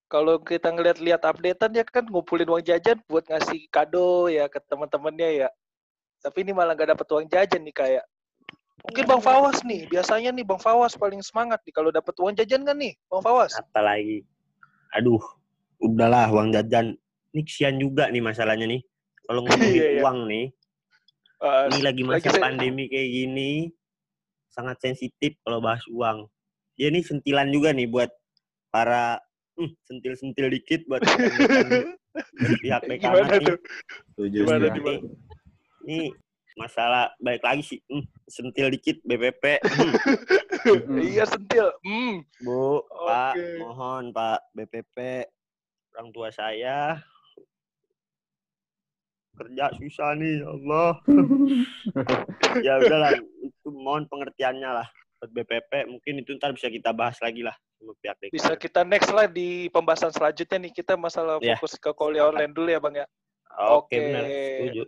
kalau 0.08 0.40
kita 0.40 0.72
ngeliat-lihat 0.72 1.20
updatean 1.26 1.74
ya 1.76 1.84
kan 1.84 2.08
ngumpulin 2.08 2.48
uang 2.48 2.64
jajan 2.64 2.96
buat 3.12 3.28
ngasih 3.28 3.68
kado 3.68 4.32
ya 4.32 4.48
ke 4.48 4.62
teman-temannya 4.64 5.46
ya. 5.46 5.50
Tapi 6.24 6.48
ini 6.48 6.56
malah 6.56 6.78
nggak 6.78 6.96
dapet 6.96 7.08
uang 7.12 7.28
jajan 7.28 7.62
nih 7.66 7.76
kayak. 7.76 8.06
Mungkin 8.88 9.04
Iya, 9.04 9.10
Bang 9.10 9.22
bener. 9.22 9.34
Fawas 9.34 9.58
nih, 9.68 9.82
biasanya 9.90 10.30
nih 10.32 10.46
Bang 10.48 10.62
Fawas 10.62 10.94
paling 10.96 11.20
semangat 11.20 11.60
nih 11.66 11.74
kalau 11.76 11.90
dapet 11.92 12.14
uang 12.22 12.38
jajan 12.38 12.64
kan 12.64 12.78
nih, 12.78 12.94
Bang 13.10 13.20
Fawas. 13.26 13.52
Apalagi, 13.58 14.24
aduh, 14.96 15.20
udahlah 15.82 16.30
uang 16.32 16.56
jajan. 16.56 16.96
Ini 17.36 17.42
kesian 17.44 17.76
juga 17.82 18.08
nih 18.08 18.24
masalahnya 18.24 18.70
nih. 18.70 18.82
Kalau 19.28 19.42
ngomongin 19.46 19.82
Iya, 19.82 19.88
iya. 19.92 20.02
uang 20.06 20.20
nih, 20.30 20.46
Eh, 21.38 21.64
ini 21.70 21.80
lagi 21.86 22.02
masa 22.02 22.34
lagi 22.34 22.42
pandemi 22.42 22.90
kayak 22.90 23.10
gini, 23.14 23.52
sangat 24.50 24.82
sensitif 24.82 25.38
kalau 25.46 25.62
bahas 25.62 25.86
uang. 25.86 26.26
Ya 26.78 26.94
ini 26.94 27.02
sentilan 27.02 27.50
juga 27.50 27.74
nih 27.74 27.90
buat 27.90 28.14
para 28.70 29.18
hmm, 29.58 29.74
sentil-sentil 29.90 30.54
dikit 30.54 30.86
buat 30.86 31.02
pihak 32.62 32.86
Gimana 32.86 32.86
dekanat 32.86 33.30
nih. 33.42 33.48
tuh? 33.50 33.58
Setuju 34.14 34.38
Gimana, 34.46 34.66
di- 34.70 34.82
Ini, 34.86 34.94
ini 35.90 36.00
masalah 36.54 37.10
baik 37.18 37.42
lagi 37.42 37.66
sih, 37.66 37.80
hmm, 37.90 38.06
sentil 38.30 38.70
dikit 38.70 39.02
BPP. 39.02 39.58
hmm. 39.66 39.94
iya 41.18 41.26
sentil. 41.26 41.74
Hmm. 41.82 42.22
Bu, 42.46 42.86
Pak, 42.86 43.34
Oke. 43.34 43.46
mohon 43.58 44.04
Pak 44.14 44.54
BPP, 44.54 44.98
orang 45.98 46.14
tua 46.14 46.30
saya 46.30 47.02
kerja 49.34 49.70
susah 49.82 50.14
nih, 50.14 50.46
ya 50.46 50.50
Allah. 50.54 50.92
ya 52.66 52.74
udahlah, 52.86 53.18
itu 53.42 53.70
mohon 53.74 54.06
pengertiannya 54.06 54.82
lah 54.82 54.90
buat 55.18 55.30
BPP. 55.34 55.72
Mungkin 55.90 56.14
itu 56.22 56.30
ntar 56.38 56.54
bisa 56.54 56.70
kita 56.70 56.94
bahas 56.94 57.18
lagi 57.20 57.42
lah 57.42 57.54
sama 57.78 57.94
pihak 58.00 58.16
DKI. 58.22 58.34
Bisa 58.38 58.54
kita 58.54 58.82
next 58.86 59.10
lah 59.10 59.26
di 59.26 59.68
pembahasan 59.74 60.14
selanjutnya 60.14 60.70
nih 60.70 60.74
kita 60.74 60.94
masalah 60.94 61.42
Iya. 61.42 61.58
fokus 61.58 61.74
ke 61.78 61.90
kuliah 61.94 62.30
online 62.30 62.54
dulu 62.54 62.70
ya 62.70 62.80
Bang 62.80 62.96
ya. 62.96 63.06
Oke, 63.58 63.98
Oke. 63.98 64.06
benar, 64.06 64.24
setuju. 64.30 64.84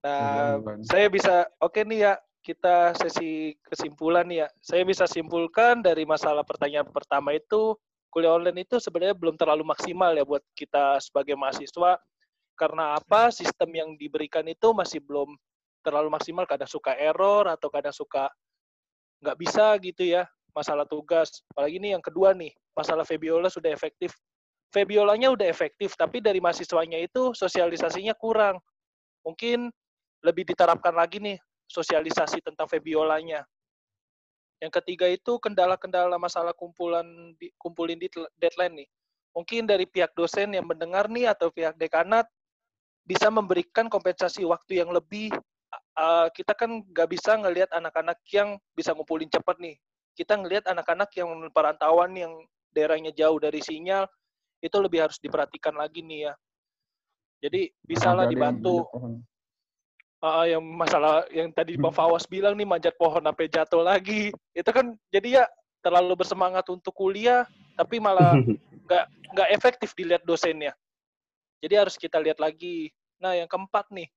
Nah, 0.00 0.58
Bang. 0.58 0.80
saya 0.82 1.06
bisa 1.06 1.46
oke 1.62 1.80
nih 1.86 2.10
ya 2.10 2.12
kita 2.40 2.96
sesi 2.98 3.54
kesimpulan 3.62 4.26
nih 4.26 4.46
ya. 4.46 4.48
Saya 4.58 4.82
bisa 4.82 5.04
simpulkan 5.06 5.84
dari 5.84 6.02
masalah 6.02 6.42
pertanyaan 6.42 6.88
pertama 6.90 7.30
itu 7.36 7.78
kuliah 8.10 8.34
online 8.34 8.66
itu 8.66 8.82
sebenarnya 8.82 9.14
belum 9.14 9.38
terlalu 9.38 9.62
maksimal 9.62 10.10
ya 10.10 10.26
buat 10.26 10.42
kita 10.58 10.98
sebagai 10.98 11.38
mahasiswa 11.38 11.94
karena 12.58 12.98
apa 12.98 13.30
sistem 13.30 13.70
yang 13.70 13.90
diberikan 13.94 14.42
itu 14.50 14.74
masih 14.74 14.98
belum 14.98 15.38
terlalu 15.80 16.10
maksimal 16.12 16.42
kadang 16.44 16.66
suka 16.66 16.92
error 16.98 17.46
atau 17.46 17.70
kadang 17.70 17.94
suka 17.94 18.26
nggak 19.20 19.36
bisa 19.36 19.76
gitu 19.84 20.02
ya 20.04 20.24
masalah 20.56 20.88
tugas 20.88 21.44
apalagi 21.54 21.78
ini 21.78 21.94
yang 21.94 22.02
kedua 22.02 22.34
nih 22.34 22.50
masalah 22.74 23.06
Febiola 23.06 23.46
sudah 23.52 23.70
efektif 23.70 24.16
Febiolanya 24.70 25.30
udah 25.30 25.46
efektif 25.46 25.94
tapi 25.94 26.22
dari 26.22 26.38
mahasiswanya 26.42 26.98
itu 26.98 27.34
sosialisasinya 27.36 28.14
kurang 28.16 28.58
mungkin 29.22 29.70
lebih 30.24 30.44
diterapkan 30.48 30.92
lagi 30.92 31.20
nih 31.20 31.38
sosialisasi 31.70 32.42
tentang 32.42 32.66
Febiolanya. 32.66 33.46
Yang 34.60 34.82
ketiga 34.82 35.06
itu 35.08 35.40
kendala-kendala 35.40 36.20
masalah 36.20 36.52
kumpulan 36.52 37.32
di, 37.40 37.48
kumpulin 37.56 37.96
di 37.96 38.12
deadline 38.36 38.84
nih. 38.84 38.88
Mungkin 39.32 39.64
dari 39.64 39.86
pihak 39.88 40.12
dosen 40.12 40.52
yang 40.52 40.66
mendengar 40.66 41.08
nih 41.08 41.32
atau 41.32 41.48
pihak 41.48 41.78
dekanat 41.80 42.28
bisa 43.06 43.32
memberikan 43.32 43.88
kompensasi 43.88 44.44
waktu 44.44 44.84
yang 44.84 44.92
lebih. 44.92 45.32
Uh, 46.00 46.32
kita 46.32 46.56
kan 46.56 46.80
nggak 46.80 47.08
bisa 47.12 47.36
ngelihat 47.36 47.68
anak-anak 47.76 48.16
yang 48.32 48.56
bisa 48.72 48.96
ngumpulin 48.96 49.28
cepat 49.28 49.60
nih. 49.60 49.76
Kita 50.16 50.40
ngelihat 50.40 50.64
anak-anak 50.72 51.12
yang 51.12 51.28
perantauan 51.52 52.16
yang 52.16 52.32
daerahnya 52.72 53.12
jauh 53.12 53.36
dari 53.36 53.60
sinyal 53.60 54.08
itu 54.64 54.76
lebih 54.80 55.04
harus 55.04 55.20
diperhatikan 55.20 55.76
lagi 55.76 56.00
nih 56.00 56.30
ya. 56.30 56.34
Jadi 57.44 57.68
bisalah 57.84 58.24
dibantu. 58.28 58.88
Ah, 60.20 60.44
yang 60.44 60.60
masalah 60.60 61.24
yang 61.32 61.48
tadi 61.52 61.80
Bang 61.80 61.96
Fawas 61.96 62.28
bilang 62.28 62.52
nih 62.52 62.68
manjat 62.68 62.96
pohon 62.96 63.24
sampai 63.24 63.48
jatuh 63.48 63.84
lagi. 63.84 64.32
Itu 64.52 64.72
kan 64.72 64.96
jadi 65.08 65.44
ya 65.44 65.44
terlalu 65.80 66.24
bersemangat 66.24 66.68
untuk 66.68 66.92
kuliah 66.92 67.48
tapi 67.76 67.96
malah 67.96 68.36
nggak 68.88 69.04
nggak 69.36 69.48
efektif 69.52 69.96
dilihat 69.96 70.24
dosennya. 70.28 70.76
Jadi 71.60 71.74
harus 71.76 71.96
kita 71.96 72.20
lihat 72.20 72.40
lagi. 72.40 72.92
Nah, 73.20 73.36
yang 73.36 73.48
keempat 73.48 73.88
nih. 73.92 74.08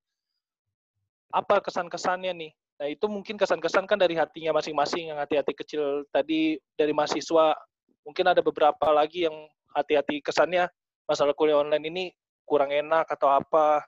Apa 1.34 1.58
kesan-kesannya 1.58 2.30
nih? 2.30 2.52
Nah, 2.78 2.86
itu 2.90 3.06
mungkin 3.10 3.34
kesan-kesan 3.34 3.90
kan 3.90 3.98
dari 3.98 4.14
hatinya 4.14 4.54
masing-masing 4.54 5.10
yang 5.10 5.18
hati-hati 5.18 5.50
kecil 5.50 6.06
tadi 6.14 6.62
dari 6.78 6.94
mahasiswa. 6.94 7.58
Mungkin 8.06 8.26
ada 8.30 8.38
beberapa 8.38 8.86
lagi 8.94 9.26
yang 9.26 9.34
hati-hati 9.74 10.22
kesannya 10.22 10.70
masalah 11.10 11.34
kuliah 11.34 11.58
online 11.58 11.86
ini 11.90 12.04
kurang 12.46 12.70
enak 12.70 13.10
atau 13.10 13.34
apa. 13.34 13.82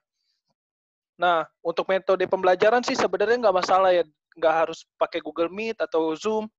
Nah, 1.17 1.47
untuk 1.63 1.87
metode 1.87 2.27
pembelajaran 2.27 2.83
sih 2.83 2.99
sebenarnya 2.99 3.47
nggak 3.47 3.59
masalah 3.63 3.95
ya. 3.95 4.03
Nggak 4.37 4.55
harus 4.67 4.85
pakai 5.01 5.23
Google 5.23 5.49
Meet 5.49 5.81
atau 5.81 6.13
Zoom. 6.19 6.51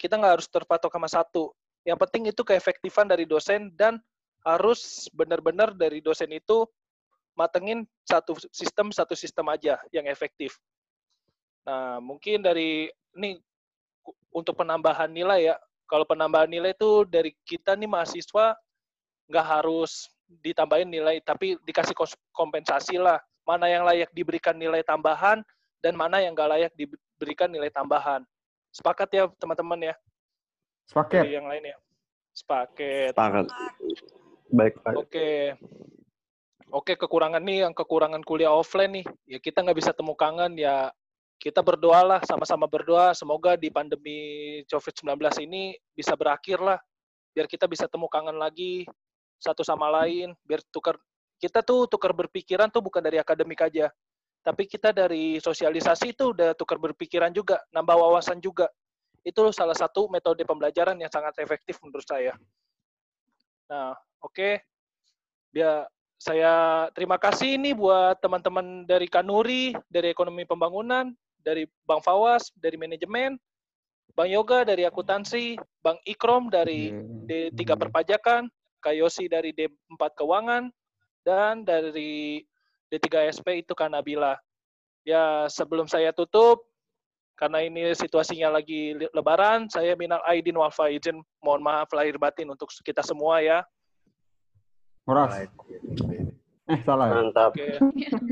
Kita 0.00 0.16
nggak 0.18 0.40
harus 0.40 0.48
terpatok 0.50 0.90
sama 0.90 1.06
satu. 1.06 1.52
Yang 1.84 1.98
penting 2.08 2.22
itu 2.30 2.42
keefektifan 2.42 3.06
dari 3.06 3.28
dosen 3.28 3.70
dan 3.76 4.00
harus 4.42 5.06
benar-benar 5.14 5.70
dari 5.74 6.02
dosen 6.02 6.30
itu 6.34 6.66
matengin 7.32 7.88
satu 8.04 8.36
sistem 8.52 8.92
satu 8.92 9.16
sistem 9.16 9.48
aja 9.48 9.80
yang 9.94 10.04
efektif. 10.08 10.60
Nah, 11.64 12.02
mungkin 12.02 12.42
dari 12.42 12.90
ini 13.16 13.38
untuk 14.32 14.58
penambahan 14.58 15.08
nilai 15.12 15.52
ya. 15.52 15.56
Kalau 15.86 16.08
penambahan 16.08 16.48
nilai 16.48 16.72
itu 16.72 17.04
dari 17.04 17.36
kita 17.44 17.76
nih 17.76 17.88
mahasiswa 17.88 18.56
nggak 19.28 19.46
harus 19.46 20.08
ditambahin 20.40 20.88
nilai, 20.88 21.20
tapi 21.20 21.60
dikasih 21.68 21.92
kompensasi 22.32 22.96
lah. 22.96 23.20
Mana 23.44 23.68
yang 23.68 23.84
layak 23.84 24.08
diberikan 24.14 24.56
nilai 24.56 24.80
tambahan 24.86 25.44
dan 25.84 25.92
mana 25.98 26.22
yang 26.22 26.32
nggak 26.32 26.50
layak 26.50 26.72
diberikan 26.78 27.50
nilai 27.52 27.68
tambahan. 27.68 28.24
Sepakat 28.72 29.08
ya 29.12 29.28
teman-teman 29.36 29.92
ya 29.92 29.94
Sepaket. 30.88 31.28
dari 31.28 31.36
yang 31.36 31.46
lain 31.50 31.64
ya. 31.74 31.76
Sepaket. 32.32 33.12
Sepakat. 33.12 33.46
Baik, 34.52 34.74
Pak. 34.80 34.94
Oke. 34.96 35.56
Oke, 36.72 36.96
kekurangan 36.96 37.44
nih 37.44 37.68
yang 37.68 37.76
kekurangan 37.76 38.24
kuliah 38.24 38.48
offline 38.48 39.04
nih. 39.04 39.06
Ya 39.28 39.38
kita 39.38 39.60
nggak 39.60 39.76
bisa 39.76 39.92
temu 39.92 40.16
kangen 40.16 40.56
ya 40.56 40.88
kita 41.42 41.58
berdoalah 41.58 42.22
sama-sama 42.22 42.70
berdoa 42.70 43.10
semoga 43.18 43.58
di 43.58 43.66
pandemi 43.66 44.62
COVID-19 44.70 45.18
ini 45.42 45.74
bisa 45.90 46.14
berakhir 46.14 46.62
lah 46.62 46.78
biar 47.34 47.50
kita 47.50 47.66
bisa 47.66 47.90
temu 47.90 48.06
kangen 48.06 48.38
lagi 48.38 48.86
satu 49.42 49.66
sama 49.66 49.90
lain 49.90 50.38
biar 50.46 50.62
tukar 50.70 50.94
kita 51.42 51.66
tuh 51.66 51.90
tukar 51.90 52.14
berpikiran 52.14 52.70
tuh 52.70 52.78
bukan 52.78 53.02
dari 53.02 53.18
akademik 53.18 53.58
aja 53.58 53.90
tapi 54.46 54.70
kita 54.70 54.94
dari 54.94 55.42
sosialisasi 55.42 56.14
itu 56.14 56.30
udah 56.30 56.54
tukar 56.54 56.78
berpikiran 56.78 57.34
juga 57.34 57.58
nambah 57.74 57.98
wawasan 57.98 58.38
juga 58.38 58.70
itu 59.26 59.42
salah 59.50 59.74
satu 59.74 60.06
metode 60.14 60.46
pembelajaran 60.46 60.94
yang 60.94 61.10
sangat 61.10 61.34
efektif 61.42 61.82
menurut 61.82 62.06
saya 62.06 62.38
nah 63.66 63.98
oke 64.22 64.62
Biar 65.52 65.84
saya 66.22 66.86
terima 66.94 67.18
kasih 67.18 67.58
ini 67.58 67.74
buat 67.74 68.22
teman-teman 68.22 68.86
dari 68.86 69.10
Kanuri, 69.10 69.74
dari 69.90 70.14
Ekonomi 70.14 70.46
Pembangunan, 70.46 71.10
dari 71.42 71.66
Bang 71.82 71.98
Fawas, 71.98 72.54
dari 72.54 72.78
manajemen, 72.78 73.34
Bang 74.14 74.30
Yoga 74.30 74.62
dari 74.62 74.86
akuntansi, 74.86 75.58
Bang 75.82 75.98
Ikrom 76.06 76.46
dari 76.46 76.94
Iya. 77.26 77.50
D3 77.50 77.74
Perpajakan, 77.74 78.46
Kak 78.78 78.94
Yosi 78.94 79.26
dari 79.26 79.50
D4 79.50 80.14
Keuangan, 80.14 80.70
dan 81.26 81.66
dari 81.66 82.46
D3 82.86 83.34
SP 83.34 83.66
itu 83.66 83.74
Kak 83.74 83.90
Nabila. 83.90 84.38
Ya, 85.02 85.50
sebelum 85.50 85.90
saya 85.90 86.14
tutup, 86.14 86.62
karena 87.34 87.66
ini 87.66 87.90
situasinya 87.98 88.54
lagi 88.62 88.94
lebaran, 89.10 89.66
saya 89.66 89.98
minal 89.98 90.22
aidin 90.30 90.54
wal 90.54 90.70
faizin. 90.70 91.18
Mohon 91.42 91.62
maaf 91.66 91.90
lahir 91.90 92.14
batin 92.14 92.46
untuk 92.46 92.70
kita 92.86 93.02
semua 93.02 93.42
ya. 93.42 93.66
Moras. 95.06 95.46
Eh, 96.70 96.78
salah 96.86 97.06
ya? 97.10 97.14
Mantap. 97.18 97.50
Oke. 97.52 97.66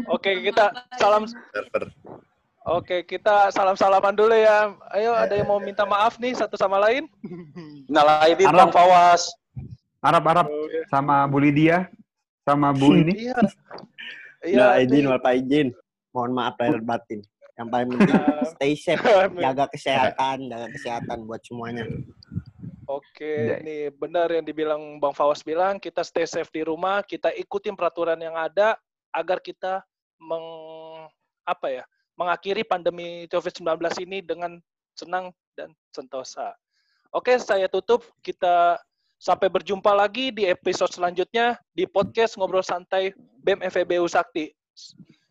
Oke, 0.07 0.31
kita 0.47 0.71
salam 0.97 1.27
Server. 1.27 1.91
Oke, 2.69 3.03
kita 3.09 3.51
salam-salaman 3.51 4.15
dulu 4.15 4.37
ya. 4.37 4.77
Ayo, 4.93 5.17
ada 5.17 5.33
yang 5.33 5.49
mau 5.49 5.59
minta 5.59 5.83
maaf 5.89 6.21
nih 6.21 6.37
satu 6.37 6.55
sama 6.61 6.77
lain? 6.79 7.09
Nalaidin 7.89 8.47
Arlan. 8.53 8.69
Bang 8.69 8.73
Fawas. 8.77 9.33
Arab-Arab 10.05 10.47
sama 10.93 11.25
Bu 11.27 11.41
Lydia 11.41 11.89
sama 12.45 12.71
Bu 12.77 12.95
ini. 12.95 13.33
Iya. 14.45 14.81
Izin, 14.81 15.09
wal 15.09 15.21
Pak 15.21 15.35
izin. 15.41 15.73
Mohon 16.13 16.33
maaf 16.37 16.55
lahir 16.61 16.81
batin. 16.85 17.21
Yang 17.61 17.69
paling 17.69 17.89
penting 17.93 18.21
stay 18.57 18.73
safe, 18.73 19.05
jaga 19.45 19.65
kesehatan, 19.69 20.49
jaga 20.49 20.69
kesehatan 20.73 21.29
buat 21.29 21.45
semuanya. 21.45 21.85
Oke, 22.91 23.23
Ya. 23.23 23.57
nih 23.63 23.95
benar 23.95 24.27
yang 24.35 24.43
dibilang 24.43 24.99
Bang 24.99 25.15
Fawas 25.15 25.47
bilang, 25.47 25.79
kita 25.79 26.03
stay 26.03 26.27
safe 26.27 26.51
di 26.51 26.67
rumah, 26.67 27.07
kita 27.07 27.31
ikutin 27.31 27.79
peraturan 27.79 28.19
yang 28.19 28.35
ada 28.35 28.75
agar 29.15 29.39
kita 29.39 29.87
meng 30.19 30.47
apa 31.47 31.67
ya, 31.71 31.85
mengakhiri 32.19 32.67
pandemi 32.67 33.31
COVID-19 33.31 33.95
ini 34.03 34.19
dengan 34.21 34.59
senang 34.99 35.31
dan 35.55 35.71
sentosa. 35.95 36.53
Oke, 37.15 37.39
saya 37.39 37.71
tutup. 37.71 38.07
Kita 38.23 38.79
sampai 39.19 39.47
berjumpa 39.47 39.91
lagi 39.95 40.35
di 40.35 40.47
episode 40.47 40.91
selanjutnya 40.91 41.59
di 41.75 41.87
podcast 41.87 42.35
Ngobrol 42.39 42.63
Santai 42.67 43.15
BEM 43.43 43.67
FEBU 43.71 44.07
Sakti. 44.11 44.51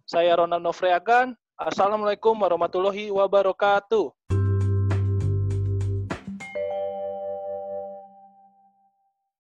Saya 0.08 0.40
Ronald 0.40 0.64
Novreagan. 0.66 1.36
Assalamualaikum 1.60 2.40
warahmatullahi 2.40 3.12
wabarakatuh. 3.12 4.39